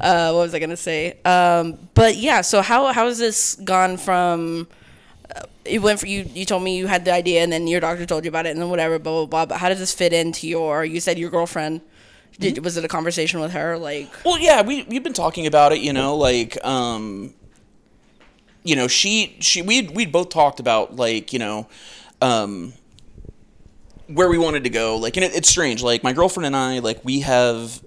uh, 0.00 0.32
what 0.32 0.42
was 0.42 0.54
I 0.54 0.58
gonna 0.58 0.76
say? 0.76 1.18
Um, 1.24 1.78
but 1.94 2.16
yeah. 2.16 2.40
So 2.42 2.62
how 2.62 2.92
how 2.92 3.06
has 3.06 3.18
this 3.18 3.54
gone 3.56 3.96
from? 3.96 4.68
Uh, 5.34 5.42
it 5.64 5.80
went 5.80 6.00
for 6.00 6.06
you. 6.06 6.24
You 6.32 6.44
told 6.44 6.62
me 6.62 6.76
you 6.76 6.86
had 6.86 7.04
the 7.04 7.12
idea, 7.12 7.42
and 7.42 7.52
then 7.52 7.66
your 7.66 7.80
doctor 7.80 8.06
told 8.06 8.24
you 8.24 8.28
about 8.28 8.46
it, 8.46 8.50
and 8.50 8.60
then 8.60 8.70
whatever, 8.70 8.98
blah 8.98 9.12
blah 9.12 9.26
blah. 9.26 9.46
But 9.46 9.58
how 9.58 9.68
does 9.68 9.78
this 9.78 9.94
fit 9.94 10.12
into 10.12 10.48
your? 10.48 10.84
You 10.84 11.00
said 11.00 11.18
your 11.18 11.30
girlfriend. 11.30 11.80
Did, 12.38 12.64
was 12.64 12.76
it 12.76 12.84
a 12.84 12.88
conversation 12.88 13.40
with 13.40 13.52
her? 13.52 13.76
Like, 13.76 14.08
Well, 14.24 14.38
yeah, 14.38 14.62
we 14.62 14.84
we've 14.84 15.02
been 15.02 15.12
talking 15.12 15.46
about 15.46 15.72
it. 15.72 15.80
You 15.80 15.92
know, 15.92 16.16
like 16.16 16.62
um, 16.64 17.34
you 18.62 18.76
know, 18.76 18.86
she 18.86 19.36
she 19.40 19.62
we 19.62 19.88
we 19.88 20.06
both 20.06 20.28
talked 20.28 20.60
about 20.60 20.94
like 20.96 21.32
you 21.32 21.38
know, 21.38 21.68
um, 22.20 22.72
where 24.06 24.28
we 24.28 24.38
wanted 24.38 24.64
to 24.64 24.70
go. 24.70 24.96
Like, 24.96 25.16
and 25.16 25.24
it, 25.24 25.34
it's 25.34 25.48
strange. 25.48 25.82
Like 25.82 26.04
my 26.04 26.12
girlfriend 26.12 26.46
and 26.46 26.56
I, 26.56 26.78
like 26.78 27.04
we 27.04 27.20
have 27.20 27.82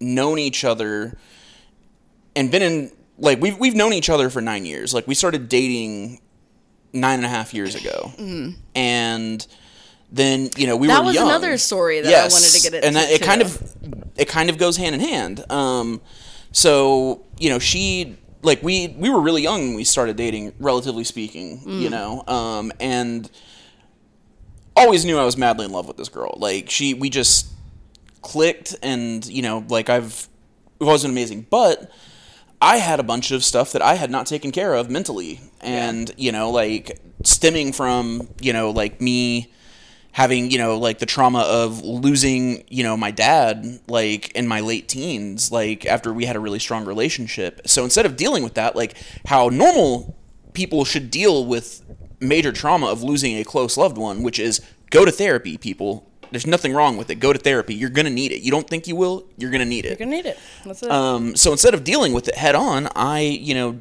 known 0.00 0.38
each 0.38 0.64
other 0.64 1.18
and 2.36 2.50
been 2.50 2.62
in 2.62 2.92
like 3.18 3.40
we've 3.40 3.58
we've 3.58 3.74
known 3.74 3.92
each 3.92 4.08
other 4.08 4.30
for 4.30 4.40
nine 4.40 4.64
years. 4.64 4.94
Like 4.94 5.06
we 5.06 5.14
started 5.14 5.48
dating 5.48 6.20
nine 6.92 7.18
and 7.18 7.26
a 7.26 7.28
half 7.28 7.52
years 7.54 7.74
ago, 7.74 8.12
and 8.74 9.46
then 10.12 10.50
you 10.56 10.66
know 10.66 10.76
we. 10.76 10.88
That 10.88 11.00
were 11.00 11.06
was 11.06 11.14
young. 11.14 11.28
another 11.28 11.56
story 11.58 12.00
that 12.00 12.12
I 12.12 12.22
wanted 12.28 12.50
to 12.50 12.62
get 12.62 12.74
into. 12.74 12.86
and 12.86 12.96
that, 12.96 13.10
it 13.10 13.14
into, 13.14 13.26
kind 13.26 13.42
of 13.42 13.76
it 14.16 14.28
kind 14.28 14.50
of 14.50 14.58
goes 14.58 14.76
hand 14.76 14.94
in 14.94 15.00
hand. 15.00 15.50
Um, 15.50 16.00
so 16.52 17.24
you 17.38 17.50
know 17.50 17.58
she 17.58 18.16
like 18.42 18.62
we 18.62 18.88
we 18.88 19.08
were 19.08 19.20
really 19.20 19.42
young 19.42 19.68
when 19.68 19.74
we 19.74 19.84
started 19.84 20.16
dating, 20.16 20.52
relatively 20.58 21.04
speaking. 21.04 21.60
Mm. 21.60 21.80
You 21.80 21.90
know, 21.90 22.24
um, 22.26 22.72
and 22.80 23.30
always 24.76 25.04
knew 25.04 25.18
I 25.18 25.24
was 25.24 25.36
madly 25.36 25.66
in 25.66 25.72
love 25.72 25.86
with 25.86 25.96
this 25.96 26.08
girl. 26.08 26.34
Like 26.36 26.70
she, 26.70 26.94
we 26.94 27.10
just 27.10 27.46
clicked, 28.22 28.74
and 28.82 29.24
you 29.26 29.42
know, 29.42 29.64
like 29.68 29.88
I've 29.88 30.28
we've 30.78 30.88
always 30.88 31.02
been 31.02 31.12
amazing, 31.12 31.46
but. 31.50 31.90
I 32.62 32.76
had 32.76 33.00
a 33.00 33.02
bunch 33.02 33.30
of 33.30 33.42
stuff 33.42 33.72
that 33.72 33.80
I 33.80 33.94
had 33.94 34.10
not 34.10 34.26
taken 34.26 34.52
care 34.52 34.74
of 34.74 34.90
mentally. 34.90 35.40
And, 35.62 36.12
you 36.18 36.30
know, 36.30 36.50
like 36.50 37.00
stemming 37.24 37.72
from, 37.72 38.28
you 38.38 38.52
know, 38.52 38.70
like 38.70 39.00
me 39.00 39.50
having, 40.12 40.50
you 40.50 40.58
know, 40.58 40.76
like 40.78 40.98
the 40.98 41.06
trauma 41.06 41.40
of 41.40 41.82
losing, 41.82 42.64
you 42.68 42.82
know, 42.82 42.96
my 42.96 43.10
dad, 43.10 43.80
like 43.86 44.30
in 44.32 44.48
my 44.48 44.60
late 44.60 44.88
teens, 44.88 45.52
like 45.52 45.86
after 45.86 46.12
we 46.12 46.24
had 46.24 46.36
a 46.36 46.40
really 46.40 46.58
strong 46.58 46.84
relationship. 46.84 47.60
So 47.66 47.84
instead 47.84 48.06
of 48.06 48.16
dealing 48.16 48.42
with 48.42 48.54
that, 48.54 48.74
like 48.74 48.96
how 49.26 49.48
normal 49.48 50.16
people 50.52 50.84
should 50.84 51.10
deal 51.10 51.44
with 51.46 51.84
major 52.20 52.52
trauma 52.52 52.86
of 52.86 53.02
losing 53.02 53.36
a 53.38 53.44
close 53.44 53.76
loved 53.76 53.96
one, 53.96 54.22
which 54.22 54.38
is 54.38 54.60
go 54.90 55.04
to 55.04 55.12
therapy, 55.12 55.56
people. 55.56 56.06
There's 56.32 56.46
nothing 56.46 56.72
wrong 56.72 56.96
with 56.96 57.10
it. 57.10 57.16
Go 57.16 57.32
to 57.32 57.38
therapy. 57.38 57.74
You're 57.74 57.90
going 57.90 58.04
to 58.04 58.12
need 58.12 58.30
it. 58.30 58.40
You 58.40 58.52
don't 58.52 58.68
think 58.68 58.86
you 58.86 58.94
will, 58.94 59.26
you're 59.36 59.50
going 59.50 59.60
to 59.60 59.66
need 59.66 59.84
it. 59.84 59.98
you're 59.98 60.06
gonna 60.06 60.16
need 60.16 60.26
it. 60.26 60.38
That's 60.64 60.82
it. 60.82 60.90
Um, 60.90 61.34
so 61.34 61.50
instead 61.50 61.74
of 61.74 61.82
dealing 61.82 62.12
with 62.12 62.28
it 62.28 62.36
head 62.36 62.54
on, 62.54 62.88
I, 62.94 63.20
you 63.20 63.54
know, 63.54 63.80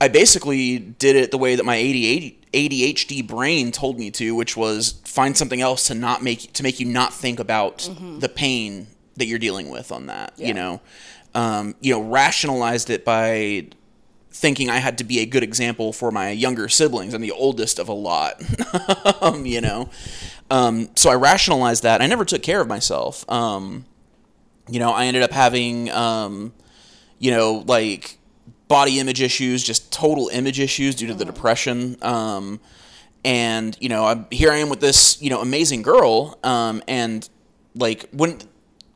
I 0.00 0.08
basically 0.08 0.78
did 0.78 1.16
it 1.16 1.30
the 1.30 1.38
way 1.38 1.54
that 1.54 1.64
my 1.64 1.76
ADHD, 1.76 2.36
ADHD 2.56 3.26
brain 3.26 3.70
told 3.70 3.98
me 3.98 4.10
to, 4.12 4.34
which 4.34 4.56
was 4.56 5.00
find 5.04 5.36
something 5.36 5.60
else 5.60 5.88
to 5.88 5.94
not 5.94 6.22
make 6.22 6.52
to 6.54 6.62
make 6.62 6.80
you 6.80 6.86
not 6.86 7.12
think 7.12 7.38
about 7.38 7.88
the 8.18 8.28
pain 8.28 8.86
that 9.16 9.26
you're 9.26 9.38
dealing 9.38 9.68
with 9.68 9.92
on 9.92 10.06
that. 10.06 10.32
Yeah. 10.36 10.48
You 10.48 10.54
know, 10.54 10.80
um, 11.34 11.74
you 11.80 11.92
know, 11.92 12.00
rationalized 12.02 12.88
it 12.88 13.04
by 13.04 13.66
thinking 14.30 14.70
I 14.70 14.78
had 14.78 14.98
to 14.98 15.04
be 15.04 15.20
a 15.20 15.26
good 15.26 15.42
example 15.42 15.92
for 15.92 16.10
my 16.10 16.30
younger 16.30 16.68
siblings. 16.68 17.12
I'm 17.12 17.20
the 17.20 17.30
oldest 17.30 17.78
of 17.78 17.88
a 17.88 17.92
lot, 17.92 18.42
um, 19.22 19.44
you 19.44 19.60
know. 19.60 19.90
Um, 20.50 20.88
so 20.94 21.10
I 21.10 21.14
rationalized 21.14 21.82
that. 21.82 22.00
I 22.00 22.06
never 22.06 22.24
took 22.24 22.42
care 22.42 22.60
of 22.60 22.68
myself. 22.68 23.28
Um, 23.30 23.84
you 24.68 24.78
know, 24.78 24.92
I 24.92 25.06
ended 25.06 25.22
up 25.22 25.32
having, 25.32 25.90
um, 25.90 26.52
you 27.18 27.30
know, 27.30 27.64
like 27.66 28.18
body 28.68 28.98
image 28.98 29.20
issues, 29.20 29.62
just 29.62 29.92
total 29.92 30.28
image 30.28 30.60
issues 30.60 30.94
due 30.94 31.06
to 31.08 31.14
the 31.14 31.24
depression. 31.24 31.96
Um, 32.02 32.60
and 33.24 33.76
you 33.80 33.88
know, 33.88 34.06
I'm 34.06 34.26
here. 34.30 34.50
I 34.52 34.56
am 34.58 34.68
with 34.68 34.80
this, 34.80 35.20
you 35.20 35.30
know, 35.30 35.40
amazing 35.40 35.82
girl. 35.82 36.38
Um, 36.44 36.82
and 36.86 37.28
like 37.74 38.08
when 38.12 38.38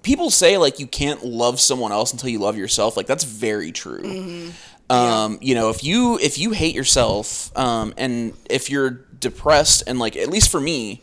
people 0.03 0.31
say 0.31 0.57
like 0.57 0.79
you 0.79 0.87
can't 0.87 1.25
love 1.25 1.61
someone 1.61 1.93
else 1.93 2.13
until 2.13 2.31
you 2.31 2.39
love 2.39 2.57
yourself. 2.57 2.97
Like 2.97 3.07
that's 3.07 3.25
very 3.25 3.73
true. 3.73 4.51
Um, 4.89 5.39
you 5.41 5.55
know, 5.55 5.71
if 5.71 5.85
you 5.85 6.19
if 6.19 6.39
you 6.39 6.51
hate 6.51 6.75
yourself, 6.75 7.57
um, 7.57 7.95
and 7.97 8.33
if 8.49 8.71
you're 8.71 8.91
depressed, 8.91 9.85
and 9.87 9.99
like 10.01 10.17
at 10.17 10.29
least 10.29 10.51
for 10.51 10.61
me, 10.61 11.03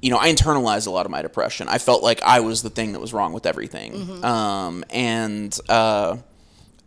you 0.00 0.10
know, 0.10 0.18
I 0.18 0.32
internalized 0.32 0.86
a 0.86 0.90
lot 0.90 1.04
of 1.04 1.10
my 1.10 1.20
depression. 1.20 1.66
I 1.68 1.78
felt 1.78 2.02
like 2.04 2.22
I 2.22 2.40
was 2.40 2.62
the 2.62 2.70
thing 2.70 2.92
that 2.92 3.00
was 3.00 3.12
wrong 3.12 3.32
with 3.32 3.44
everything, 3.44 4.22
um, 4.24 4.84
and 4.90 5.56
uh, 5.68 6.18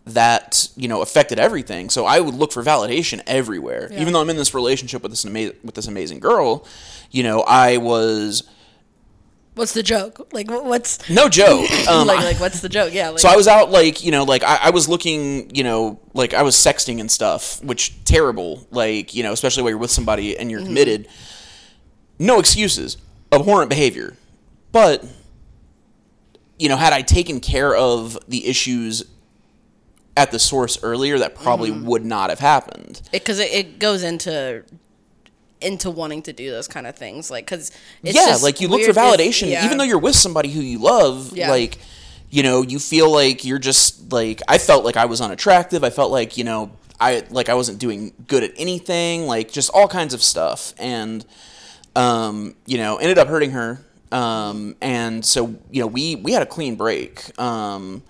that 0.05 0.67
you 0.75 0.87
know 0.87 1.01
affected 1.01 1.39
everything. 1.39 1.89
So 1.89 2.05
I 2.05 2.19
would 2.19 2.33
look 2.35 2.51
for 2.51 2.61
validation 2.63 3.21
everywhere, 3.25 3.87
Yeah. 3.91 4.01
even 4.01 4.13
though 4.13 4.21
I'm 4.21 4.29
in 4.29 4.35
this 4.37 4.53
relationship 4.53 5.01
with 5.01 5.11
this 5.11 5.23
amazing 5.25 5.55
with 5.63 5.75
this 5.75 5.87
amazing 5.87 6.19
girl. 6.19 6.65
You 7.11 7.23
know, 7.23 7.41
I 7.41 7.77
was 7.77 8.43
What's 9.55 9.73
the 9.73 9.83
joke? 9.83 10.33
Like, 10.33 10.49
what's 10.49 11.07
no 11.11 11.29
joke. 11.29 11.69
Um, 11.87 12.07
like, 12.07 12.21
like, 12.23 12.39
what's 12.39 12.59
the 12.61 12.69
joke? 12.69 12.91
Yeah. 12.91 13.09
Like, 13.09 13.19
so 13.19 13.29
I 13.29 13.35
was 13.35 13.47
out 13.47 13.69
like 13.69 14.03
you 14.03 14.11
know 14.11 14.23
like 14.23 14.43
I, 14.43 14.57
I 14.63 14.69
was 14.71 14.89
looking 14.89 15.55
you 15.55 15.63
know 15.63 15.99
like 16.15 16.33
I 16.33 16.41
was 16.41 16.55
sexting 16.55 16.99
and 16.99 17.09
stuff, 17.11 17.63
which 17.63 18.03
terrible. 18.03 18.67
Like 18.71 19.13
you 19.13 19.21
know 19.23 19.31
especially 19.31 19.61
when 19.63 19.71
you're 19.71 19.77
with 19.77 19.91
somebody 19.91 20.37
and 20.37 20.49
you're 20.49 20.59
Mm-hmm. 20.59 20.67
committed. 20.69 21.07
No 22.19 22.39
excuses, 22.39 22.97
abhorrent 23.31 23.69
behavior, 23.69 24.15
but 24.71 25.05
you 26.59 26.67
know 26.69 26.77
had 26.77 26.93
I 26.93 27.01
taken 27.01 27.39
care 27.39 27.75
of 27.75 28.17
the 28.27 28.47
issues 28.47 29.03
at 30.15 30.31
the 30.31 30.39
source 30.39 30.77
earlier, 30.83 31.17
that 31.19 31.35
probably 31.35 31.71
Mm-hmm. 31.71 31.85
would 31.87 32.05
not 32.05 32.29
have 32.29 32.39
happened. 32.39 33.01
because 33.11 33.39
it, 33.39 33.51
it 33.51 33.79
goes 33.79 34.03
into 34.03 34.63
into 35.61 35.89
wanting 35.89 36.21
to 36.21 36.33
do 36.33 36.51
those 36.51 36.67
kind 36.67 36.85
of 36.85 36.93
things 36.95 37.31
like 37.31 37.45
because 37.45 37.71
yeah, 38.01 38.35
like 38.43 38.59
you 38.59 38.67
look 38.67 38.81
for 38.83 38.91
validation, 38.91 39.47
even 39.63 39.77
though 39.77 39.85
you're 39.85 39.97
with 39.97 40.15
somebody 40.15 40.49
who 40.49 40.59
you 40.59 40.77
love. 40.77 41.31
Yeah. 41.35 41.49
Like, 41.49 41.77
you 42.29 42.43
know, 42.43 42.63
you 42.63 42.79
feel 42.79 43.09
like 43.11 43.45
you're 43.45 43.59
just 43.59 44.11
like 44.11 44.41
I 44.47 44.57
felt 44.57 44.83
like 44.83 44.97
I 44.97 45.05
was 45.05 45.21
unattractive. 45.21 45.83
I 45.83 45.89
felt 45.89 46.11
like 46.11 46.35
you 46.37 46.43
know 46.43 46.71
I 46.99 47.23
like 47.29 47.47
I 47.49 47.53
wasn't 47.53 47.79
doing 47.79 48.13
good 48.27 48.43
at 48.43 48.51
anything. 48.57 49.25
Like 49.25 49.51
just 49.53 49.69
all 49.73 49.87
kinds 49.87 50.13
of 50.13 50.21
stuff, 50.21 50.73
and 50.77 51.25
um, 51.95 52.55
you 52.65 52.77
know, 52.77 52.97
ended 52.97 53.17
up 53.17 53.27
hurting 53.29 53.51
her. 53.51 53.79
Um, 54.11 54.75
and 54.81 55.23
so 55.25 55.55
you 55.71 55.81
know, 55.81 55.87
we 55.87 56.15
we 56.17 56.33
had 56.33 56.41
a 56.43 56.45
clean 56.47 56.75
break. 56.75 57.39
Um, 57.39 58.03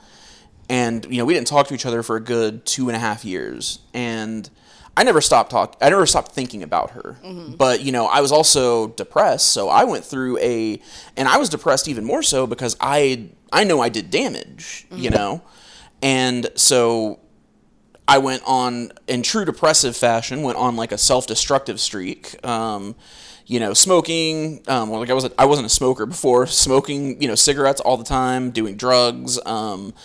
and 0.74 1.06
you 1.06 1.20
know, 1.20 1.26
we 1.26 1.36
didn't 1.36 1.48
talk 1.48 1.68
to 1.68 1.76
each 1.76 1.86
other 1.86 2.02
for 2.02 2.16
a 2.16 2.20
good 2.20 2.66
two 2.66 2.90
and 2.90 2.96
a 2.96 3.00
half 3.00 3.24
years, 3.24 3.80
and. 3.94 4.50
I 4.96 5.04
never 5.04 5.22
stopped 5.22 5.50
talk. 5.50 5.76
I 5.82 5.90
never 5.90 6.06
stopped 6.06 6.34
thinking 6.34 6.62
about 6.62 6.92
her. 6.92 7.18
But 7.58 7.82
you 7.82 7.92
know, 7.92 8.06
I 8.06 8.22
was 8.22 8.32
also 8.32 8.90
depressed, 8.90 9.50
so 9.50 9.68
I 9.68 9.86
went 9.86 10.06
through 10.06 10.38
a, 10.38 10.80
and 11.18 11.28
I 11.28 11.38
was 11.38 11.50
depressed 11.50 11.88
even 11.88 12.06
more 12.06 12.22
so 12.22 12.46
because 12.46 12.78
I 12.80 13.30
I 13.52 13.64
know 13.64 13.82
I 13.82 13.90
did 13.90 14.12
damage. 14.12 14.86
You 14.92 15.10
know, 15.10 15.42
and 16.04 16.48
so 16.54 17.20
I 18.08 18.20
went 18.20 18.44
on 18.46 18.92
in 19.08 19.24
true 19.24 19.46
depressive 19.46 19.98
fashion. 19.98 20.44
Went 20.44 20.60
on 20.60 20.76
like 20.76 20.92
a 20.92 21.00
self 21.00 21.26
destructive 21.26 21.80
streak. 21.80 22.46
Um, 22.46 22.96
you 23.48 23.60
know, 23.60 23.74
smoking. 23.74 24.62
Um, 24.68 24.90
well, 24.90 25.00
like 25.00 25.10
I 25.10 25.14
wasn't 25.14 25.34
I 25.40 25.46
wasn't 25.46 25.66
a 25.66 25.70
smoker 25.70 26.06
before. 26.06 26.46
Smoking, 26.66 27.20
you 27.20 27.28
know, 27.28 27.36
cigarettes 27.36 27.82
all 27.82 27.98
the 27.98 28.04
time. 28.04 28.52
Doing 28.52 28.76
drugs. 28.76 29.44
Um, 29.44 29.96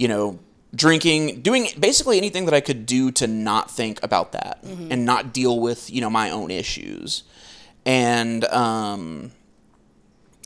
you 0.00 0.08
know, 0.08 0.38
drinking, 0.74 1.42
doing 1.42 1.68
basically 1.78 2.16
anything 2.16 2.46
that 2.46 2.54
I 2.54 2.60
could 2.60 2.86
do 2.86 3.10
to 3.12 3.26
not 3.26 3.70
think 3.70 4.02
about 4.02 4.32
that 4.32 4.64
and 4.64 5.04
not 5.04 5.32
deal 5.34 5.60
with 5.60 5.90
you 5.90 6.00
know 6.00 6.08
my 6.10 6.30
own 6.30 6.50
issues. 6.50 7.24
And 7.84 8.44
um, 8.46 9.32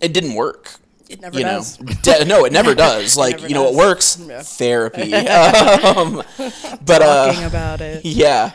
it 0.03 0.13
didn't 0.13 0.35
work. 0.35 0.75
it 1.09 1.21
never 1.21 1.39
You 1.39 1.45
know, 1.45 1.51
does 1.59 1.77
De- 2.03 2.25
no, 2.25 2.45
it 2.45 2.53
never 2.53 2.75
does. 2.75 3.17
Like 3.25 3.37
never 3.37 3.49
you 3.49 3.55
know, 3.55 3.65
does. 3.67 3.77
works 3.77 4.19
Yeah. 4.21 4.43
therapy. 4.43 5.15
um, 5.15 6.23
but 6.85 7.03
uh, 7.03 7.33
about 7.47 7.81
it 7.81 8.05
yeah. 8.05 8.53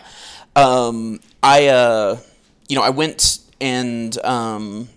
Um, 0.56 1.20
I, 1.42 1.68
uh, 1.68 2.18
you 2.68 2.76
know, 2.76 2.84
I 2.84 2.90
went 2.90 3.40
and, 3.62 4.18
um, 4.26 4.90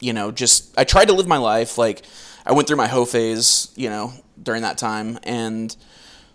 you 0.00 0.12
know, 0.12 0.30
just, 0.30 0.76
I 0.78 0.84
tried 0.84 1.06
to 1.08 1.14
live 1.14 1.26
my 1.26 1.38
life. 1.38 1.78
Like, 1.78 2.02
I 2.46 2.52
went 2.52 2.68
through 2.68 2.76
my 2.76 2.86
hoe 2.86 3.04
phase, 3.04 3.72
you 3.76 3.90
know, 3.90 4.12
during 4.42 4.62
that 4.62 4.78
time, 4.78 5.18
and 5.24 5.74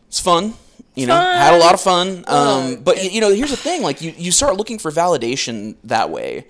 it's 0.08 0.20
fun. 0.20 0.54
You 0.94 1.08
know, 1.08 1.16
had 1.16 1.54
a 1.54 1.58
lot 1.58 1.74
of 1.74 1.80
fun. 1.80 2.26
Um, 2.28 2.76
but, 2.84 2.98
y- 2.98 3.10
you 3.14 3.22
know, 3.22 3.34
here's 3.34 3.52
the 3.52 3.56
thing 3.58 3.82
like, 3.82 4.02
you, 4.02 4.14
you 4.18 4.30
start 4.32 4.58
looking 4.58 4.78
for 4.78 4.92
validation 4.92 5.76
that 5.86 6.10
way. 6.10 6.48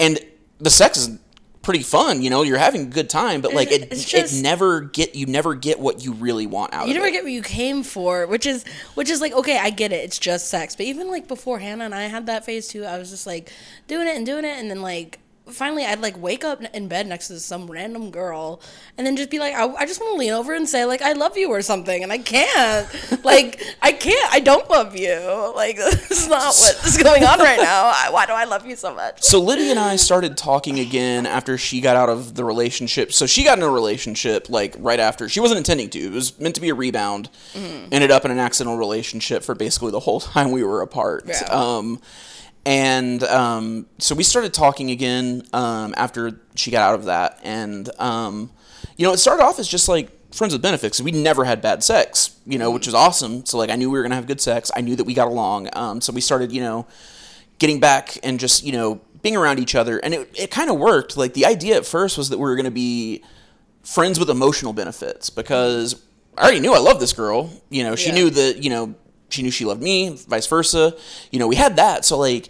And 0.00 0.18
the 0.58 0.70
sex 0.70 0.98
is 0.98 1.16
pretty 1.62 1.84
fun, 1.84 2.20
you 2.20 2.28
know, 2.30 2.42
you're 2.42 2.58
having 2.58 2.82
a 2.82 2.86
good 2.86 3.08
time, 3.08 3.40
but, 3.42 3.54
like, 3.54 3.70
it, 3.70 3.90
just- 3.92 4.12
it 4.14 4.42
never 4.42 4.80
get, 4.80 5.14
you 5.14 5.26
never 5.26 5.54
get 5.54 5.78
what 5.78 6.04
you 6.04 6.12
really 6.14 6.46
want 6.48 6.74
out 6.74 6.82
of 6.82 6.86
it. 6.86 6.88
you 6.88 6.94
never 6.94 7.06
it. 7.06 7.12
get 7.12 7.22
what 7.22 7.32
you 7.32 7.42
came 7.42 7.84
for 7.84 8.26
which 8.26 8.44
is 8.46 8.64
which 8.94 9.08
is 9.10 9.20
like 9.20 9.32
okay 9.32 9.58
i 9.58 9.68
get 9.70 9.92
it 9.92 10.04
it's 10.04 10.18
just 10.18 10.48
sex 10.48 10.74
but 10.76 10.86
even 10.86 11.08
like 11.10 11.26
before 11.28 11.58
hannah 11.58 11.84
and 11.84 11.94
i 11.94 12.02
had 12.02 12.26
that 12.26 12.44
phase 12.44 12.68
too 12.68 12.84
i 12.84 12.96
was 12.98 13.10
just 13.10 13.26
like 13.26 13.50
doing 13.88 14.06
it 14.06 14.16
and 14.16 14.24
doing 14.26 14.44
it 14.44 14.56
and 14.58 14.70
then 14.70 14.80
like 14.80 15.18
finally 15.50 15.84
i'd 15.84 16.00
like 16.00 16.20
wake 16.20 16.44
up 16.44 16.60
in 16.74 16.88
bed 16.88 17.06
next 17.06 17.28
to 17.28 17.38
some 17.38 17.70
random 17.70 18.10
girl 18.10 18.60
and 18.98 19.06
then 19.06 19.16
just 19.16 19.30
be 19.30 19.38
like 19.38 19.54
i, 19.54 19.64
I 19.64 19.86
just 19.86 20.00
want 20.00 20.14
to 20.14 20.18
lean 20.18 20.32
over 20.32 20.54
and 20.54 20.68
say 20.68 20.84
like 20.84 21.02
i 21.02 21.12
love 21.12 21.36
you 21.36 21.48
or 21.50 21.62
something 21.62 22.02
and 22.02 22.12
i 22.12 22.18
can't 22.18 22.88
like 23.24 23.62
i 23.82 23.92
can't 23.92 24.32
i 24.32 24.40
don't 24.40 24.68
love 24.68 24.96
you 24.96 25.52
like 25.54 25.76
this 26.08 26.10
is 26.10 26.28
not 26.28 26.54
what 26.54 26.84
is 26.84 27.00
going 27.00 27.24
on 27.24 27.38
right 27.38 27.60
now 27.60 27.84
I, 27.94 28.08
why 28.10 28.26
do 28.26 28.32
i 28.32 28.44
love 28.44 28.66
you 28.66 28.76
so 28.76 28.94
much 28.94 29.22
So 29.22 29.40
Lydia 29.40 29.70
and 29.70 29.78
I 29.78 29.96
started 29.96 30.36
talking 30.36 30.78
again 30.78 31.26
after 31.26 31.58
she 31.58 31.80
got 31.80 31.96
out 31.96 32.08
of 32.08 32.34
the 32.34 32.44
relationship. 32.44 33.12
So 33.12 33.26
she 33.26 33.44
got 33.44 33.58
in 33.58 33.64
a 33.64 33.68
relationship 33.70 34.48
like 34.48 34.74
right 34.78 35.00
after. 35.00 35.28
She 35.28 35.40
wasn't 35.40 35.58
intending 35.58 35.90
to. 35.90 35.98
It 35.98 36.12
was 36.12 36.38
meant 36.38 36.54
to 36.56 36.60
be 36.60 36.68
a 36.68 36.74
rebound. 36.74 37.28
Mm-hmm. 37.52 37.88
Ended 37.92 38.10
up 38.10 38.24
in 38.24 38.30
an 38.30 38.38
accidental 38.38 38.78
relationship 38.78 39.42
for 39.42 39.54
basically 39.54 39.90
the 39.90 40.00
whole 40.00 40.20
time 40.20 40.50
we 40.50 40.62
were 40.62 40.82
apart. 40.82 41.24
Yeah. 41.26 41.42
Um, 41.50 42.00
and 42.66 43.22
um, 43.22 43.86
so 43.98 44.14
we 44.14 44.24
started 44.24 44.52
talking 44.52 44.90
again 44.90 45.42
um, 45.54 45.94
after 45.96 46.40
she 46.56 46.70
got 46.70 46.82
out 46.90 46.94
of 46.96 47.04
that. 47.06 47.38
And 47.44 47.88
um, 47.98 48.50
you 48.96 49.06
know, 49.06 49.12
it 49.14 49.18
started 49.18 49.42
off 49.44 49.58
as 49.58 49.68
just 49.68 49.88
like 49.88 50.10
friends 50.34 50.52
with 50.52 50.60
benefits. 50.60 51.00
We 51.00 51.12
never 51.12 51.44
had 51.44 51.62
bad 51.62 51.82
sex, 51.84 52.36
you 52.44 52.58
know, 52.58 52.70
which 52.72 52.86
is 52.88 52.92
awesome. 52.94 53.46
So 53.46 53.56
like 53.56 53.70
I 53.70 53.76
knew 53.76 53.88
we 53.90 53.96
were 53.98 54.02
gonna 54.02 54.16
have 54.16 54.26
good 54.26 54.40
sex. 54.40 54.70
I 54.76 54.80
knew 54.82 54.96
that 54.96 55.04
we 55.04 55.14
got 55.14 55.28
along. 55.28 55.68
Um, 55.74 56.00
so 56.02 56.12
we 56.12 56.20
started, 56.20 56.52
you 56.52 56.60
know 56.60 56.86
getting 57.58 57.80
back 57.80 58.18
and 58.22 58.38
just 58.38 58.62
you 58.64 58.70
know 58.72 59.00
being 59.22 59.34
around 59.34 59.58
each 59.58 59.74
other 59.74 59.96
and 60.00 60.12
it, 60.12 60.28
it 60.38 60.50
kind 60.50 60.68
of 60.68 60.76
worked 60.76 61.16
like 61.16 61.32
the 61.32 61.46
idea 61.46 61.74
at 61.74 61.86
first 61.86 62.18
was 62.18 62.28
that 62.28 62.36
we 62.36 62.42
were 62.44 62.54
going 62.54 62.66
to 62.66 62.70
be 62.70 63.22
friends 63.82 64.18
with 64.18 64.28
emotional 64.28 64.74
benefits 64.74 65.30
because 65.30 66.02
i 66.36 66.42
already 66.42 66.60
knew 66.60 66.74
i 66.74 66.78
loved 66.78 67.00
this 67.00 67.14
girl 67.14 67.50
you 67.70 67.82
know 67.82 67.96
she 67.96 68.08
Yeah. 68.10 68.14
knew 68.14 68.28
that 68.28 68.62
you 68.62 68.68
know 68.68 68.94
she 69.28 69.42
knew 69.42 69.50
she 69.50 69.64
loved 69.64 69.82
me 69.82 70.10
vice 70.28 70.46
versa 70.46 70.94
you 71.30 71.38
know 71.38 71.46
we 71.48 71.56
had 71.56 71.76
that 71.76 72.04
so 72.04 72.16
like 72.18 72.48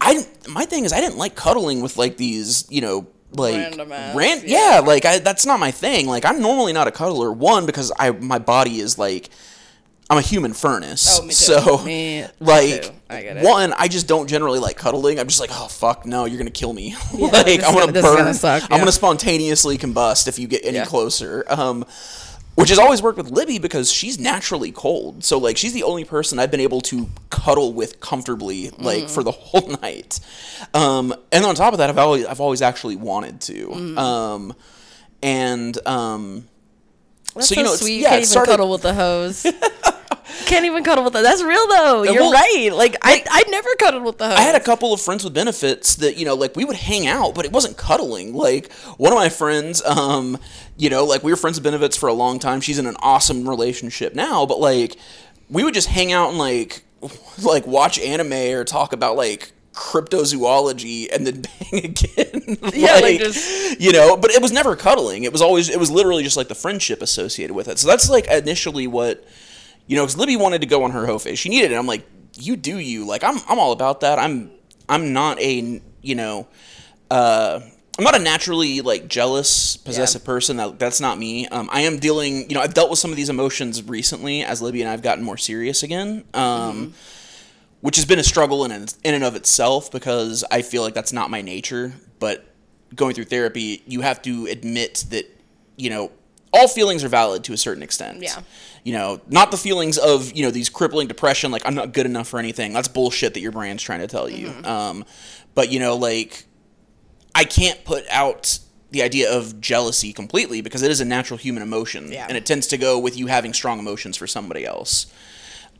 i 0.00 0.24
my 0.48 0.64
thing 0.64 0.84
is 0.84 0.92
i 0.92 1.00
didn't 1.00 1.16
like 1.18 1.34
cuddling 1.34 1.80
with 1.80 1.96
like 1.96 2.16
these 2.16 2.66
you 2.70 2.80
know 2.80 3.06
like 3.32 3.54
Random 3.56 3.90
ass, 3.92 4.14
ran- 4.14 4.42
yeah. 4.44 4.74
yeah 4.74 4.80
like 4.80 5.04
I, 5.04 5.18
that's 5.18 5.44
not 5.46 5.58
my 5.58 5.70
thing 5.70 6.06
like 6.06 6.24
i'm 6.24 6.40
normally 6.40 6.72
not 6.72 6.86
a 6.88 6.92
cuddler 6.92 7.32
one 7.32 7.66
because 7.66 7.90
i 7.98 8.10
my 8.12 8.38
body 8.38 8.78
is 8.80 8.98
like 8.98 9.30
i'm 10.10 10.18
a 10.18 10.22
human 10.22 10.52
furnace 10.52 11.18
Oh, 11.18 11.22
me 11.22 11.28
too. 11.30 11.34
so 11.34 11.78
Me 11.84 12.26
like 12.40 12.82
too. 12.82 12.90
I 13.10 13.40
one 13.42 13.72
I 13.74 13.88
just 13.88 14.06
don't 14.08 14.28
generally 14.28 14.58
like 14.58 14.76
cuddling. 14.76 15.20
I'm 15.20 15.28
just 15.28 15.38
like, 15.38 15.50
oh 15.52 15.68
fuck, 15.68 16.04
no, 16.04 16.24
you're 16.24 16.38
gonna 16.38 16.50
kill 16.50 16.72
me. 16.72 16.96
like 17.12 17.46
this 17.46 17.64
I'm 17.64 17.74
is 17.74 17.80
gonna 17.80 17.92
gonna- 17.92 18.02
burn. 18.24 18.34
suck, 18.34 18.64
I'm 18.72 18.78
gonna 18.80 18.90
spontaneously 18.90 19.78
combust 19.78 20.26
if 20.26 20.36
you 20.38 20.48
get 20.48 20.64
any 20.64 20.78
Yeah. 20.78 20.84
closer. 20.84 21.44
Um, 21.46 21.84
which 22.54 22.68
has 22.68 22.78
always 22.78 23.02
worked 23.02 23.18
with 23.18 23.30
Libby 23.30 23.58
because 23.58 23.90
she's 23.92 24.18
naturally 24.18 24.70
cold. 24.72 25.24
So 25.24 25.38
like 25.38 25.56
she's 25.56 25.72
the 25.72 25.82
only 25.82 26.04
person 26.04 26.38
I've 26.38 26.50
been 26.50 26.60
able 26.60 26.80
to 26.82 27.08
cuddle 27.30 27.72
with 27.72 28.00
comfortably 28.00 28.70
like 28.78 29.04
Mm. 29.04 29.10
for 29.10 29.22
the 29.22 29.30
whole 29.32 29.68
night. 29.82 30.20
Um, 30.72 31.14
and 31.32 31.44
on 31.44 31.54
top 31.54 31.72
of 31.72 31.78
that, 31.78 31.90
I've 31.90 31.98
always 31.98 32.24
I've 32.26 32.40
always 32.40 32.62
actually 32.62 32.96
wanted 32.96 33.40
to. 33.42 33.66
Mm. 33.68 33.98
Um, 33.98 34.54
and 35.22 35.78
um, 35.86 36.48
So, 37.34 37.40
so, 37.40 37.54
you 37.56 37.62
know, 37.62 37.68
it's- 37.72 37.80
sweet. 37.80 37.94
You 37.94 38.02
yeah, 38.02 38.08
can't 38.10 38.18
even 38.20 38.28
started- 38.28 38.50
cuddle 38.52 38.70
with 38.70 38.82
the 38.82 38.94
hose. 38.94 39.46
can't 40.46 40.64
even 40.64 40.84
cuddle 40.84 41.04
with 41.04 41.12
the. 41.12 41.22
That's 41.22 41.42
real 41.42 41.66
though. 41.68 42.02
You're 42.02 42.14
well, 42.22 42.32
right. 42.32 42.70
Like 42.72 42.96
I, 43.02 43.22
I 43.28 43.44
never 43.48 43.68
cuddled 43.78 44.04
with 44.04 44.18
the 44.18 44.28
hose. 44.28 44.36
I 44.36 44.40
had 44.42 44.54
a 44.54 44.60
couple 44.60 44.92
of 44.92 45.00
friends 45.00 45.24
with 45.24 45.34
benefits 45.34 45.96
that 45.96 46.16
you 46.16 46.24
know, 46.24 46.34
like 46.34 46.56
we 46.56 46.64
would 46.64 46.76
hang 46.76 47.06
out, 47.06 47.34
but 47.34 47.44
it 47.44 47.52
wasn't 47.52 47.76
cuddling. 47.76 48.34
Like 48.34 48.72
one 48.96 49.12
of 49.12 49.18
my 49.18 49.28
friends, 49.28 49.82
um, 49.84 50.38
you 50.76 50.90
know, 50.90 51.04
like 51.04 51.22
we 51.22 51.32
were 51.32 51.36
friends 51.36 51.58
with 51.58 51.64
benefits 51.64 51.96
for 51.96 52.08
a 52.08 52.14
long 52.14 52.38
time. 52.38 52.60
She's 52.60 52.78
in 52.78 52.86
an 52.86 52.96
awesome 53.00 53.48
relationship 53.48 54.14
now, 54.14 54.46
but 54.46 54.58
like 54.60 54.96
we 55.50 55.64
would 55.64 55.74
just 55.74 55.88
hang 55.88 56.12
out 56.12 56.30
and 56.30 56.38
like 56.38 56.84
like 57.42 57.66
watch 57.66 57.98
anime 57.98 58.32
or 58.32 58.64
talk 58.64 58.92
about 58.92 59.16
like 59.16 59.52
cryptozoology 59.74 61.08
and 61.12 61.26
then 61.26 61.42
bang 61.70 61.84
again. 61.84 62.58
Yeah, 62.74 62.94
like, 63.00 63.18
just- 63.18 63.80
you 63.80 63.92
know, 63.92 64.16
but 64.16 64.30
it 64.30 64.40
was 64.40 64.52
never 64.52 64.76
cuddling. 64.76 65.24
It 65.24 65.32
was 65.32 65.42
always 65.42 65.68
it 65.68 65.78
was 65.78 65.90
literally 65.90 66.22
just 66.22 66.36
like 66.36 66.48
the 66.48 66.54
friendship 66.54 67.02
associated 67.02 67.54
with 67.54 67.68
it. 67.68 67.78
So 67.78 67.88
that's 67.88 68.08
like 68.08 68.26
initially 68.28 68.86
what 68.86 69.26
you 69.86 69.96
know, 69.96 70.02
because 70.04 70.16
Libby 70.16 70.36
wanted 70.36 70.60
to 70.62 70.66
go 70.66 70.84
on 70.84 70.90
her 70.92 71.06
hoe 71.06 71.18
phase. 71.18 71.38
She 71.38 71.48
needed 71.48 71.72
it. 71.72 71.76
I'm 71.76 71.86
like, 71.86 72.06
you 72.34 72.56
do 72.56 72.78
you. 72.78 73.06
Like 73.06 73.22
I'm 73.24 73.38
I'm 73.48 73.58
all 73.58 73.72
about 73.72 74.00
that. 74.00 74.18
I'm 74.18 74.50
I'm 74.88 75.12
not 75.12 75.40
a 75.40 75.80
you 76.02 76.14
know, 76.14 76.46
uh, 77.10 77.60
I'm 77.96 78.04
not 78.04 78.16
a 78.16 78.18
naturally 78.22 78.80
like 78.80 79.08
jealous, 79.08 79.76
possessive 79.76 80.22
Yeah. 80.22 80.26
person. 80.26 80.56
That 80.56 80.78
that's 80.78 81.00
not 81.00 81.18
me. 81.18 81.46
Um, 81.48 81.68
I 81.72 81.82
am 81.82 81.98
dealing. 81.98 82.48
You 82.48 82.56
know, 82.56 82.60
I've 82.60 82.74
dealt 82.74 82.90
with 82.90 82.98
some 82.98 83.10
of 83.10 83.16
these 83.16 83.28
emotions 83.28 83.82
recently 83.82 84.42
as 84.42 84.60
Libby 84.60 84.80
and 84.82 84.90
I've 84.90 85.02
gotten 85.02 85.22
more 85.24 85.36
serious 85.36 85.82
again. 85.82 86.24
Um, 86.34 86.94
which 87.80 87.96
has 87.96 88.06
been 88.06 88.18
a 88.18 88.24
struggle 88.24 88.64
in 88.64 88.72
in 88.72 89.14
and 89.14 89.22
of 89.24 89.36
itself 89.36 89.90
because 89.92 90.42
I 90.50 90.62
feel 90.62 90.82
like 90.82 90.94
that's 90.94 91.12
not 91.12 91.30
my 91.30 91.42
nature. 91.42 91.92
But 92.18 92.44
going 92.94 93.14
through 93.14 93.24
therapy, 93.24 93.82
you 93.86 94.00
have 94.00 94.22
to 94.22 94.46
admit 94.46 95.04
that 95.10 95.26
you 95.76 95.90
know 95.90 96.10
all 96.54 96.68
feelings 96.68 97.02
are 97.04 97.08
valid 97.08 97.44
to 97.44 97.52
a 97.52 97.56
certain 97.56 97.82
extent. 97.82 98.22
Yeah. 98.22 98.40
You 98.84 98.92
know, 98.92 99.20
not 99.28 99.50
the 99.50 99.56
feelings 99.56 99.98
of 99.98 100.32
you 100.32 100.44
know 100.44 100.50
these 100.50 100.68
crippling 100.68 101.08
depression, 101.08 101.50
like 101.50 101.62
I'm 101.66 101.74
not 101.74 101.92
good 101.92 102.06
enough 102.06 102.28
for 102.28 102.38
anything. 102.38 102.72
That's 102.72 102.88
bullshit 102.88 103.34
that 103.34 103.40
your 103.40 103.52
brand's 103.52 103.82
trying 103.82 104.00
to 104.00 104.06
tell 104.06 104.28
you. 104.28 104.52
Um, 104.64 105.04
but 105.54 105.70
you 105.72 105.80
know, 105.80 105.96
like 105.96 106.44
I 107.34 107.44
can't 107.44 107.82
put 107.84 108.04
out 108.10 108.58
the 108.90 109.02
idea 109.02 109.32
of 109.36 109.60
jealousy 109.60 110.12
completely 110.12 110.60
because 110.60 110.82
it 110.82 110.90
is 110.90 111.00
a 111.00 111.04
natural 111.04 111.36
human 111.38 111.62
emotion, 111.62 112.12
Yeah. 112.12 112.26
and 112.28 112.36
it 112.36 112.46
tends 112.46 112.66
to 112.68 112.78
go 112.78 112.98
with 112.98 113.16
you 113.16 113.26
having 113.26 113.52
strong 113.52 113.78
emotions 113.80 114.16
for 114.16 114.26
somebody 114.26 114.64
else. 114.64 115.06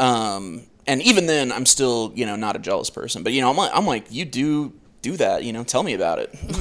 Um, 0.01 0.63
and 0.87 1.01
even 1.03 1.27
then, 1.27 1.53
I'm 1.53 1.67
still 1.67 2.13
you 2.15 2.27
know 2.27 2.37
not 2.37 2.57
a 2.57 2.59
jealous 2.59 2.91
person. 2.91 3.23
But 3.23 3.33
you 3.33 3.41
know, 3.41 3.51
I'm 3.51 3.57
like, 3.57 3.71
I'm 3.75 3.87
like 3.87 4.07
you 4.11 4.25
do 4.25 4.73
do 5.05 5.17
that. 5.19 5.45
You 5.45 5.53
know, 5.53 5.63
tell 5.63 5.83
me 5.83 5.93
about 5.93 6.19
it. 6.19 6.35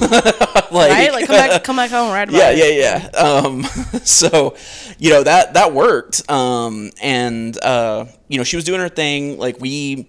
like, 0.70 0.90
right? 0.90 1.12
Like 1.12 1.26
come 1.26 1.36
back, 1.36 1.64
come 1.64 1.76
back 1.76 1.90
home, 1.90 2.12
right? 2.12 2.30
Yeah, 2.30 2.50
yeah, 2.50 3.08
yeah. 3.12 3.18
Um, 3.18 3.62
so, 4.04 4.54
you 4.98 5.10
know 5.10 5.22
that 5.22 5.54
that 5.54 5.72
worked. 5.72 6.30
Um, 6.30 6.90
and 7.02 7.58
uh, 7.64 8.04
you 8.28 8.38
know, 8.38 8.44
she 8.44 8.56
was 8.56 8.64
doing 8.64 8.80
her 8.80 8.90
thing. 8.90 9.38
Like 9.38 9.58
we 9.60 10.06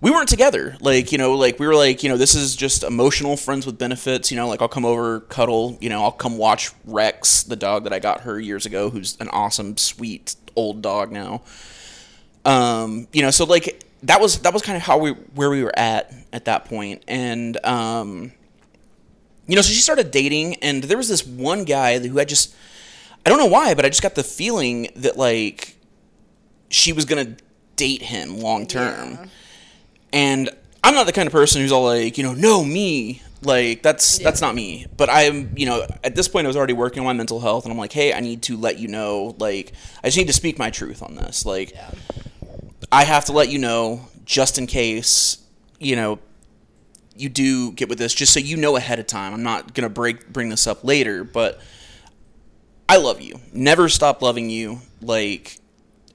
we 0.00 0.12
weren't 0.12 0.28
together. 0.28 0.76
Like 0.80 1.10
you 1.10 1.18
know, 1.18 1.34
like 1.34 1.58
we 1.58 1.66
were 1.66 1.74
like 1.74 2.02
you 2.04 2.08
know, 2.08 2.16
this 2.16 2.36
is 2.36 2.54
just 2.54 2.84
emotional 2.84 3.36
friends 3.36 3.66
with 3.66 3.76
benefits. 3.76 4.30
You 4.30 4.36
know, 4.36 4.46
like 4.46 4.62
I'll 4.62 4.68
come 4.68 4.84
over, 4.84 5.20
cuddle. 5.20 5.76
You 5.80 5.88
know, 5.88 6.04
I'll 6.04 6.12
come 6.12 6.38
watch 6.38 6.70
Rex, 6.84 7.42
the 7.42 7.56
dog 7.56 7.84
that 7.84 7.92
I 7.92 7.98
got 7.98 8.20
her 8.20 8.38
years 8.38 8.66
ago, 8.66 8.88
who's 8.88 9.16
an 9.20 9.28
awesome, 9.30 9.76
sweet 9.76 10.36
old 10.54 10.80
dog 10.80 11.10
now. 11.10 11.42
Um, 12.44 13.08
you 13.12 13.22
know, 13.22 13.32
so 13.32 13.44
like 13.44 13.84
that 14.04 14.20
was 14.20 14.38
that 14.40 14.52
was 14.52 14.62
kind 14.62 14.76
of 14.76 14.82
how 14.82 14.98
we 14.98 15.10
where 15.10 15.50
we 15.50 15.62
were 15.62 15.76
at 15.78 16.12
at 16.32 16.44
that 16.46 16.64
point, 16.66 17.02
and 17.08 17.62
um 17.64 18.32
you 19.46 19.56
know, 19.56 19.62
so 19.62 19.72
she 19.72 19.80
started 19.80 20.10
dating, 20.10 20.56
and 20.56 20.84
there 20.84 20.98
was 20.98 21.08
this 21.08 21.26
one 21.26 21.64
guy 21.64 21.98
who 21.98 22.20
I 22.20 22.26
just, 22.26 22.54
I 23.24 23.30
don't 23.30 23.38
know 23.38 23.46
why, 23.46 23.72
but 23.72 23.86
I 23.86 23.88
just 23.88 24.02
got 24.02 24.14
the 24.14 24.22
feeling 24.22 24.88
that 24.96 25.16
like 25.16 25.76
she 26.68 26.92
was 26.92 27.06
gonna 27.06 27.34
date 27.76 28.02
him 28.02 28.38
long 28.40 28.66
term, 28.66 29.12
Yeah. 29.12 29.26
and 30.12 30.50
I'm 30.84 30.94
not 30.94 31.06
the 31.06 31.12
kind 31.14 31.26
of 31.26 31.32
person 31.32 31.62
who's 31.62 31.72
all 31.72 31.84
like, 31.84 32.18
you 32.18 32.24
know, 32.24 32.34
no 32.34 32.62
me, 32.62 33.22
like 33.42 33.82
that's 33.82 34.18
that's 34.18 34.42
not 34.42 34.54
me. 34.54 34.86
But 34.98 35.08
I'm, 35.10 35.50
you 35.56 35.64
know, 35.64 35.86
at 36.04 36.14
this 36.14 36.28
point 36.28 36.46
I 36.46 36.48
was 36.48 36.56
already 36.56 36.74
working 36.74 37.00
on 37.00 37.06
my 37.06 37.14
mental 37.14 37.40
health, 37.40 37.64
and 37.64 37.72
I'm 37.72 37.78
like, 37.78 37.92
hey, 37.92 38.12
I 38.12 38.20
need 38.20 38.42
to 38.42 38.56
let 38.58 38.78
you 38.78 38.88
know, 38.88 39.34
like, 39.38 39.72
I 40.04 40.08
just 40.08 40.18
need 40.18 40.26
to 40.26 40.32
speak 40.34 40.58
my 40.58 40.68
truth 40.70 41.02
on 41.02 41.14
this, 41.14 41.46
like. 41.46 41.72
I 42.90 43.04
have 43.04 43.26
to 43.26 43.32
let 43.32 43.48
you 43.50 43.58
know 43.58 44.08
just 44.24 44.58
in 44.58 44.66
case, 44.66 45.38
you 45.78 45.96
know, 45.96 46.18
you 47.16 47.28
do 47.28 47.72
get 47.72 47.88
with 47.88 47.98
this, 47.98 48.14
just 48.14 48.32
so 48.32 48.40
you 48.40 48.56
know 48.56 48.76
ahead 48.76 48.98
of 48.98 49.06
time. 49.06 49.34
I'm 49.34 49.42
not 49.42 49.74
gonna 49.74 49.88
break 49.88 50.32
bring 50.32 50.48
this 50.48 50.66
up 50.66 50.84
later, 50.84 51.24
but 51.24 51.60
I 52.88 52.96
love 52.96 53.20
you. 53.20 53.40
Never 53.52 53.88
stop 53.88 54.22
loving 54.22 54.48
you. 54.50 54.80
Like 55.02 55.58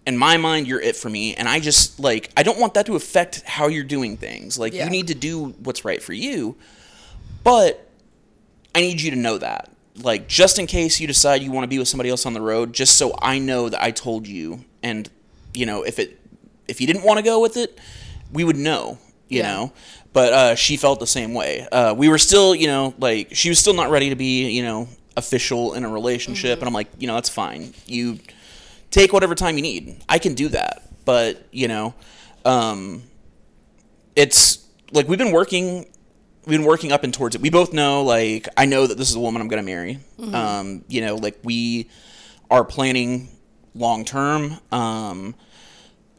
in 0.08 0.18
my 0.18 0.38
mind, 0.38 0.68
you're 0.68 0.80
it 0.82 0.96
for 0.96 1.10
me, 1.10 1.36
and 1.36 1.48
I 1.48 1.60
just 1.60 2.00
like 2.00 2.32
I 2.38 2.44
don't 2.44 2.58
want 2.60 2.74
that 2.76 2.86
to 2.88 2.96
affect 2.96 3.42
how 3.44 3.68
you're 3.68 3.84
doing 3.84 4.16
things. 4.18 4.58
Like 4.58 4.74
Yeah. 4.74 4.86
you 4.86 4.90
need 4.90 5.08
to 5.08 5.16
do 5.16 5.48
what's 5.64 5.84
right 5.86 6.02
for 6.02 6.14
you, 6.14 6.56
but 7.44 7.90
I 8.74 8.82
need 8.82 9.02
you 9.02 9.12
to 9.12 9.18
know 9.18 9.38
that. 9.38 9.72
Like 10.02 10.28
just 10.28 10.58
in 10.58 10.68
case 10.68 11.00
you 11.02 11.06
decide 11.08 11.42
you 11.44 11.52
want 11.52 11.66
to 11.66 11.68
be 11.68 11.80
with 11.80 11.88
somebody 11.90 12.10
else 12.10 12.26
on 12.26 12.34
the 12.34 12.42
road, 12.42 12.74
just 12.74 12.98
so 12.98 13.14
I 13.22 13.40
know 13.40 13.68
that 13.70 13.84
I 13.84 13.92
told 13.92 14.26
you, 14.26 14.64
and 14.82 15.10
you 15.54 15.66
know 15.66 15.84
if 15.84 16.00
it 16.00 16.18
if 16.68 16.80
you 16.82 16.88
didn't 16.88 17.04
want 17.04 17.18
to 17.18 17.24
go 17.24 17.40
with 17.42 17.58
it, 17.58 17.78
we 18.32 18.44
would 18.44 18.58
know. 18.58 18.98
You 19.30 19.40
Yeah. 19.40 19.54
know, 19.54 19.74
but 20.12 20.34
uh, 20.34 20.56
she 20.56 20.78
felt 20.78 21.00
the 21.00 21.08
same 21.08 21.34
way. 21.34 21.68
Uh, 21.72 21.94
we 21.98 22.08
were 22.10 22.20
still, 22.20 22.54
you 22.54 22.68
know, 22.68 22.94
like 23.00 23.30
she 23.34 23.50
was 23.50 23.58
still 23.58 23.74
not 23.74 23.90
ready 23.90 24.10
to 24.10 24.16
be, 24.16 24.50
you 24.52 24.62
know, 24.62 24.88
official 25.18 25.74
in 25.74 25.84
a 25.86 25.90
relationship, 25.90 26.60
and 26.60 26.68
I'm 26.68 26.74
like, 26.74 26.88
you 27.00 27.08
know, 27.08 27.16
that's 27.16 27.30
fine. 27.30 27.74
You 27.88 28.20
take 28.92 29.12
whatever 29.14 29.34
time 29.34 29.56
you 29.56 29.64
need. 29.64 30.04
I 30.08 30.20
can 30.20 30.36
do 30.36 30.50
that, 30.50 30.84
but 31.06 31.48
you 31.52 31.68
know, 31.68 31.96
um, 32.46 33.04
it's 34.16 34.60
like 34.92 35.08
we've 35.08 35.18
been 35.18 35.32
working 35.32 35.86
we've 36.46 36.60
been 36.60 36.68
working 36.68 36.92
up 36.92 37.04
and 37.06 37.14
towards 37.14 37.36
it. 37.36 37.42
We 37.42 37.50
both 37.50 37.72
know, 37.72 38.04
like, 38.04 38.50
I 38.58 38.66
know 38.66 38.86
that 38.86 38.98
this 38.98 39.10
is 39.10 39.16
a 39.16 39.20
woman 39.20 39.42
I'm 39.42 39.48
going 39.48 39.66
to 39.66 39.66
marry. 39.66 40.00
Um, 40.34 40.84
you 40.90 41.00
know, 41.00 41.16
like 41.16 41.38
we 41.44 41.90
are 42.52 42.66
planning 42.66 43.30
long 43.74 44.04
term, 44.04 44.58
um, 44.70 45.36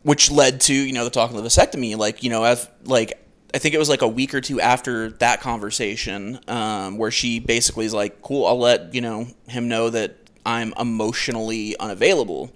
which 0.05 0.31
led 0.31 0.61
to 0.61 0.75
you 0.75 0.93
know 0.93 1.03
the 1.03 1.11
talk 1.11 1.31
of 1.31 1.37
the 1.37 1.43
vasectomy. 1.43 1.97
Like, 1.97 2.23
you 2.23 2.31
know, 2.31 2.45
as 2.45 2.69
like 2.85 3.21
I 3.53 3.59
think 3.59 3.75
it 3.75 3.79
was 3.79 3.89
like 3.89 4.03
a 4.03 4.09
week 4.09 4.35
or 4.35 4.41
two 4.41 4.61
after 4.61 5.11
that 5.11 5.41
conversation, 5.41 6.39
um, 6.47 6.97
where 6.99 7.11
she 7.11 7.41
basically 7.41 7.87
is 7.87 7.95
like, 7.95 8.23
"Cool, 8.23 8.47
I'll 8.47 8.59
let 8.59 8.95
you 8.95 9.01
know 9.01 9.27
him 9.49 9.69
know 9.69 9.91
that 9.91 10.17
I'm 10.47 10.73
emotionally 10.79 11.77
unavailable." 11.79 12.53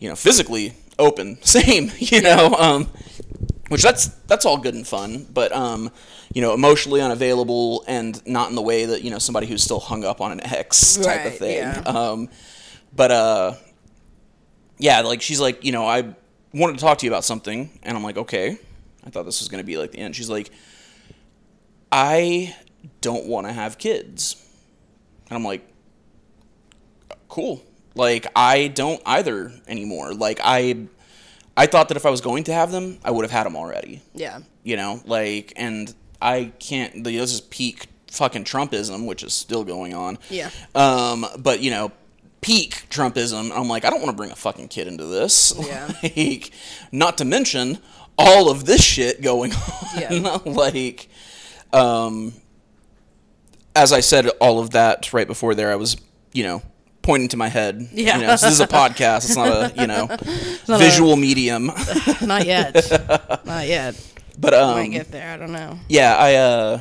You 0.00 0.08
know, 0.08 0.16
physically 0.16 0.74
open, 0.98 1.40
same. 1.42 1.92
You 1.98 2.22
know, 2.22 2.54
um, 2.58 2.88
which 3.68 3.82
that's 3.82 4.06
that's 4.26 4.44
all 4.44 4.58
good 4.58 4.74
and 4.74 4.86
fun, 4.86 5.26
but 5.32 5.52
um, 5.52 5.90
you 6.34 6.40
know, 6.40 6.54
emotionally 6.54 7.02
unavailable 7.02 7.84
and 7.86 8.24
not 8.26 8.48
in 8.48 8.54
the 8.54 8.62
way 8.62 8.86
that 8.86 9.02
you 9.02 9.10
know 9.10 9.18
somebody 9.18 9.46
who's 9.46 9.62
still 9.62 9.80
hung 9.80 10.04
up 10.04 10.20
on 10.20 10.32
an 10.32 10.40
ex 10.40 10.96
type 10.96 11.26
of 11.26 11.36
thing. 11.36 11.58
yeah. 11.58 11.82
Um, 11.84 12.28
but 12.94 13.10
uh, 13.10 13.54
yeah, 14.78 15.00
like 15.00 15.20
she's 15.20 15.40
like, 15.40 15.64
you 15.64 15.72
know, 15.72 15.86
I 15.86 16.14
wanted 16.54 16.74
to 16.74 16.80
talk 16.84 16.98
to 16.98 17.06
you 17.06 17.12
about 17.12 17.24
something, 17.24 17.78
and 17.82 17.96
I'm 17.96 18.02
like, 18.04 18.16
okay. 18.16 18.58
I 19.04 19.10
thought 19.10 19.24
this 19.24 19.40
was 19.40 19.48
gonna 19.48 19.64
be 19.64 19.76
like 19.78 19.92
the 19.92 19.98
end. 19.98 20.14
She's 20.16 20.30
like, 20.30 20.50
I 21.90 22.54
don't 23.00 23.26
want 23.26 23.46
to 23.46 23.52
have 23.52 23.78
kids, 23.78 24.36
and 25.28 25.36
I'm 25.36 25.44
like, 25.44 25.66
cool. 27.28 27.62
Like 27.94 28.26
I 28.34 28.68
don't 28.68 29.02
either 29.04 29.52
anymore. 29.68 30.14
Like 30.14 30.40
I, 30.42 30.86
I 31.56 31.66
thought 31.66 31.88
that 31.88 31.96
if 31.96 32.06
I 32.06 32.10
was 32.10 32.20
going 32.22 32.44
to 32.44 32.54
have 32.54 32.72
them, 32.72 32.98
I 33.04 33.10
would 33.10 33.22
have 33.24 33.30
had 33.30 33.44
them 33.44 33.56
already 33.56 34.00
Yeah. 34.14 34.40
you 34.62 34.76
know 34.76 35.02
like 35.04 35.52
and 35.56 35.92
i 36.22 36.52
can't 36.60 37.02
this 37.04 37.32
is 37.34 37.40
peak 37.40 37.88
fucking 38.12 38.44
trumpism 38.44 39.06
which 39.06 39.24
is 39.24 39.34
still 39.34 39.64
going 39.64 39.92
on 39.92 40.18
Yeah. 40.30 40.50
um 40.76 41.26
but 41.38 41.58
you 41.60 41.70
know 41.72 41.90
peak 42.42 42.86
trumpism 42.90 43.50
i'm 43.56 43.68
like 43.68 43.84
i 43.84 43.90
don't 43.90 44.00
want 44.00 44.10
to 44.10 44.16
bring 44.16 44.30
a 44.30 44.36
fucking 44.36 44.68
kid 44.68 44.86
into 44.88 45.04
this 45.06 45.54
Yeah. 45.66 45.90
like 46.02 46.50
not 46.92 47.16
to 47.18 47.24
mention 47.24 47.78
all 48.18 48.50
of 48.50 48.64
this 48.66 48.82
shit 48.84 49.22
going 49.22 49.52
on 49.54 49.60
Yeah. 49.96 50.38
like 50.44 51.08
um 51.72 52.34
as 53.74 53.92
i 53.92 54.00
said 54.00 54.26
all 54.40 54.58
of 54.58 54.70
that 54.70 55.12
right 55.12 55.26
before 55.26 55.54
there 55.54 55.70
i 55.72 55.76
was 55.76 55.96
you 56.32 56.42
know 56.42 56.62
pointing 57.00 57.28
to 57.28 57.36
my 57.36 57.48
head 57.48 57.88
Yeah. 57.92 58.18
you 58.18 58.26
know, 58.26 58.36
so 58.36 58.46
this 58.46 58.54
is 58.56 58.60
a 58.60 58.66
podcast 58.66 59.24
it's 59.24 59.36
not 59.36 59.48
a 59.48 59.80
you 59.80 59.86
know 59.86 60.06
not 60.68 60.80
a- 60.80 60.84
visual 60.84 61.16
medium 61.16 61.66
Not 62.22 62.44
yet. 62.46 62.74
Not 63.46 63.66
yet. 63.66 63.94
but 64.38 64.52
um 64.54 64.76
Might 64.76 64.88
get 64.92 65.10
there. 65.10 65.30
I 65.32 65.36
don't 65.36 65.52
know. 65.52 65.78
yeah 65.88 66.16
i 66.16 66.34
uh 66.36 66.80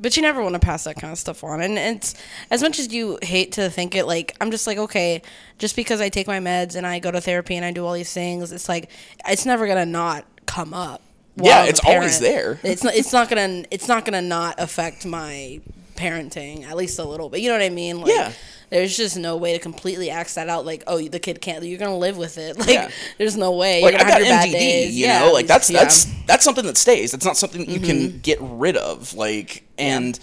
But 0.00 0.16
you 0.16 0.22
never 0.22 0.42
want 0.42 0.54
to 0.54 0.58
pass 0.58 0.84
that 0.84 0.96
kind 0.96 1.12
of 1.12 1.18
stuff 1.18 1.44
on. 1.44 1.60
And 1.60 1.78
it's 1.78 2.14
as 2.50 2.62
much 2.62 2.78
as 2.78 2.92
you 2.92 3.18
hate 3.22 3.52
to 3.52 3.70
think 3.70 3.94
it, 3.94 4.06
like 4.06 4.36
I'm 4.40 4.50
just 4.50 4.66
like, 4.66 4.76
okay, 4.78 5.22
just 5.58 5.76
because 5.76 6.00
I 6.00 6.08
take 6.08 6.26
my 6.26 6.40
meds 6.40 6.74
and 6.74 6.86
I 6.86 6.98
go 6.98 7.10
to 7.10 7.20
therapy 7.20 7.54
and 7.56 7.64
I 7.64 7.70
do 7.70 7.86
all 7.86 7.92
these 7.92 8.12
things, 8.12 8.50
it's 8.52 8.68
like 8.68 8.90
it's 9.26 9.46
never 9.46 9.66
gonna 9.66 9.86
not 9.86 10.24
come 10.46 10.74
up. 10.74 11.00
Yeah, 11.36 11.64
it's 11.64 11.80
always 11.84 12.20
there. 12.20 12.58
It's 12.64 12.82
not. 12.84 12.94
It's 12.94 13.12
not 13.12 13.28
gonna. 13.28 13.64
It's 13.70 13.88
not 13.88 14.04
gonna 14.04 14.22
not 14.22 14.56
affect 14.58 15.04
my 15.06 15.60
parenting 15.96 16.64
at 16.64 16.76
least 16.76 16.98
a 16.98 17.04
little 17.04 17.28
bit. 17.28 17.40
You 17.40 17.48
know 17.48 17.54
what 17.56 17.64
I 17.64 17.70
mean? 17.70 18.00
Like, 18.00 18.12
Yeah. 18.12 18.32
There's 18.74 18.96
just 18.96 19.16
no 19.16 19.36
way 19.36 19.52
to 19.52 19.60
completely 19.60 20.10
ax 20.10 20.34
that 20.34 20.48
out. 20.48 20.66
Like, 20.66 20.82
oh, 20.88 21.00
the 21.00 21.20
kid 21.20 21.40
can't. 21.40 21.64
You're 21.64 21.78
gonna 21.78 21.96
live 21.96 22.16
with 22.16 22.38
it. 22.38 22.58
Like, 22.64 22.68
Yeah. 22.68 22.90
there's 23.18 23.36
no 23.36 23.52
way. 23.52 23.80
like 23.82 23.92
you're 23.92 24.00
I 24.00 24.04
got 24.04 24.12
have 24.14 24.20
your 24.20 24.28
bad 24.30 24.48
MDD, 24.48 24.92
you 24.92 25.06
Yeah, 25.06 25.20
know, 25.20 25.32
like 25.32 25.46
that's 25.46 25.70
yeah. 25.70 25.78
Mm-hmm. 25.78 25.84
that's 25.84 26.26
that's 26.26 26.44
something 26.44 26.66
that 26.66 26.76
stays. 26.76 27.12
That's 27.12 27.24
not 27.24 27.36
something 27.36 27.70
you 27.70 27.78
can 27.78 28.18
get 28.18 28.38
rid 28.40 28.76
of. 28.76 29.14
Like, 29.14 29.62
and 29.78 30.18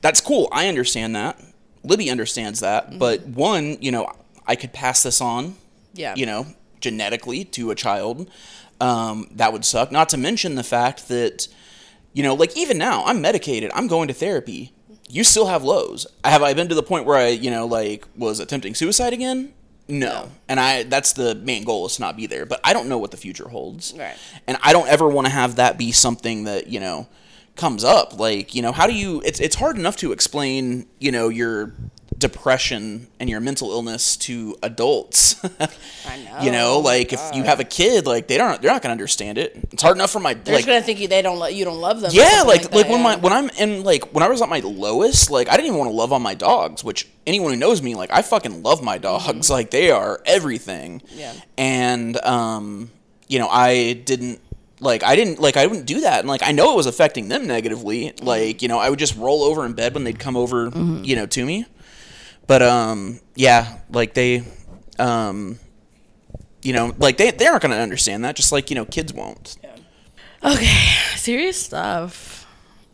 that's 0.00 0.20
cool. 0.20 0.48
I 0.52 0.68
understand 0.68 1.16
that. 1.16 1.40
Libby 1.82 2.08
understands 2.08 2.60
that. 2.60 2.88
Mm-hmm. 2.90 2.98
But 2.98 3.26
one, 3.26 3.78
you 3.82 3.90
know, 3.90 4.12
I 4.46 4.54
could 4.54 4.72
pass 4.72 5.02
this 5.02 5.20
on. 5.20 5.56
Yeah. 5.92 6.14
You 6.14 6.26
know, 6.26 6.46
genetically 6.80 7.44
to 7.46 7.72
a 7.72 7.74
child. 7.74 8.30
Um, 8.80 9.26
that 9.32 9.52
would 9.52 9.64
suck. 9.64 9.90
Not 9.90 10.08
to 10.10 10.16
mention 10.16 10.54
the 10.54 10.62
fact 10.62 11.08
that, 11.08 11.48
you 12.12 12.22
know, 12.22 12.34
like 12.34 12.56
even 12.56 12.78
now, 12.78 13.02
I'm 13.06 13.20
medicated. 13.20 13.72
I'm 13.74 13.88
going 13.88 14.06
to 14.06 14.14
therapy. 14.14 14.72
You 15.08 15.24
still 15.24 15.46
have 15.46 15.64
lows. 15.64 16.06
Have 16.24 16.42
I 16.42 16.54
been 16.54 16.68
to 16.68 16.74
the 16.74 16.82
point 16.82 17.06
where 17.06 17.16
I, 17.16 17.28
you 17.28 17.50
know, 17.50 17.66
like 17.66 18.06
was 18.16 18.40
attempting 18.40 18.74
suicide 18.74 19.12
again? 19.12 19.52
No. 19.88 20.30
And 20.48 20.60
I 20.60 20.82
that's 20.82 21.14
the 21.14 21.34
main 21.34 21.64
goal 21.64 21.86
is 21.86 21.96
to 21.96 22.02
not 22.02 22.16
be 22.16 22.26
there. 22.26 22.44
But 22.44 22.60
I 22.62 22.72
don't 22.72 22.88
know 22.88 22.98
what 22.98 23.10
the 23.10 23.16
future 23.16 23.48
holds. 23.48 23.94
Right. 23.98 24.16
And 24.46 24.58
I 24.62 24.72
don't 24.72 24.88
ever 24.88 25.08
want 25.08 25.26
to 25.26 25.32
have 25.32 25.56
that 25.56 25.78
be 25.78 25.92
something 25.92 26.44
that, 26.44 26.68
you 26.68 26.78
know, 26.78 27.08
comes 27.56 27.84
up. 27.84 28.18
Like, 28.18 28.54
you 28.54 28.62
know, 28.62 28.72
how 28.72 28.86
do 28.86 28.94
you? 28.94 29.22
It's 29.24 29.40
it's 29.40 29.56
hard 29.56 29.76
enough 29.76 29.96
to 29.98 30.12
explain, 30.12 30.86
you 30.98 31.10
know, 31.10 31.28
your 31.28 31.72
depression 32.16 33.06
and 33.20 33.28
your 33.28 33.40
mental 33.40 33.70
illness 33.70 34.16
to 34.16 34.56
adults. 34.62 35.42
I 35.60 36.16
know. 36.24 36.38
you 36.40 36.50
know, 36.50 36.80
like 36.80 37.12
if 37.12 37.20
you 37.34 37.42
have 37.44 37.60
a 37.60 37.64
kid, 37.64 38.06
like 38.06 38.28
they 38.28 38.38
don't, 38.38 38.60
they're 38.60 38.72
not 38.72 38.82
gonna 38.82 38.92
understand 38.92 39.38
it. 39.38 39.56
It's 39.72 39.82
hard 39.82 39.96
enough 39.96 40.10
for 40.10 40.20
my 40.20 40.34
They're 40.34 40.54
like. 40.56 40.66
gonna 40.66 40.82
think 40.82 41.00
you 41.00 41.08
they 41.08 41.22
don't 41.22 41.38
lo- 41.38 41.46
you 41.46 41.64
don't 41.64 41.80
love 41.80 42.00
them. 42.00 42.10
Yeah, 42.12 42.28
something 42.28 42.46
like 42.48 42.74
like, 42.74 42.88
when 42.88 43.02
my 43.02 43.16
when 43.16 43.32
I'm 43.32 43.50
in 43.50 43.84
like 43.84 44.12
when 44.14 44.22
I 44.22 44.28
was 44.28 44.42
at 44.42 44.48
my 44.48 44.60
lowest, 44.60 45.30
like 45.30 45.48
I 45.48 45.52
didn't 45.52 45.66
even 45.66 45.78
want 45.78 45.90
to 45.90 45.96
love 45.96 46.12
on 46.12 46.22
my 46.22 46.34
dogs, 46.34 46.82
which 46.82 47.08
anyone 47.26 47.52
who 47.52 47.58
knows 47.58 47.82
me, 47.82 47.94
like 47.94 48.10
I 48.12 48.22
fucking 48.22 48.62
love 48.62 48.82
my 48.82 48.98
dogs. 48.98 49.48
Like 49.58 49.70
they 49.70 49.90
are 49.90 50.20
everything. 50.24 51.00
Mm-hmm. 51.00 51.18
Yeah. 51.18 51.32
And 51.56 52.16
um, 52.24 52.90
you 53.28 53.38
know, 53.38 53.48
I 53.48 53.94
didn't 53.94 54.40
like 54.80 55.02
I 55.02 55.16
didn't 55.16 55.40
like 55.40 55.56
I 55.56 55.66
wouldn't 55.66 55.86
do 55.86 56.02
that, 56.02 56.20
and 56.20 56.28
like 56.28 56.42
I 56.42 56.52
know 56.52 56.72
it 56.72 56.76
was 56.76 56.86
affecting 56.86 57.28
them 57.28 57.46
negatively. 57.46 58.06
Mm-hmm. 58.10 58.24
Like 58.26 58.62
you 58.62 58.68
know, 58.68 58.78
I 58.78 58.90
would 58.90 58.98
just 58.98 59.16
roll 59.16 59.42
over 59.42 59.64
in 59.66 59.72
bed 59.72 59.94
when 59.94 60.04
they'd 60.04 60.18
come 60.18 60.36
over, 60.36 60.70
you 61.02 61.16
know, 61.16 61.26
to 61.26 61.44
me. 61.44 61.66
But 62.48 62.62
um, 62.62 63.20
yeah, 63.36 63.78
like 63.90 64.14
they, 64.14 64.42
um, 64.98 65.60
you 66.62 66.72
know, 66.72 66.94
like 66.98 67.16
they 67.18 67.30
they 67.30 67.46
aren't 67.46 67.62
gonna 67.62 67.76
understand 67.76 68.24
that. 68.24 68.34
Just 68.34 68.50
like 68.50 68.70
you 68.70 68.74
know, 68.74 68.84
kids 68.84 69.12
won't. 69.12 69.56
Okay, 70.42 70.66
serious 71.16 71.60
stuff. 71.60 72.46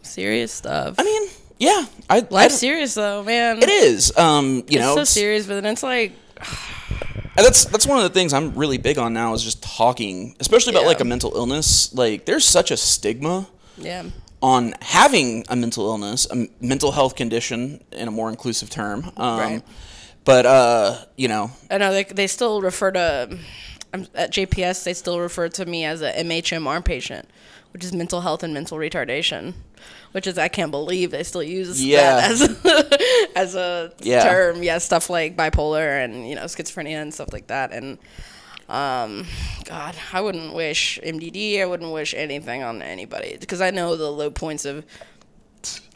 Serious 0.03 0.53
stuff. 0.53 0.97
I 0.99 1.05
mean, 1.05 1.29
yeah, 1.59 1.87
I 2.11 2.17
I 2.19 2.27
Life's 2.31 2.55
don't- 2.55 2.59
serious 2.59 2.95
though, 2.95 3.23
man. 3.23 3.63
It 3.63 3.69
is. 3.71 4.15
Um, 4.19 4.57
you 4.57 4.63
It's 4.67 4.77
know, 4.79 4.97
so 4.97 5.05
serious, 5.05 5.47
but 5.47 5.55
then 5.63 5.67
it's 5.73 5.83
like, 5.83 6.13
and 7.37 7.45
that's 7.47 7.65
that's 7.67 7.87
one 7.87 7.99
of 7.99 8.03
the 8.05 8.11
things 8.11 8.33
I'm 8.33 8.55
really 8.55 8.79
big 8.79 8.99
on 8.99 9.13
now 9.13 9.35
is 9.35 9.43
just 9.45 9.63
talking, 9.63 10.35
especially 10.41 10.73
about 10.73 10.83
Yeah. 10.83 10.89
like 10.89 11.01
a 11.01 11.05
mental 11.05 11.33
illness. 11.37 11.95
Like, 11.95 12.25
there's 12.27 12.45
such 12.45 12.71
a 12.71 12.77
stigma 12.77 13.47
yeah, 13.79 14.05
on 14.53 14.75
having 14.83 15.43
a 15.49 15.57
mental 15.57 15.87
illness, 15.87 16.27
a 16.31 16.47
mental 16.61 16.93
health 16.93 17.17
condition, 17.17 17.83
in 17.93 18.09
a 18.09 18.11
more 18.11 18.29
inclusive 18.29 18.69
term. 18.69 19.11
Um, 19.17 19.39
Right. 19.39 19.63
But 20.25 20.45
uh, 20.47 21.05
you 21.17 21.29
know, 21.29 21.51
I 21.71 21.79
know 21.79 21.93
they 21.93 22.05
they 22.05 22.27
still 22.27 22.61
refer 22.63 22.91
to 22.93 23.39
I'm, 23.93 24.07
at 24.15 24.33
JPS. 24.33 24.85
They 24.85 24.95
still 24.95 25.19
refer 25.21 25.49
to 25.51 25.65
me 25.67 25.85
as 25.85 26.01
a 26.03 26.13
MHMR 26.13 26.83
patient, 26.85 27.29
which 27.73 27.85
is 27.85 27.93
mental 27.93 28.21
health 28.23 28.43
and 28.43 28.53
mental 28.55 28.79
retardation. 28.79 29.55
Which 30.13 30.27
is 30.27 30.39
I 30.39 30.49
can't 30.49 30.71
believe 30.71 31.11
they 31.11 31.25
still 31.25 31.43
use 31.43 31.85
Yeah. 31.85 32.17
that 32.17 32.31
as 32.31 32.41
as 33.37 33.55
a 33.55 33.93
Yeah. 34.01 34.23
term. 34.25 34.63
Yeah, 34.63 34.79
stuff 34.79 35.11
like 35.11 35.37
bipolar 35.37 36.03
and 36.05 36.27
you 36.29 36.37
know 36.37 36.45
schizophrenia 36.45 37.01
and 37.03 37.13
stuff 37.13 37.33
like 37.33 37.47
that. 37.49 37.73
And 37.73 37.99
um, 38.69 39.27
God, 39.65 39.95
I 40.13 40.21
wouldn't 40.21 40.55
wish 40.55 40.99
MDD. 41.03 41.61
I 41.61 41.67
wouldn't 41.67 41.93
wish 41.93 42.15
anything 42.15 42.63
on 42.63 42.83
anybody 42.83 43.37
because 43.39 43.61
I 43.61 43.71
know 43.71 43.97
the 43.97 44.11
low 44.11 44.31
points 44.31 44.65
of 44.65 44.85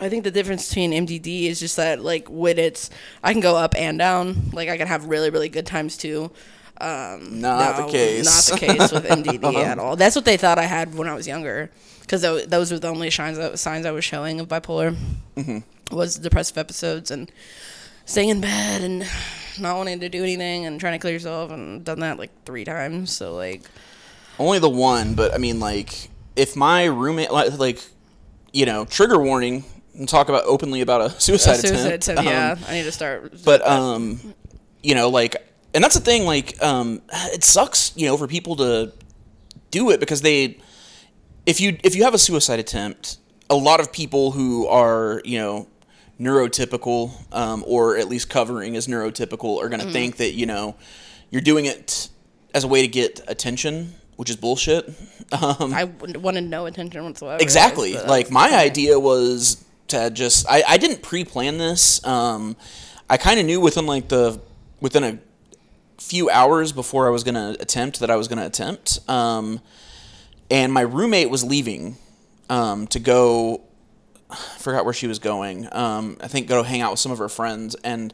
I 0.00 0.08
think 0.08 0.24
the 0.24 0.30
difference 0.30 0.68
between 0.68 0.92
MDD 0.92 1.44
is 1.44 1.60
just 1.60 1.76
that 1.76 2.02
like 2.02 2.28
when 2.28 2.58
it's 2.58 2.90
I 3.22 3.32
can 3.32 3.40
go 3.40 3.56
up 3.56 3.74
and 3.76 3.98
down. 3.98 4.50
Like 4.52 4.68
I 4.68 4.76
can 4.76 4.86
have 4.86 5.06
really 5.06 5.30
really 5.30 5.48
good 5.48 5.66
times 5.66 5.96
too. 5.96 6.30
Um, 6.80 7.40
Not 7.40 7.76
the 7.76 7.92
case. 7.92 8.50
Not 8.50 8.60
the 8.60 8.66
case 8.66 8.92
with 8.92 9.04
MDD 9.04 9.54
at 9.64 9.78
all. 9.78 9.96
That's 9.96 10.14
what 10.14 10.24
they 10.24 10.36
thought 10.36 10.58
I 10.58 10.64
had 10.64 10.94
when 10.94 11.08
I 11.08 11.14
was 11.14 11.26
younger, 11.26 11.70
because 12.02 12.22
those 12.22 12.70
were 12.70 12.78
the 12.78 12.88
only 12.88 13.10
signs 13.10 13.36
that, 13.36 13.58
signs 13.58 13.84
I 13.84 13.90
was 13.90 14.04
showing 14.04 14.38
of 14.40 14.48
bipolar. 14.48 14.96
Mm-hmm. 15.36 15.96
Was 15.96 16.16
depressive 16.16 16.58
episodes 16.58 17.10
and 17.10 17.32
staying 18.04 18.28
in 18.28 18.40
bed 18.40 18.82
and 18.82 19.08
not 19.60 19.76
wanting 19.76 20.00
to 20.00 20.08
do 20.08 20.22
anything 20.22 20.66
and 20.66 20.78
trying 20.80 20.92
to 20.94 20.98
kill 20.98 21.10
yourself 21.10 21.50
and 21.50 21.84
done 21.84 22.00
that 22.00 22.18
like 22.18 22.30
three 22.44 22.64
times. 22.64 23.10
So 23.12 23.34
like 23.34 23.62
only 24.38 24.58
the 24.58 24.68
one. 24.70 25.14
But 25.14 25.34
I 25.34 25.38
mean, 25.38 25.58
like, 25.60 26.10
if 26.36 26.54
my 26.56 26.84
roommate, 26.84 27.30
like, 27.32 27.58
like 27.58 27.80
you 28.52 28.66
know, 28.66 28.84
trigger 28.84 29.20
warning. 29.20 29.64
And 29.94 30.08
talk 30.08 30.28
about 30.28 30.44
openly 30.44 30.80
about 30.80 31.00
a 31.00 31.10
suicide, 31.20 31.56
suicide 31.56 31.92
attempt. 31.94 32.04
attempt. 32.04 32.20
Um, 32.20 32.26
Yeah, 32.26 32.56
I 32.68 32.72
need 32.74 32.84
to 32.84 32.92
start. 32.92 33.32
but 33.44 33.66
um 33.66 34.32
you 34.80 34.94
know 34.94 35.08
like 35.08 35.34
and 35.74 35.82
that's 35.82 35.96
the 35.96 36.00
thing 36.00 36.24
like 36.24 36.62
um 36.62 37.02
it 37.34 37.42
sucks 37.42 37.92
you 37.96 38.06
know 38.06 38.16
for 38.16 38.28
people 38.28 38.54
to 38.56 38.92
do 39.72 39.90
it 39.90 39.98
because 39.98 40.22
they 40.22 40.56
if 41.46 41.60
you 41.60 41.76
if 41.82 41.96
you 41.96 42.04
have 42.04 42.14
a 42.14 42.18
suicide 42.18 42.60
attempt 42.60 43.16
a 43.50 43.56
lot 43.56 43.80
of 43.80 43.90
people 43.92 44.30
who 44.30 44.68
are 44.68 45.20
you 45.24 45.36
know 45.36 45.66
neurotypical 46.20 47.12
um, 47.34 47.64
or 47.66 47.96
at 47.96 48.08
least 48.08 48.28
covering 48.28 48.76
as 48.76 48.86
neurotypical 48.86 49.62
are 49.62 49.68
going 49.68 49.80
to 49.80 49.90
think 49.90 50.16
that 50.16 50.32
you 50.32 50.46
know 50.46 50.74
you're 51.30 51.40
doing 51.42 51.64
it 51.64 52.08
as 52.54 52.64
a 52.64 52.68
way 52.68 52.82
to 52.82 52.88
get 52.88 53.20
attention 53.28 53.94
which 54.16 54.28
is 54.28 54.36
bullshit 54.36 54.92
um, 55.32 55.74
I 55.74 55.84
wanted 55.84 56.44
no 56.44 56.66
attention 56.66 57.04
whatsoever. 57.04 57.42
Exactly. 57.42 57.92
but 57.94 58.08
Like 58.08 58.30
my 58.30 58.46
okay. 58.46 58.56
idea 58.56 58.98
was 58.98 59.64
to 59.88 60.10
just 60.10 60.46
I, 60.48 60.62
I 60.66 60.76
didn't 60.78 61.02
pre-plan 61.02 61.58
this. 61.58 62.04
Um, 62.06 62.56
I 63.10 63.16
kind 63.16 63.38
of 63.38 63.46
knew 63.46 63.60
within 63.60 63.86
like 63.86 64.08
the 64.08 64.40
within 64.80 65.04
a 65.04 65.18
few 65.98 66.30
hours 66.30 66.72
before 66.72 67.06
I 67.06 67.10
was 67.10 67.24
gonna 67.24 67.56
attempt 67.60 68.00
that 68.00 68.10
I 68.10 68.16
was 68.16 68.28
gonna 68.28 68.46
attempt. 68.46 69.00
Um, 69.08 69.60
and 70.50 70.72
my 70.72 70.80
roommate 70.80 71.28
was 71.28 71.44
leaving 71.44 71.96
um, 72.48 72.86
to 72.88 72.98
go. 72.98 73.62
I 74.30 74.36
forgot 74.58 74.84
where 74.84 74.94
she 74.94 75.06
was 75.06 75.18
going. 75.18 75.68
Um, 75.72 76.16
I 76.20 76.28
think 76.28 76.48
go 76.48 76.62
hang 76.62 76.80
out 76.80 76.92
with 76.92 77.00
some 77.00 77.12
of 77.12 77.18
her 77.18 77.28
friends 77.28 77.74
and. 77.84 78.12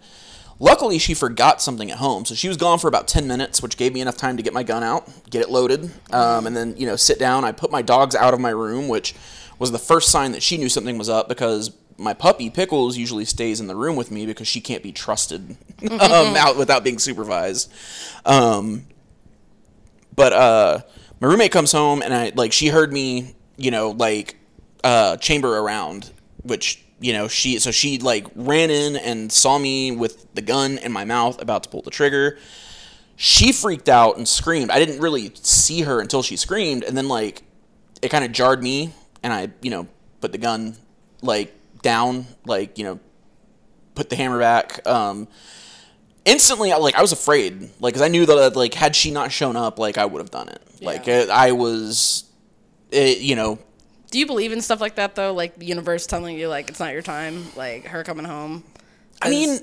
Luckily, 0.60 1.00
she 1.00 1.14
forgot 1.14 1.60
something 1.60 1.90
at 1.90 1.98
home, 1.98 2.24
so 2.24 2.36
she 2.36 2.46
was 2.46 2.56
gone 2.56 2.78
for 2.78 2.86
about 2.86 3.08
ten 3.08 3.26
minutes, 3.26 3.60
which 3.60 3.76
gave 3.76 3.92
me 3.92 4.00
enough 4.00 4.16
time 4.16 4.36
to 4.36 4.42
get 4.42 4.52
my 4.52 4.62
gun 4.62 4.84
out, 4.84 5.10
get 5.28 5.42
it 5.42 5.50
loaded, 5.50 5.90
um, 6.12 6.46
and 6.46 6.56
then 6.56 6.76
you 6.76 6.86
know 6.86 6.94
sit 6.94 7.18
down. 7.18 7.44
I 7.44 7.50
put 7.50 7.72
my 7.72 7.82
dogs 7.82 8.14
out 8.14 8.34
of 8.34 8.40
my 8.40 8.50
room, 8.50 8.86
which 8.86 9.16
was 9.58 9.72
the 9.72 9.80
first 9.80 10.10
sign 10.10 10.30
that 10.30 10.44
she 10.44 10.56
knew 10.56 10.68
something 10.68 10.96
was 10.96 11.08
up 11.08 11.28
because 11.28 11.72
my 11.96 12.14
puppy 12.14 12.50
Pickles 12.50 12.96
usually 12.96 13.24
stays 13.24 13.60
in 13.60 13.66
the 13.66 13.76
room 13.76 13.96
with 13.96 14.10
me 14.10 14.26
because 14.26 14.48
she 14.48 14.60
can't 14.60 14.82
be 14.82 14.92
trusted 14.92 15.56
um, 15.90 16.00
out 16.00 16.56
without 16.56 16.84
being 16.84 16.98
supervised. 16.98 17.72
Um, 18.24 18.86
but 20.14 20.32
uh, 20.32 20.80
my 21.20 21.28
roommate 21.28 21.52
comes 21.52 21.72
home 21.72 22.02
and 22.02 22.14
I 22.14 22.32
like 22.34 22.52
she 22.52 22.68
heard 22.68 22.92
me, 22.92 23.34
you 23.56 23.70
know, 23.70 23.90
like 23.90 24.36
uh, 24.84 25.16
chamber 25.16 25.58
around, 25.58 26.12
which 26.44 26.84
you 27.00 27.12
know 27.12 27.26
she 27.26 27.58
so 27.58 27.72
she 27.72 27.98
like 27.98 28.26
ran 28.36 28.70
in 28.70 28.94
and 28.96 29.32
saw 29.32 29.58
me 29.58 29.90
with 29.90 30.32
the 30.34 30.42
gun 30.42 30.78
in 30.78 30.92
my 30.92 31.04
mouth 31.04 31.42
about 31.42 31.64
to 31.64 31.68
pull 31.68 31.82
the 31.82 31.90
trigger. 31.90 32.38
She 33.16 33.50
freaked 33.52 33.88
out 33.88 34.16
and 34.16 34.26
screamed. 34.28 34.70
I 34.70 34.78
didn't 34.78 35.00
really 35.00 35.32
see 35.34 35.82
her 35.82 36.00
until 36.00 36.22
she 36.22 36.36
screamed, 36.36 36.84
and 36.84 36.96
then 36.96 37.08
like 37.08 37.42
it 38.02 38.10
kind 38.10 38.24
of 38.24 38.30
jarred 38.32 38.62
me, 38.62 38.92
and 39.22 39.32
I 39.32 39.48
you 39.62 39.70
know 39.70 39.88
put 40.20 40.30
the 40.32 40.38
gun 40.38 40.76
like 41.22 41.52
down, 41.82 42.26
like 42.44 42.78
you 42.78 42.84
know 42.84 43.00
put 43.94 44.10
the 44.10 44.16
hammer 44.16 44.38
back. 44.38 44.86
Um, 44.86 45.28
instantly, 46.24 46.72
I 46.72 46.76
like 46.76 46.94
I 46.96 47.02
was 47.02 47.12
afraid, 47.12 47.60
like 47.80 47.94
because 47.94 48.02
I 48.02 48.08
knew 48.08 48.26
that 48.26 48.56
like 48.56 48.74
had 48.74 48.94
she 48.96 49.10
not 49.10 49.32
shown 49.32 49.56
up, 49.56 49.78
like 49.78 49.96
I 49.98 50.04
would 50.04 50.20
have 50.20 50.30
done 50.30 50.48
it. 50.48 50.60
Like 50.82 51.06
Yeah. 51.06 51.26
uh, 51.28 51.32
I 51.32 51.52
was, 51.52 52.24
it, 52.90 53.18
you 53.18 53.36
know, 53.36 53.58
Do 54.14 54.20
you 54.20 54.26
believe 54.26 54.52
in 54.52 54.60
stuff 54.60 54.80
like 54.80 54.94
that 54.94 55.16
though? 55.16 55.34
Like 55.34 55.58
the 55.58 55.66
universe 55.66 56.06
telling 56.06 56.38
you 56.38 56.46
like 56.46 56.70
it's 56.70 56.78
not 56.78 56.92
your 56.92 57.02
time, 57.02 57.46
like 57.56 57.86
her 57.86 58.04
coming 58.04 58.24
home. 58.24 58.62
I 59.20 59.28
mean, 59.28 59.58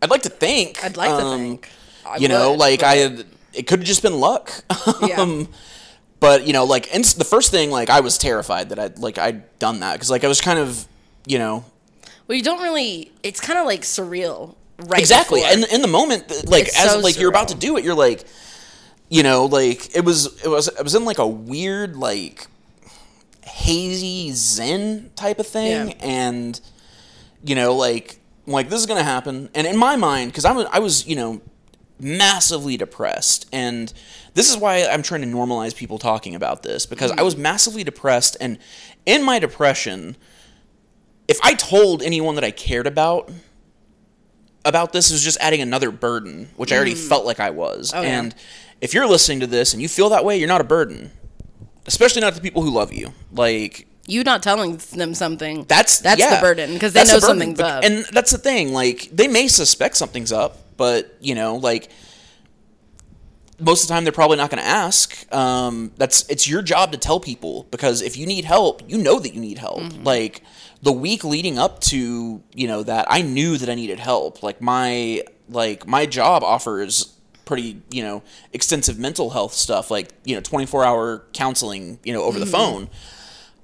I'd 0.00 0.10
like 0.10 0.22
to 0.22 0.28
think. 0.28 0.84
I'd 0.84 0.96
like 0.96 1.10
to 1.10 1.26
um, 1.26 1.40
think. 1.40 1.68
I 2.06 2.18
you 2.18 2.28
know, 2.28 2.52
like 2.52 2.82
but- 2.82 2.86
I 2.86 2.94
had, 2.94 3.26
it 3.52 3.66
could 3.66 3.80
have 3.80 3.88
just 3.88 4.02
been 4.02 4.20
luck. 4.20 4.52
Yeah. 5.04 5.20
um, 5.20 5.48
but 6.20 6.46
you 6.46 6.52
know, 6.52 6.66
like 6.66 6.88
the 6.92 7.26
first 7.28 7.50
thing, 7.50 7.72
like 7.72 7.90
I 7.90 7.98
was 7.98 8.16
terrified 8.16 8.68
that 8.68 8.78
I'd 8.78 9.00
like 9.00 9.18
I'd 9.18 9.58
done 9.58 9.80
that 9.80 9.94
because 9.94 10.08
like 10.08 10.22
I 10.22 10.28
was 10.28 10.40
kind 10.40 10.60
of, 10.60 10.86
you 11.26 11.40
know, 11.40 11.64
Well, 12.28 12.38
you 12.38 12.44
don't 12.44 12.62
really. 12.62 13.10
It's 13.24 13.40
kind 13.40 13.58
of 13.58 13.66
like 13.66 13.80
surreal, 13.80 14.54
right? 14.84 15.00
exactly. 15.00 15.40
before. 15.40 15.52
And 15.52 15.64
in 15.64 15.82
the 15.82 15.88
moment, 15.88 16.30
like 16.48 16.68
It's 16.68 16.78
as 16.78 16.92
so 16.92 17.00
like 17.00 17.18
you're 17.18 17.30
about 17.30 17.48
to 17.48 17.56
do 17.56 17.76
it, 17.76 17.82
you're 17.82 17.96
like, 17.96 18.22
you 19.08 19.24
know, 19.24 19.46
like 19.46 19.96
it 19.96 20.04
was 20.04 20.26
it 20.44 20.48
was 20.48 20.68
it 20.68 20.84
was 20.84 20.94
in 20.94 21.04
like 21.04 21.18
a 21.18 21.26
weird 21.26 21.96
like 21.96 22.46
hazy 23.60 24.32
zen 24.32 25.10
type 25.16 25.38
of 25.38 25.46
thing, 25.46 25.90
Yeah. 25.90 25.94
and 26.00 26.60
you 27.44 27.54
know, 27.54 27.74
like 27.74 28.18
like 28.46 28.68
this 28.68 28.80
is 28.80 28.86
gonna 28.86 29.02
happen. 29.02 29.50
And 29.54 29.66
in 29.66 29.76
my 29.76 29.96
mind, 29.96 30.32
because 30.32 30.44
I 30.44 30.52
was 30.52 30.66
I 30.72 30.78
was 30.78 31.06
you 31.06 31.16
know 31.16 31.40
massively 31.98 32.76
depressed, 32.76 33.48
and 33.52 33.92
this 34.34 34.50
is 34.50 34.56
why 34.56 34.86
I'm 34.86 35.02
trying 35.02 35.20
to 35.22 35.26
normalize 35.26 35.76
people 35.76 35.98
talking 35.98 36.34
about 36.34 36.62
this 36.62 36.86
because 36.86 37.10
I 37.12 37.16
mm. 37.16 37.24
was 37.24 37.36
massively 37.36 37.84
depressed, 37.84 38.36
and 38.40 38.58
in 39.06 39.22
my 39.22 39.38
depression, 39.38 40.16
if 41.28 41.38
I 41.42 41.54
told 41.54 42.02
anyone 42.02 42.34
that 42.36 42.44
I 42.44 42.50
cared 42.50 42.86
about 42.86 43.30
about 44.64 44.92
this, 44.92 45.10
it 45.10 45.14
was 45.14 45.24
just 45.24 45.38
adding 45.40 45.60
another 45.60 45.90
burden, 45.90 46.48
which 46.56 46.72
I 46.72 46.76
already 46.76 46.94
mm. 46.94 47.08
felt 47.08 47.24
like 47.24 47.40
I 47.40 47.50
was. 47.50 47.92
Oh, 47.94 48.02
yeah. 48.02 48.20
and 48.20 48.34
if 48.80 48.94
you're 48.94 49.06
listening 49.06 49.40
to 49.40 49.46
this 49.46 49.72
and 49.72 49.82
you 49.82 49.88
feel 49.88 50.08
that 50.10 50.24
way, 50.24 50.38
you're 50.38 50.48
not 50.48 50.60
a 50.60 50.64
burden, 50.64 51.10
especially 51.86 52.20
not 52.20 52.34
to 52.34 52.40
people 52.40 52.62
who 52.62 52.70
love 52.70 52.92
you. 52.92 53.12
Like 53.32 53.86
you 54.06 54.24
not 54.24 54.42
telling 54.42 54.76
them 54.92 55.14
something. 55.14 55.64
that's 55.68 55.98
that's 56.00 56.20
yeah, 56.20 56.36
the 56.36 56.40
burden 56.40 56.74
because 56.74 56.92
they 56.92 57.04
know 57.04 57.14
the 57.14 57.20
something's 57.20 57.58
But- 57.58 57.66
up. 57.66 57.84
and 57.84 58.04
that's 58.12 58.30
the 58.32 58.38
thing. 58.38 58.72
Like 58.72 59.08
they 59.12 59.28
may 59.28 59.48
suspect 59.48 59.96
something's 59.96 60.32
up, 60.32 60.76
but 60.76 61.16
you 61.20 61.34
know, 61.34 61.56
like 61.56 61.90
most 63.58 63.82
of 63.82 63.88
the 63.88 63.94
time 63.94 64.04
they're 64.04 64.12
probably 64.12 64.38
not 64.38 64.50
going 64.50 64.62
to 64.62 64.68
ask. 64.68 65.26
Um, 65.34 65.92
that's 65.98 66.26
it's 66.30 66.48
your 66.48 66.62
job 66.62 66.92
to 66.92 66.98
tell 66.98 67.20
people 67.20 67.66
because 67.70 68.00
if 68.02 68.16
you 68.16 68.26
need 68.26 68.44
help, 68.44 68.82
you 68.88 68.98
know 68.98 69.18
that 69.20 69.34
you 69.34 69.40
need 69.40 69.58
help. 69.58 69.82
Like 70.04 70.42
the 70.82 70.92
week 70.92 71.24
leading 71.24 71.58
up 71.58 71.80
to 71.82 72.42
you 72.54 72.66
know 72.66 72.82
that, 72.82 73.06
I 73.08 73.22
knew 73.22 73.58
that 73.58 73.68
I 73.68 73.74
needed 73.74 74.00
help. 74.00 74.42
Like 74.42 74.60
my 74.62 75.22
like 75.48 75.86
my 75.86 76.06
job 76.06 76.42
offers 76.42 77.14
pretty 77.50 77.82
you 77.90 78.00
know 78.00 78.22
extensive 78.52 78.96
mental 78.96 79.30
health 79.30 79.52
stuff, 79.52 79.90
like 79.90 80.12
you 80.24 80.36
know 80.36 80.40
twenty 80.40 80.66
four 80.66 80.84
hour 80.84 81.24
counseling, 81.32 81.98
you 82.04 82.12
know 82.12 82.22
over 82.22 82.38
the 82.38 82.46
phone. 82.46 82.88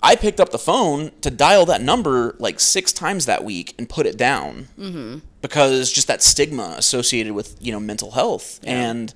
I 0.03 0.17
picked 0.17 0.41
up 0.41 0.51
the 0.51 0.59
phone 0.59 1.13
to 1.21 1.31
dial 1.31 1.67
that 1.67 1.81
number 1.81 2.35
like 2.41 2.59
six 2.59 2.93
times 2.93 3.27
that 3.27 3.45
week 3.45 3.77
and 3.79 3.89
put 3.89 4.07
it 4.07 4.19
down 4.19 4.67
mm-hmm. 4.77 5.19
because 5.41 5.93
just 5.93 6.09
that 6.09 6.21
stigma 6.21 6.75
associated 6.77 7.33
with 7.33 7.57
you 7.61 7.71
know 7.71 7.79
mental 7.79 8.11
health. 8.11 8.59
And 8.65 9.15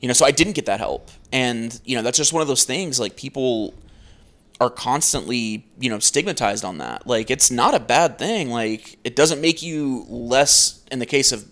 you 0.00 0.06
know 0.06 0.14
so 0.14 0.24
I 0.24 0.30
didn't 0.30 0.52
get 0.52 0.66
that 0.66 0.78
help. 0.78 1.10
And 1.32 1.80
you 1.84 1.96
know 1.96 2.02
that's 2.02 2.16
just 2.16 2.32
one 2.32 2.40
of 2.40 2.46
those 2.46 2.62
things 2.62 3.00
like 3.00 3.16
people 3.16 3.74
are 4.60 4.70
constantly 4.70 5.66
you 5.80 5.90
know 5.90 5.98
stigmatized 5.98 6.64
on 6.64 6.78
that. 6.78 7.04
Like 7.04 7.32
it's 7.32 7.50
not 7.50 7.74
a 7.74 7.80
bad 7.80 8.16
thing. 8.16 8.48
Like 8.50 8.96
it 9.02 9.16
doesn't 9.16 9.40
make 9.40 9.60
you 9.60 10.06
less 10.08 10.84
in 10.92 11.00
the 11.00 11.06
case 11.06 11.32
of 11.32 11.50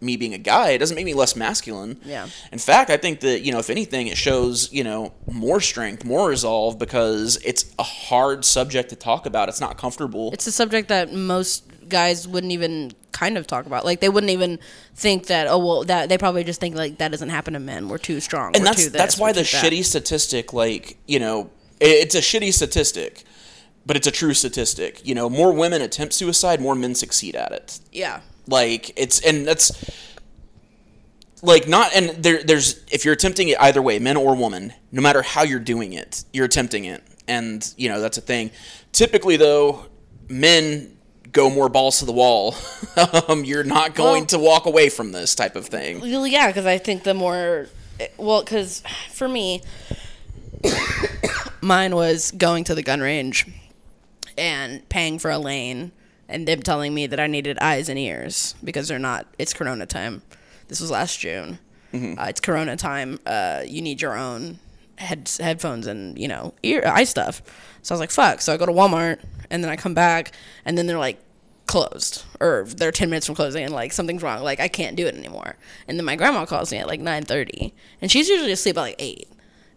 me 0.00 0.16
being 0.16 0.34
a 0.34 0.38
guy 0.38 0.70
it 0.70 0.78
doesn't 0.78 0.94
make 0.94 1.04
me 1.04 1.14
less 1.14 1.36
masculine 1.36 2.00
Yeah. 2.04 2.28
in 2.52 2.58
fact, 2.58 2.90
I 2.90 2.96
think 2.96 3.20
that, 3.20 3.40
you 3.40 3.52
know, 3.52 3.58
if 3.58 3.70
anything, 3.70 4.06
it 4.06 4.16
shows, 4.16 4.72
you 4.72 4.82
know, 4.84 5.12
more 5.30 5.60
strength, 5.60 6.04
more 6.04 6.28
resolve 6.28 6.78
because 6.78 7.36
it's 7.44 7.66
a 7.78 7.82
hard 7.82 8.44
subject 8.44 8.90
to 8.90 8.96
talk 8.96 9.26
about. 9.26 9.48
It's 9.48 9.60
not 9.60 9.76
comfortable. 9.78 10.30
It's 10.32 10.46
a 10.46 10.52
subject 10.52 10.88
that 10.88 11.12
most 11.12 11.64
guys 11.88 12.26
wouldn't 12.26 12.52
even 12.52 12.92
kind 13.12 13.36
of 13.36 13.46
talk 13.46 13.66
about. 13.66 13.84
Like 13.84 14.00
they 14.00 14.08
wouldn't 14.08 14.30
even 14.30 14.58
think 14.94 15.26
that. 15.26 15.46
Oh 15.48 15.58
well, 15.58 15.84
that 15.84 16.08
they 16.08 16.16
probably 16.16 16.44
just 16.44 16.60
think 16.60 16.76
like 16.76 16.98
that 16.98 17.10
doesn't 17.10 17.28
happen 17.30 17.54
to 17.54 17.60
men. 17.60 17.88
We're 17.88 17.98
too 17.98 18.20
strong. 18.20 18.54
and 18.56 18.64
that's 18.64 18.84
this, 18.84 18.92
that's 18.92 19.18
why 19.18 19.32
the 19.32 19.44
too 19.44 19.56
that. 19.56 19.72
shitty 19.72 19.84
statistic, 19.84 20.52
like, 20.52 20.96
you 21.06 21.18
know, 21.18 21.50
it's 21.80 22.14
a 22.14 22.20
shitty 22.20 22.52
statistic, 22.52 23.24
but 23.84 23.96
it's 23.96 24.06
a 24.06 24.10
true 24.12 24.34
statistic. 24.34 25.04
You 25.06 25.14
know, 25.14 25.28
more 25.28 25.52
women 25.52 25.82
attempt 25.82 26.14
suicide, 26.14 26.60
more 26.60 26.74
men 26.74 26.94
succeed 26.94 27.34
at 27.34 27.52
it. 27.52 27.80
Yeah. 27.92 28.20
Like 28.50 28.92
it's 28.98 29.20
and 29.20 29.46
that's 29.46 29.72
like 31.42 31.66
not 31.66 31.94
and 31.94 32.22
there 32.22 32.42
there's 32.42 32.84
if 32.92 33.04
you're 33.04 33.14
attempting 33.14 33.48
it 33.48 33.58
either 33.60 33.80
way 33.80 33.98
men 33.98 34.16
or 34.18 34.34
woman 34.36 34.72
no 34.92 35.00
matter 35.00 35.22
how 35.22 35.42
you're 35.42 35.58
doing 35.58 35.94
it 35.94 36.24
you're 36.32 36.44
attempting 36.46 36.84
it. 36.84 37.02
And 37.28 37.66
you 37.76 37.88
know 37.88 38.00
that's 38.00 38.18
a 38.18 38.20
thing. 38.20 38.50
Typically 38.92 39.36
though 39.36 39.86
men 40.28 40.96
go 41.32 41.48
more 41.48 41.68
balls 41.68 42.00
to 42.00 42.04
the 42.04 42.12
wall. 42.12 42.54
Um, 43.28 43.44
you're 43.44 43.64
not 43.64 43.94
going 43.94 44.22
Well- 44.22 44.26
to 44.26 44.38
walk 44.38 44.66
away 44.66 44.88
from 44.90 45.12
this 45.12 45.34
type 45.34 45.54
of 45.56 45.66
thing. 45.66 46.00
Yeah, 46.04 46.48
because 46.48 46.66
I 46.66 46.76
think 46.78 47.04
the 47.04 47.14
more, 47.14 47.68
well, 48.18 48.42
because 48.42 48.82
for 49.12 49.28
me, 49.28 49.62
mine 51.60 51.94
was 51.94 52.32
going 52.32 52.64
to 52.64 52.74
the 52.74 52.82
gun 52.82 53.00
range 53.00 53.46
and 54.36 54.86
paying 54.88 55.18
for 55.18 55.30
a 55.30 55.38
lane 55.38 55.92
and 56.30 56.46
them 56.48 56.62
telling 56.62 56.94
me 56.94 57.06
that 57.06 57.20
I 57.20 57.26
needed 57.26 57.58
eyes 57.60 57.88
and 57.88 57.98
ears 57.98 58.54
because 58.64 58.88
they're 58.88 58.98
not, 58.98 59.26
it's 59.38 59.52
Corona 59.52 59.86
time. 59.86 60.22
This 60.68 60.80
was 60.80 60.90
last 60.90 61.18
June. 61.18 61.58
Uh, 62.18 62.26
it's 62.28 62.40
Corona 62.40 62.76
time. 62.76 63.18
Uh, 63.26 63.62
you 63.66 63.82
need 63.82 64.00
your 64.00 64.16
own 64.16 64.58
head, 64.96 65.30
headphones 65.40 65.86
and, 65.86 66.16
you 66.18 66.28
know, 66.28 66.54
ear, 66.62 66.82
eye 66.86 67.04
stuff. 67.04 67.42
So 67.82 67.92
I 67.92 67.94
was 67.94 68.00
like, 68.00 68.10
fuck. 68.10 68.40
So 68.40 68.54
I 68.54 68.56
go 68.56 68.66
to 68.66 68.72
Walmart 68.72 69.20
and 69.50 69.62
then 69.64 69.70
I 69.70 69.76
come 69.76 69.94
back 69.94 70.32
and 70.64 70.78
then 70.78 70.86
they're 70.86 70.98
like, 70.98 71.20
closed 71.66 72.24
or 72.40 72.64
they're 72.66 72.90
10 72.90 73.10
minutes 73.10 73.26
from 73.26 73.36
closing 73.36 73.62
and 73.62 73.72
like 73.72 73.92
something's 73.92 74.24
wrong 74.24 74.42
like 74.42 74.58
i 74.58 74.66
can't 74.66 74.96
do 74.96 75.06
it 75.06 75.14
anymore 75.14 75.54
and 75.86 75.96
then 75.96 76.04
my 76.04 76.16
grandma 76.16 76.44
calls 76.44 76.72
me 76.72 76.78
at 76.78 76.88
like 76.88 77.00
9.30 77.00 77.70
and 78.02 78.10
she's 78.10 78.28
usually 78.28 78.50
asleep 78.50 78.76
at 78.76 78.80
like 78.80 78.96
8 78.98 79.28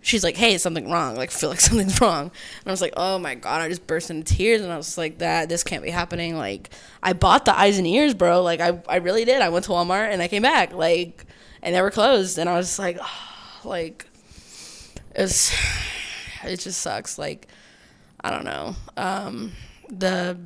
she's 0.04 0.24
like 0.24 0.38
hey 0.38 0.58
something 0.58 0.92
wrong 0.92 1.16
like 1.16 1.32
I 1.32 1.34
feel 1.40 1.50
like 1.50 1.60
something's 1.60 2.00
wrong. 2.00 2.26
And 2.26 2.68
i 2.68 2.72
was 2.72 2.82
like 2.82 2.94
oh 2.96 3.18
my 3.18 3.34
god 3.34 3.62
i 3.62 3.70
just 3.70 3.88
burst 3.88 4.12
into 4.12 4.36
tears 4.36 4.62
and 4.62 4.72
i 4.72 4.78
was 4.78 4.98
like 4.98 5.18
that 5.20 5.50
this 5.50 5.64
can't 5.64 5.84
be 5.84 5.90
happening. 5.90 6.38
Like 6.38 6.70
i 7.02 7.14
bought 7.14 7.46
the 7.46 7.58
eyes 7.58 7.78
and 7.80 7.88
ears 7.88 8.14
bro. 8.14 8.44
Like 8.44 8.60
i, 8.60 8.80
I 8.88 8.98
really 8.98 9.26
did. 9.26 9.42
I 9.42 9.50
went 9.50 9.66
to 9.66 9.72
walmart 9.72 10.12
and 10.12 10.22
i 10.22 10.28
came 10.28 10.44
back 10.44 10.74
like 10.74 11.26
and 11.64 11.74
they 11.74 11.82
were 11.82 11.92
closed. 11.92 12.38
And 12.38 12.50
i 12.50 12.54
was 12.54 12.78
like 12.78 13.00
like 13.64 14.06
it's 15.16 15.56
it 16.44 16.60
just 16.60 16.82
sucks. 16.82 17.18
Like 17.18 17.48
i 18.22 18.30
don't 18.30 18.46
know. 18.46 18.76
Um 18.98 19.54
the 19.90 20.38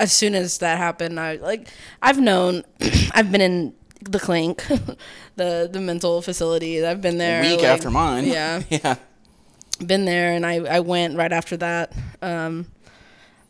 as 0.00 0.12
soon 0.12 0.34
as 0.34 0.58
that 0.58 0.78
happened, 0.78 1.20
I 1.20 1.36
like 1.36 1.68
I've 2.02 2.18
known 2.18 2.64
I've 3.12 3.30
been 3.30 3.40
in 3.40 3.74
the 4.10 4.20
clink, 4.20 4.64
the 5.36 5.68
the 5.70 5.80
mental 5.80 6.22
facility. 6.22 6.84
I've 6.84 7.00
been 7.00 7.18
there 7.18 7.42
week 7.42 7.60
like- 7.60 7.68
after 7.68 7.90
mine 7.90 8.24
Yeah, 8.24 8.62
yeah 8.70 8.96
been 9.84 10.04
there, 10.04 10.32
and 10.32 10.44
I 10.46 10.56
I 10.56 10.80
went 10.80 11.16
right 11.16 11.32
after 11.32 11.56
that. 11.58 11.92
Um, 12.22 12.66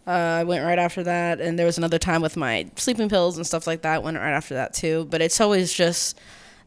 uh, 0.06 0.10
I 0.10 0.44
went 0.44 0.64
right 0.64 0.78
after 0.78 1.02
that, 1.04 1.40
and 1.40 1.58
there 1.58 1.66
was 1.66 1.78
another 1.78 1.98
time 1.98 2.20
with 2.22 2.36
my 2.36 2.70
sleeping 2.76 3.08
pills 3.08 3.36
and 3.36 3.46
stuff 3.46 3.66
like 3.66 3.82
that. 3.82 4.02
Went 4.02 4.16
right 4.16 4.32
after 4.32 4.54
that 4.54 4.74
too. 4.74 5.06
But 5.10 5.22
it's 5.22 5.40
always 5.40 5.72
just 5.72 6.18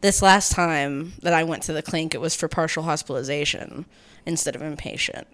this 0.01 0.21
last 0.21 0.51
time 0.51 1.13
that 1.21 1.33
I 1.33 1.43
went 1.43 1.63
to 1.63 1.73
the 1.73 1.81
clink. 1.81 2.13
It 2.13 2.21
was 2.21 2.35
for 2.35 2.47
partial 2.47 2.83
hospitalization 2.83 3.85
instead 4.25 4.55
of 4.55 4.61
inpatient, 4.61 5.25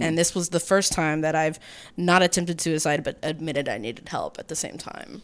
and 0.00 0.18
this 0.18 0.34
was 0.34 0.48
the 0.48 0.58
first 0.60 0.92
time 0.92 1.20
that 1.20 1.36
I've 1.36 1.60
not 1.96 2.20
attempted 2.22 2.60
suicide 2.60 3.04
but 3.04 3.16
admitted 3.22 3.68
I 3.68 3.78
needed 3.78 4.08
help 4.08 4.38
at 4.38 4.48
the 4.48 4.56
same 4.56 4.76
time. 4.76 5.22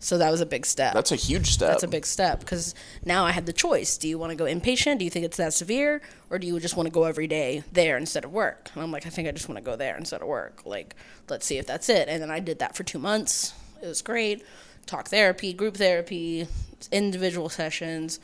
So 0.00 0.18
that 0.18 0.30
was 0.30 0.40
a 0.40 0.46
big 0.46 0.64
step. 0.64 0.94
that's 0.94 1.10
a 1.10 1.16
huge 1.16 1.50
step 1.50 1.70
That's 1.70 1.82
a 1.82 1.88
big 1.88 2.06
step 2.06 2.40
because 2.40 2.74
now 3.04 3.24
I 3.24 3.32
had 3.32 3.46
the 3.46 3.52
choice. 3.52 3.96
Do 3.96 4.08
you 4.08 4.16
want 4.16 4.30
to 4.30 4.36
go 4.36 4.44
inpatient? 4.44 4.98
Do 4.98 5.04
you 5.04 5.10
think 5.10 5.24
it's 5.24 5.38
that 5.38 5.52
severe? 5.52 6.00
Or 6.30 6.38
do 6.38 6.46
you 6.46 6.60
just 6.60 6.76
want 6.76 6.86
to 6.86 6.92
go 6.92 7.04
every 7.04 7.26
day 7.26 7.64
there 7.72 7.96
instead 7.96 8.24
of 8.24 8.32
work? 8.32 8.70
And 8.74 8.82
I'm 8.82 8.92
like, 8.92 9.06
I 9.06 9.10
think 9.10 9.26
I 9.26 9.32
just 9.32 9.48
want 9.48 9.58
to 9.58 9.64
go 9.64 9.74
there 9.76 9.96
instead 9.96 10.22
of 10.22 10.28
work. 10.28 10.62
Like, 10.64 10.94
let's 11.28 11.46
see 11.46 11.58
if 11.58 11.66
that's 11.66 11.88
it. 11.88 12.08
And 12.08 12.22
then 12.22 12.30
I 12.30 12.38
did 12.38 12.60
that 12.60 12.76
for 12.76 12.84
two 12.84 12.98
months. 13.00 13.54
It 13.82 13.86
was 13.86 14.02
great. 14.02 14.44
Talk 14.86 15.08
therapy, 15.08 15.52
group 15.52 15.76
therapy, 15.76 16.46
individual 16.92 17.48
sessions, 17.48 18.20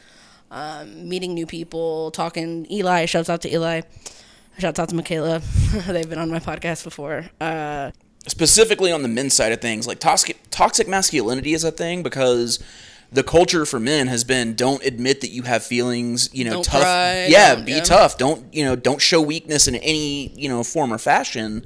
um, 0.51 1.09
meeting 1.09 1.35
new 1.35 1.47
people, 1.47 2.11
talking. 2.12 2.70
Eli, 2.70 3.07
shouts 3.07 3.29
out 3.29 3.43
to 3.43 3.53
Eli. 3.53 3.83
Shouts 4.59 4.79
out 4.79 4.89
to 4.91 4.95
Michaela. 4.95 5.41
They've 5.89 6.09
been 6.09 6.18
on 6.20 6.31
my 6.31 6.39
podcast 6.39 6.85
before. 6.85 7.25
Uh, 7.41 7.91
specifically 8.27 8.91
on 8.93 9.03
the 9.03 9.09
men's 9.09 9.35
side 9.35 9.53
of 9.53 9.61
things, 9.61 9.87
like 9.87 9.99
toxic 10.01 10.39
toxic 10.51 10.89
masculinity 10.89 11.53
is 11.55 11.64
a 11.64 11.70
thing 11.70 12.03
because 12.03 12.59
the 13.12 13.22
culture 13.22 13.64
for 13.64 13.79
men 13.79 14.09
has 14.09 14.25
been 14.25 14.55
don't 14.55 14.85
admit 14.85 15.20
that 15.20 15.31
you 15.31 15.43
have 15.43 15.62
feelings, 15.62 16.29
you 16.33 16.45
know, 16.45 16.55
Don't 16.55 16.64
tough. 16.64 16.83
cry, 16.83 17.27
yeah, 17.27 17.55
be 17.55 17.72
yeah. 17.72 17.81
tough. 17.83 18.18
Don't, 18.18 18.53
you 18.53 18.64
know, 18.64 18.75
don't 18.75 19.01
show 19.01 19.20
weakness 19.20 19.68
in 19.68 19.77
any, 19.77 20.29
you 20.35 20.49
know, 20.49 20.64
form 20.64 20.93
or 20.93 20.99
fashion. 20.99 21.64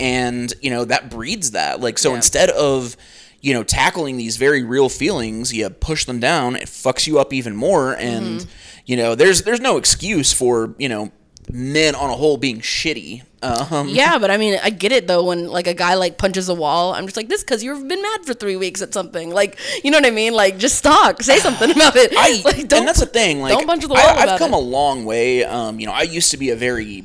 And, 0.00 0.54
you 0.62 0.70
know, 0.70 0.84
that 0.86 1.10
breeds 1.10 1.50
that. 1.50 1.80
Like 1.80 1.98
so 1.98 2.10
Yeah. 2.10 2.16
instead 2.16 2.50
of 2.50 2.96
you 3.40 3.54
know, 3.54 3.62
tackling 3.62 4.16
these 4.16 4.36
very 4.36 4.64
real 4.64 4.88
feelings, 4.88 5.52
you 5.54 5.70
push 5.70 6.04
them 6.06 6.18
down, 6.18 6.56
it 6.56 6.64
fucks 6.64 7.06
you 7.06 7.20
up 7.20 7.32
even 7.32 7.54
more 7.54 7.94
and 7.96 8.40
Mm-hmm. 8.40 8.48
you 8.86 8.96
know, 8.96 9.14
there's 9.14 9.42
there's 9.42 9.60
no 9.60 9.76
excuse 9.76 10.32
for, 10.32 10.74
you 10.78 10.88
know, 10.88 11.12
men 11.50 11.94
on 11.94 12.10
a 12.10 12.14
whole 12.14 12.36
being 12.36 12.60
shitty. 12.60 13.22
Um 13.42 13.88
Yeah, 13.88 14.18
but 14.18 14.30
I 14.30 14.36
mean, 14.36 14.58
I 14.62 14.70
get 14.70 14.90
it 14.92 15.06
though. 15.06 15.24
When 15.24 15.48
like 15.48 15.66
a 15.66 15.74
guy 15.74 15.94
like 15.94 16.18
punches 16.18 16.48
a 16.48 16.54
wall, 16.54 16.92
I'm 16.94 17.04
just 17.06 17.16
like, 17.16 17.28
this 17.28 17.42
because 17.44 17.62
you've 17.62 17.86
been 17.86 18.02
mad 18.02 18.24
for 18.24 18.34
three 18.34 18.56
weeks 18.56 18.82
at 18.82 18.92
something. 18.92 19.30
Like, 19.30 19.58
you 19.84 19.90
know 19.90 19.98
what 19.98 20.06
I 20.06 20.10
mean? 20.10 20.34
Like, 20.34 20.58
just 20.58 20.82
talk, 20.82 21.22
say 21.22 21.38
something 21.38 21.70
about 21.76 21.94
it. 21.96 22.12
I 22.16 22.42
like, 22.44 22.58
and 22.58 22.68
that's 22.88 23.00
the 23.00 23.06
thing. 23.06 23.40
Like, 23.40 23.52
don't 23.54 23.66
punch 23.66 23.82
the 23.82 23.88
wall 23.88 23.98
I, 23.98 24.14
I've 24.16 24.22
about 24.24 24.38
come 24.38 24.52
it. 24.52 24.56
a 24.56 24.60
long 24.60 25.04
way. 25.04 25.44
Um, 25.44 25.78
you 25.78 25.86
know, 25.86 25.92
I 25.92 26.02
used 26.02 26.30
to 26.32 26.36
be 26.36 26.50
a 26.50 26.56
very 26.56 27.04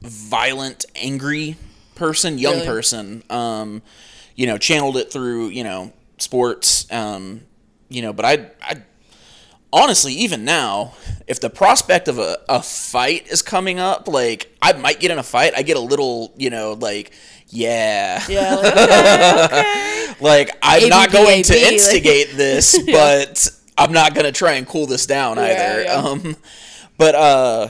violent, 0.00 0.84
angry 0.94 1.56
person, 1.94 2.38
young 2.38 2.54
Really? 2.54 2.66
person. 2.66 3.22
Um, 3.30 3.82
you 4.34 4.46
know, 4.46 4.58
channeled 4.58 4.96
it 4.96 5.12
through 5.12 5.48
you 5.48 5.64
know 5.64 5.92
sports. 6.18 6.90
Um, 6.92 7.42
you 7.88 8.02
know, 8.02 8.12
but 8.12 8.24
I, 8.24 8.50
I 8.62 8.82
honestly, 9.72 10.12
even 10.14 10.44
now, 10.44 10.94
if 11.26 11.40
the 11.40 11.50
prospect 11.50 12.08
of 12.08 12.18
a, 12.18 12.38
a 12.48 12.62
fight 12.62 13.26
is 13.28 13.42
coming 13.42 13.78
up, 13.78 14.08
like 14.08 14.56
I 14.62 14.72
might 14.74 15.00
get 15.00 15.10
in 15.10 15.18
a 15.18 15.22
fight, 15.22 15.52
I 15.56 15.62
get 15.62 15.76
a 15.76 15.80
little, 15.80 16.32
you 16.36 16.50
know, 16.50 16.72
like. 16.74 17.12
Yeah. 17.48 18.24
yeah, 18.28 18.56
like, 18.56 18.74
okay, 18.76 19.44
okay. 19.44 20.14
Like 20.20 20.50
I'm 20.62 20.88
not 20.88 21.12
going 21.12 21.44
to 21.44 21.52
ABBAB, 21.52 21.62
like- 21.62 21.72
instigate 21.74 22.30
this, 22.34 22.76
but 22.84 23.48
I'm 23.78 23.92
not 23.92 24.14
going 24.14 24.24
to 24.24 24.32
try 24.32 24.54
and 24.54 24.66
cool 24.66 24.86
this 24.86 25.06
down 25.06 25.38
either. 25.38 25.84
yeah. 25.84 25.92
Um, 25.94 26.36
but 26.98 27.14
uh, 27.14 27.68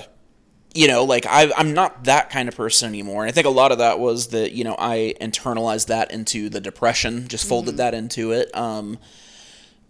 you 0.73 0.89
know, 0.89 1.05
like 1.05 1.27
I, 1.27 1.53
I'm 1.59 1.75
not 1.75 2.05
that 2.05 2.31
kind 2.31 2.49
of 2.49 2.57
person 2.57 2.89
anymore. 2.89 3.23
And 3.25 3.29
I 3.29 3.33
think 3.35 3.47
a 3.47 3.51
lot 3.51 3.71
of 3.71 3.79
that 3.79 3.99
was 4.01 4.29
that 4.29 4.53
you 4.53 4.65
know 4.65 4.77
I 4.79 5.13
internalized 5.21 5.89
that 5.89 6.11
into 6.11 6.49
the 6.49 6.61
depression, 6.61 7.29
just 7.29 7.47
folded 7.47 7.73
Mm-hmm. 7.73 7.77
that 7.77 7.93
into 7.93 8.33
it. 8.33 8.57
Um, 8.57 8.99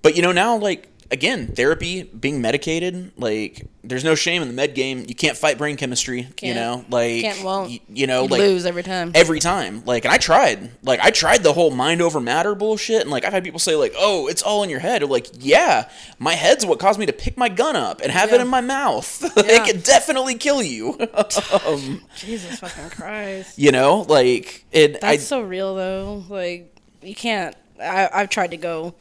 but 0.03 0.17
you 0.17 0.23
know 0.23 0.33
now, 0.33 0.57
like 0.57 0.89
again, 1.11 1.49
therapy, 1.49 2.03
being 2.03 2.41
medicated, 2.41 3.13
like 3.17 3.67
there's 3.85 4.03
no 4.05 4.15
shame 4.17 4.43
in 4.43 4.49
the 4.49 4.55
med 4.55 4.75
game. 4.75 5.05
You 5.07 5.15
can't 5.15 5.37
fight 5.37 5.59
brain 5.59 5.77
chemistry, 5.77 6.23
you 6.23 6.33
Can't. 6.35 6.57
know, 6.57 6.85
like 6.91 7.23
Can't, 7.23 7.45
won't. 7.45 7.71
y- 7.71 7.81
you 7.89 8.07
know, 8.09 8.25
You 8.25 8.29
like 8.29 8.41
lose 8.41 8.67
every 8.67 8.83
time. 8.83 9.13
every 9.15 9.39
time. 9.39 9.85
Like, 9.85 10.05
and 10.05 10.13
I 10.13 10.19
tried. 10.19 10.71
Like, 10.83 10.99
I 11.01 11.11
tried 11.11 11.43
the 11.45 11.53
whole 11.53 11.71
mind 11.71 12.03
over 12.03 12.21
matter 12.21 12.55
bullshit, 12.55 13.03
and 13.03 13.11
like 13.11 13.25
I've 13.25 13.33
had 13.33 13.45
people 13.45 13.61
say 13.61 13.77
like, 13.77 13.95
"Oh, 13.97 14.27
it's 14.27 14.43
all 14.43 14.63
in 14.65 14.71
your 14.71 14.81
head." 14.81 15.03
Or 15.03 15.07
like, 15.07 15.29
yeah, 15.39 15.89
my 16.19 16.35
head's 16.35 16.67
what 16.67 16.79
caused 16.81 16.99
me 16.99 17.07
to 17.07 17.13
pick 17.13 17.37
my 17.37 17.49
gun 17.49 17.77
up 17.77 18.01
and 18.01 18.11
have 18.11 18.33
it 18.33 18.41
in 18.41 18.49
my 18.49 18.61
mouth. 18.61 19.23
Yeah. 19.37 19.63
it 19.63 19.67
could 19.73 19.83
definitely 19.85 20.35
kill 20.35 20.63
you. 20.63 20.99
Jesus 22.17 22.59
fucking 22.59 22.91
Christ. 22.91 23.59
you 23.59 23.71
know, 23.73 24.05
like 24.09 24.65
it. 24.73 24.97
I 25.03 25.13
That's 25.17 25.25
so 25.27 25.43
real 25.43 25.75
though. 25.77 26.25
Like 26.29 26.75
you 27.03 27.15
can't. 27.15 27.55
I 27.81 28.09
I've 28.13 28.31
tried 28.31 28.51
to 28.53 28.57
go. 28.57 28.95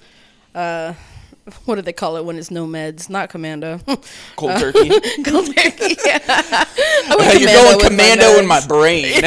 Uh, 0.53 0.93
what 1.66 1.76
do 1.76 1.82
they 1.82 1.93
call 1.93 2.18
it 2.18 2.26
when 2.26 2.38
it's 2.38 2.52
no 2.52 2.66
meds? 2.66 3.10
Not 3.10 3.30
commando. 3.30 3.80
cold 4.36 4.60
turkey. 4.60 4.89
Cold 5.24 5.56
turkey. 5.56 5.96
I 6.06 7.16
went 7.18 7.39
You're 7.39 7.50
going 7.50 7.80
commando 7.80 8.39
in 8.39 8.48
my 8.48 8.66
brain. 8.66 9.22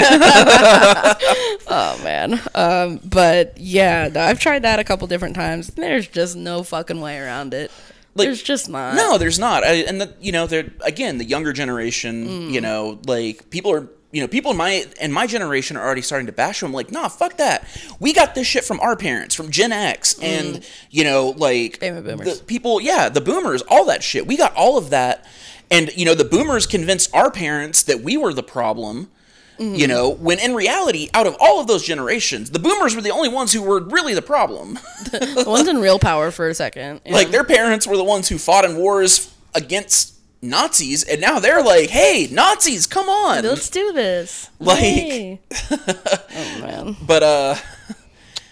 Oh 1.71 2.01
man. 2.03 2.41
Um, 2.55 3.01
but 3.05 3.59
yeah, 3.59 4.11
I've 4.16 4.41
tried 4.41 4.62
that 4.62 4.79
a 4.79 4.85
couple 4.85 5.07
different 5.07 5.35
times. 5.35 5.69
There's 5.69 6.09
just 6.09 6.35
no 6.35 6.62
fucking 6.62 7.01
way 7.01 7.19
around 7.19 7.53
it. 7.55 7.71
Like, 8.14 8.27
There's 8.27 8.43
just 8.43 8.69
not. 8.69 8.97
No, 8.97 9.16
there's 9.19 9.39
not. 9.39 9.62
I, 9.62 9.85
and 9.85 10.01
the, 10.01 10.14
you 10.21 10.33
know, 10.33 10.47
they're 10.47 10.71
again 10.85 11.19
the 11.19 11.25
younger 11.25 11.53
generation. 11.53 12.27
Mm. 12.27 12.51
You 12.51 12.61
know, 12.61 13.01
like 13.07 13.51
people 13.51 13.71
are. 13.73 13.89
You 14.11 14.23
know, 14.23 14.29
people 14.29 14.53
in 14.53 14.57
my 14.57 14.87
in 15.01 15.13
my 15.13 15.27
generation 15.27 15.77
are 15.77 15.85
already 15.85 16.01
starting 16.01 16.27
to 16.27 16.33
bash 16.33 16.61
them. 16.61 16.73
Like, 16.73 16.91
nah, 16.91 17.09
fuck 17.09 17.37
that. 17.37 17.67
We 18.01 18.13
got 18.15 18.35
this 18.35 18.47
shit 18.47 18.65
from 18.65 18.81
our 18.81 18.97
parents, 18.97 19.35
from 19.35 19.51
Gen 19.51 19.71
X, 19.71 20.19
and 20.21 20.65
you 20.91 21.05
know, 21.05 21.35
like 21.37 21.77
Mm. 21.77 21.81
Baby 21.81 22.01
boomers. 22.01 22.39
the 22.39 22.45
people, 22.45 22.81
yeah, 22.81 23.09
the 23.11 23.21
boomers, 23.21 23.61
all 23.69 23.85
that 23.87 24.03
shit. 24.03 24.27
We 24.27 24.37
got 24.39 24.55
all 24.55 24.79
of 24.79 24.91
that, 24.91 25.27
and 25.71 25.95
you 25.95 26.07
know, 26.07 26.15
the 26.15 26.25
boomers 26.25 26.67
convinced 26.67 27.15
our 27.15 27.31
parents 27.31 27.83
that 27.83 28.01
we 28.01 28.17
were 28.17 28.33
the 28.33 28.43
problem. 28.43 29.11
Mm-hmm. 29.59 29.75
You 29.75 29.89
know, 29.89 30.09
when 30.11 30.39
in 30.39 30.55
reality, 30.55 31.09
out 31.13 31.27
of 31.27 31.37
all 31.41 31.61
of 31.61 31.67
those 31.67 31.85
generations, 31.85 32.51
the 32.51 32.61
boomers 32.61 32.95
were 32.95 33.03
the 33.03 33.11
only 33.11 33.29
ones 33.29 33.53
who 33.53 33.61
were 33.61 33.81
really 33.81 34.15
the 34.15 34.23
problem. 34.23 34.79
the 35.11 35.45
one's 35.47 35.67
in 35.69 35.79
real 35.81 35.99
power 35.99 36.31
for 36.31 36.49
a 36.49 36.55
second. 36.55 37.01
yeah. 37.05 37.13
Like 37.13 37.31
their 37.31 37.43
parents 37.45 37.85
were 37.87 37.97
the 37.97 38.05
ones 38.05 38.29
who 38.29 38.39
fought 38.39 38.65
in 38.65 38.77
wars 38.77 39.35
against 39.57 40.15
Nazis, 40.41 41.03
and 41.05 41.20
now 41.20 41.39
they're 41.41 41.62
like, 41.62 41.91
"Hey, 41.91 42.28
Nazis, 42.30 42.86
come 42.86 43.09
on!" 43.09 43.43
let's 43.45 43.68
do 43.70 43.93
this. 43.93 44.51
Like- 44.61 44.80
Yay. 44.82 45.41
oh 45.70 46.59
man. 46.61 46.97
But 47.07 47.22
uh, 47.22 47.55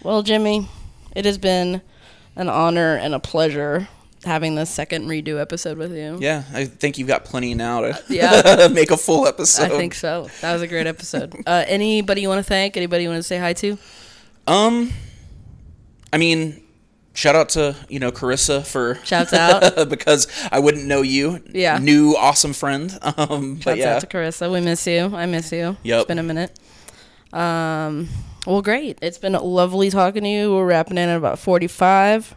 Well, 0.03 0.22
Jimmy, 0.22 0.68
it 1.14 1.24
has 1.24 1.39
been 1.39 1.80
an 2.34 2.49
honor 2.49 2.97
and 2.97 3.14
a 3.14 3.20
pleasure 3.20 3.89
having 4.24 4.57
this 4.57 4.68
second 4.68 5.07
redo 5.07 5.41
episode 5.41 5.78
with 5.78 5.93
you. 5.95 6.18
yeah, 6.20 6.43
I 6.53 6.64
think 6.64 6.99
you've 6.99 7.07
got 7.07 7.24
plenty 7.24 7.55
now 7.55 7.82
to 7.82 8.03
Yeah. 8.09 8.66
make 8.72 8.91
a 8.91 8.97
full 8.97 9.24
episode. 9.28 9.70
I 9.70 9.76
think 9.76 9.95
so. 9.95 10.28
That 10.41 10.53
was 10.53 10.62
a 10.62 10.66
great 10.66 10.89
episode. 10.89 11.32
Uh, 11.47 11.64
anybody 11.68 12.22
you 12.22 12.28
want 12.28 12.41
to 12.41 12.43
thank? 12.49 12.76
Anybody 12.76 13.05
you 13.05 13.09
want 13.11 13.20
to 13.20 13.22
say 13.22 13.39
hi 13.39 13.53
to? 13.53 13.78
Um, 14.49 14.93
I 16.12 16.18
mean, 16.18 16.61
shout 17.17 17.35
out 17.35 17.49
to 17.51 17.75
you 17.89 17.99
know 17.99 18.12
Carissa 18.12 18.64
for 18.64 18.97
Shouts 19.05 19.33
out. 19.33 19.89
because 19.89 20.29
I 20.53 20.61
wouldn't 20.61 20.85
know 20.85 21.03
you. 21.03 21.43
Yeah. 21.53 21.79
new 21.79 22.14
awesome 22.17 22.53
friend. 22.53 22.97
Um, 23.17 23.55
but 23.55 23.62
Shouts 23.62 23.79
yeah, 23.79 23.95
out 23.95 24.01
to 24.03 24.07
Carissa. 24.07 24.53
We 24.53 24.61
miss 24.61 24.87
you. 24.87 25.14
I 25.14 25.27
miss 25.27 25.51
you. 25.53 25.77
Yep. 25.85 26.01
It's 26.01 26.09
been 26.09 26.19
a 26.19 26.23
minute. 26.23 26.59
Um, 27.33 28.09
well, 28.47 28.61
great. 28.62 28.99
It's 29.01 29.17
been 29.17 29.33
lovely 29.33 29.91
talking 29.91 30.25
to 30.25 30.29
you. 30.29 30.55
We're 30.55 30.67
wrapping 30.67 30.99
in 30.99 31.09
at 31.09 31.17
about 31.17 31.39
45, 31.39 32.35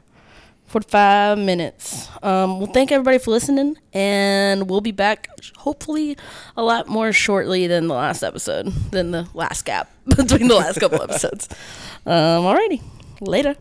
45 0.68 1.38
minutes. 1.38 2.08
Um, 2.24 2.60
well, 2.60 2.72
thank 2.72 2.92
everybody 2.92 3.18
for 3.18 3.32
listening, 3.32 3.78
and 3.94 4.70
we'll 4.70 4.80
be 4.80 4.92
back 4.92 5.28
hopefully 5.58 6.18
a 6.56 6.64
lot 6.64 6.88
more 6.88 7.12
shortly 7.12 7.68
than 7.68 7.88
the 7.88 7.96
last 7.96 8.24
episode, 8.24 8.68
than 8.92 9.12
the 9.12 9.28
last 9.34 9.66
gap 9.66 9.92
between 10.06 10.48
the 10.48 10.56
last 10.56 10.80
couple 10.80 11.02
episodes. 11.02 11.50
Um, 12.06 12.44
alrighty. 12.44 12.82
Later. 13.20 13.56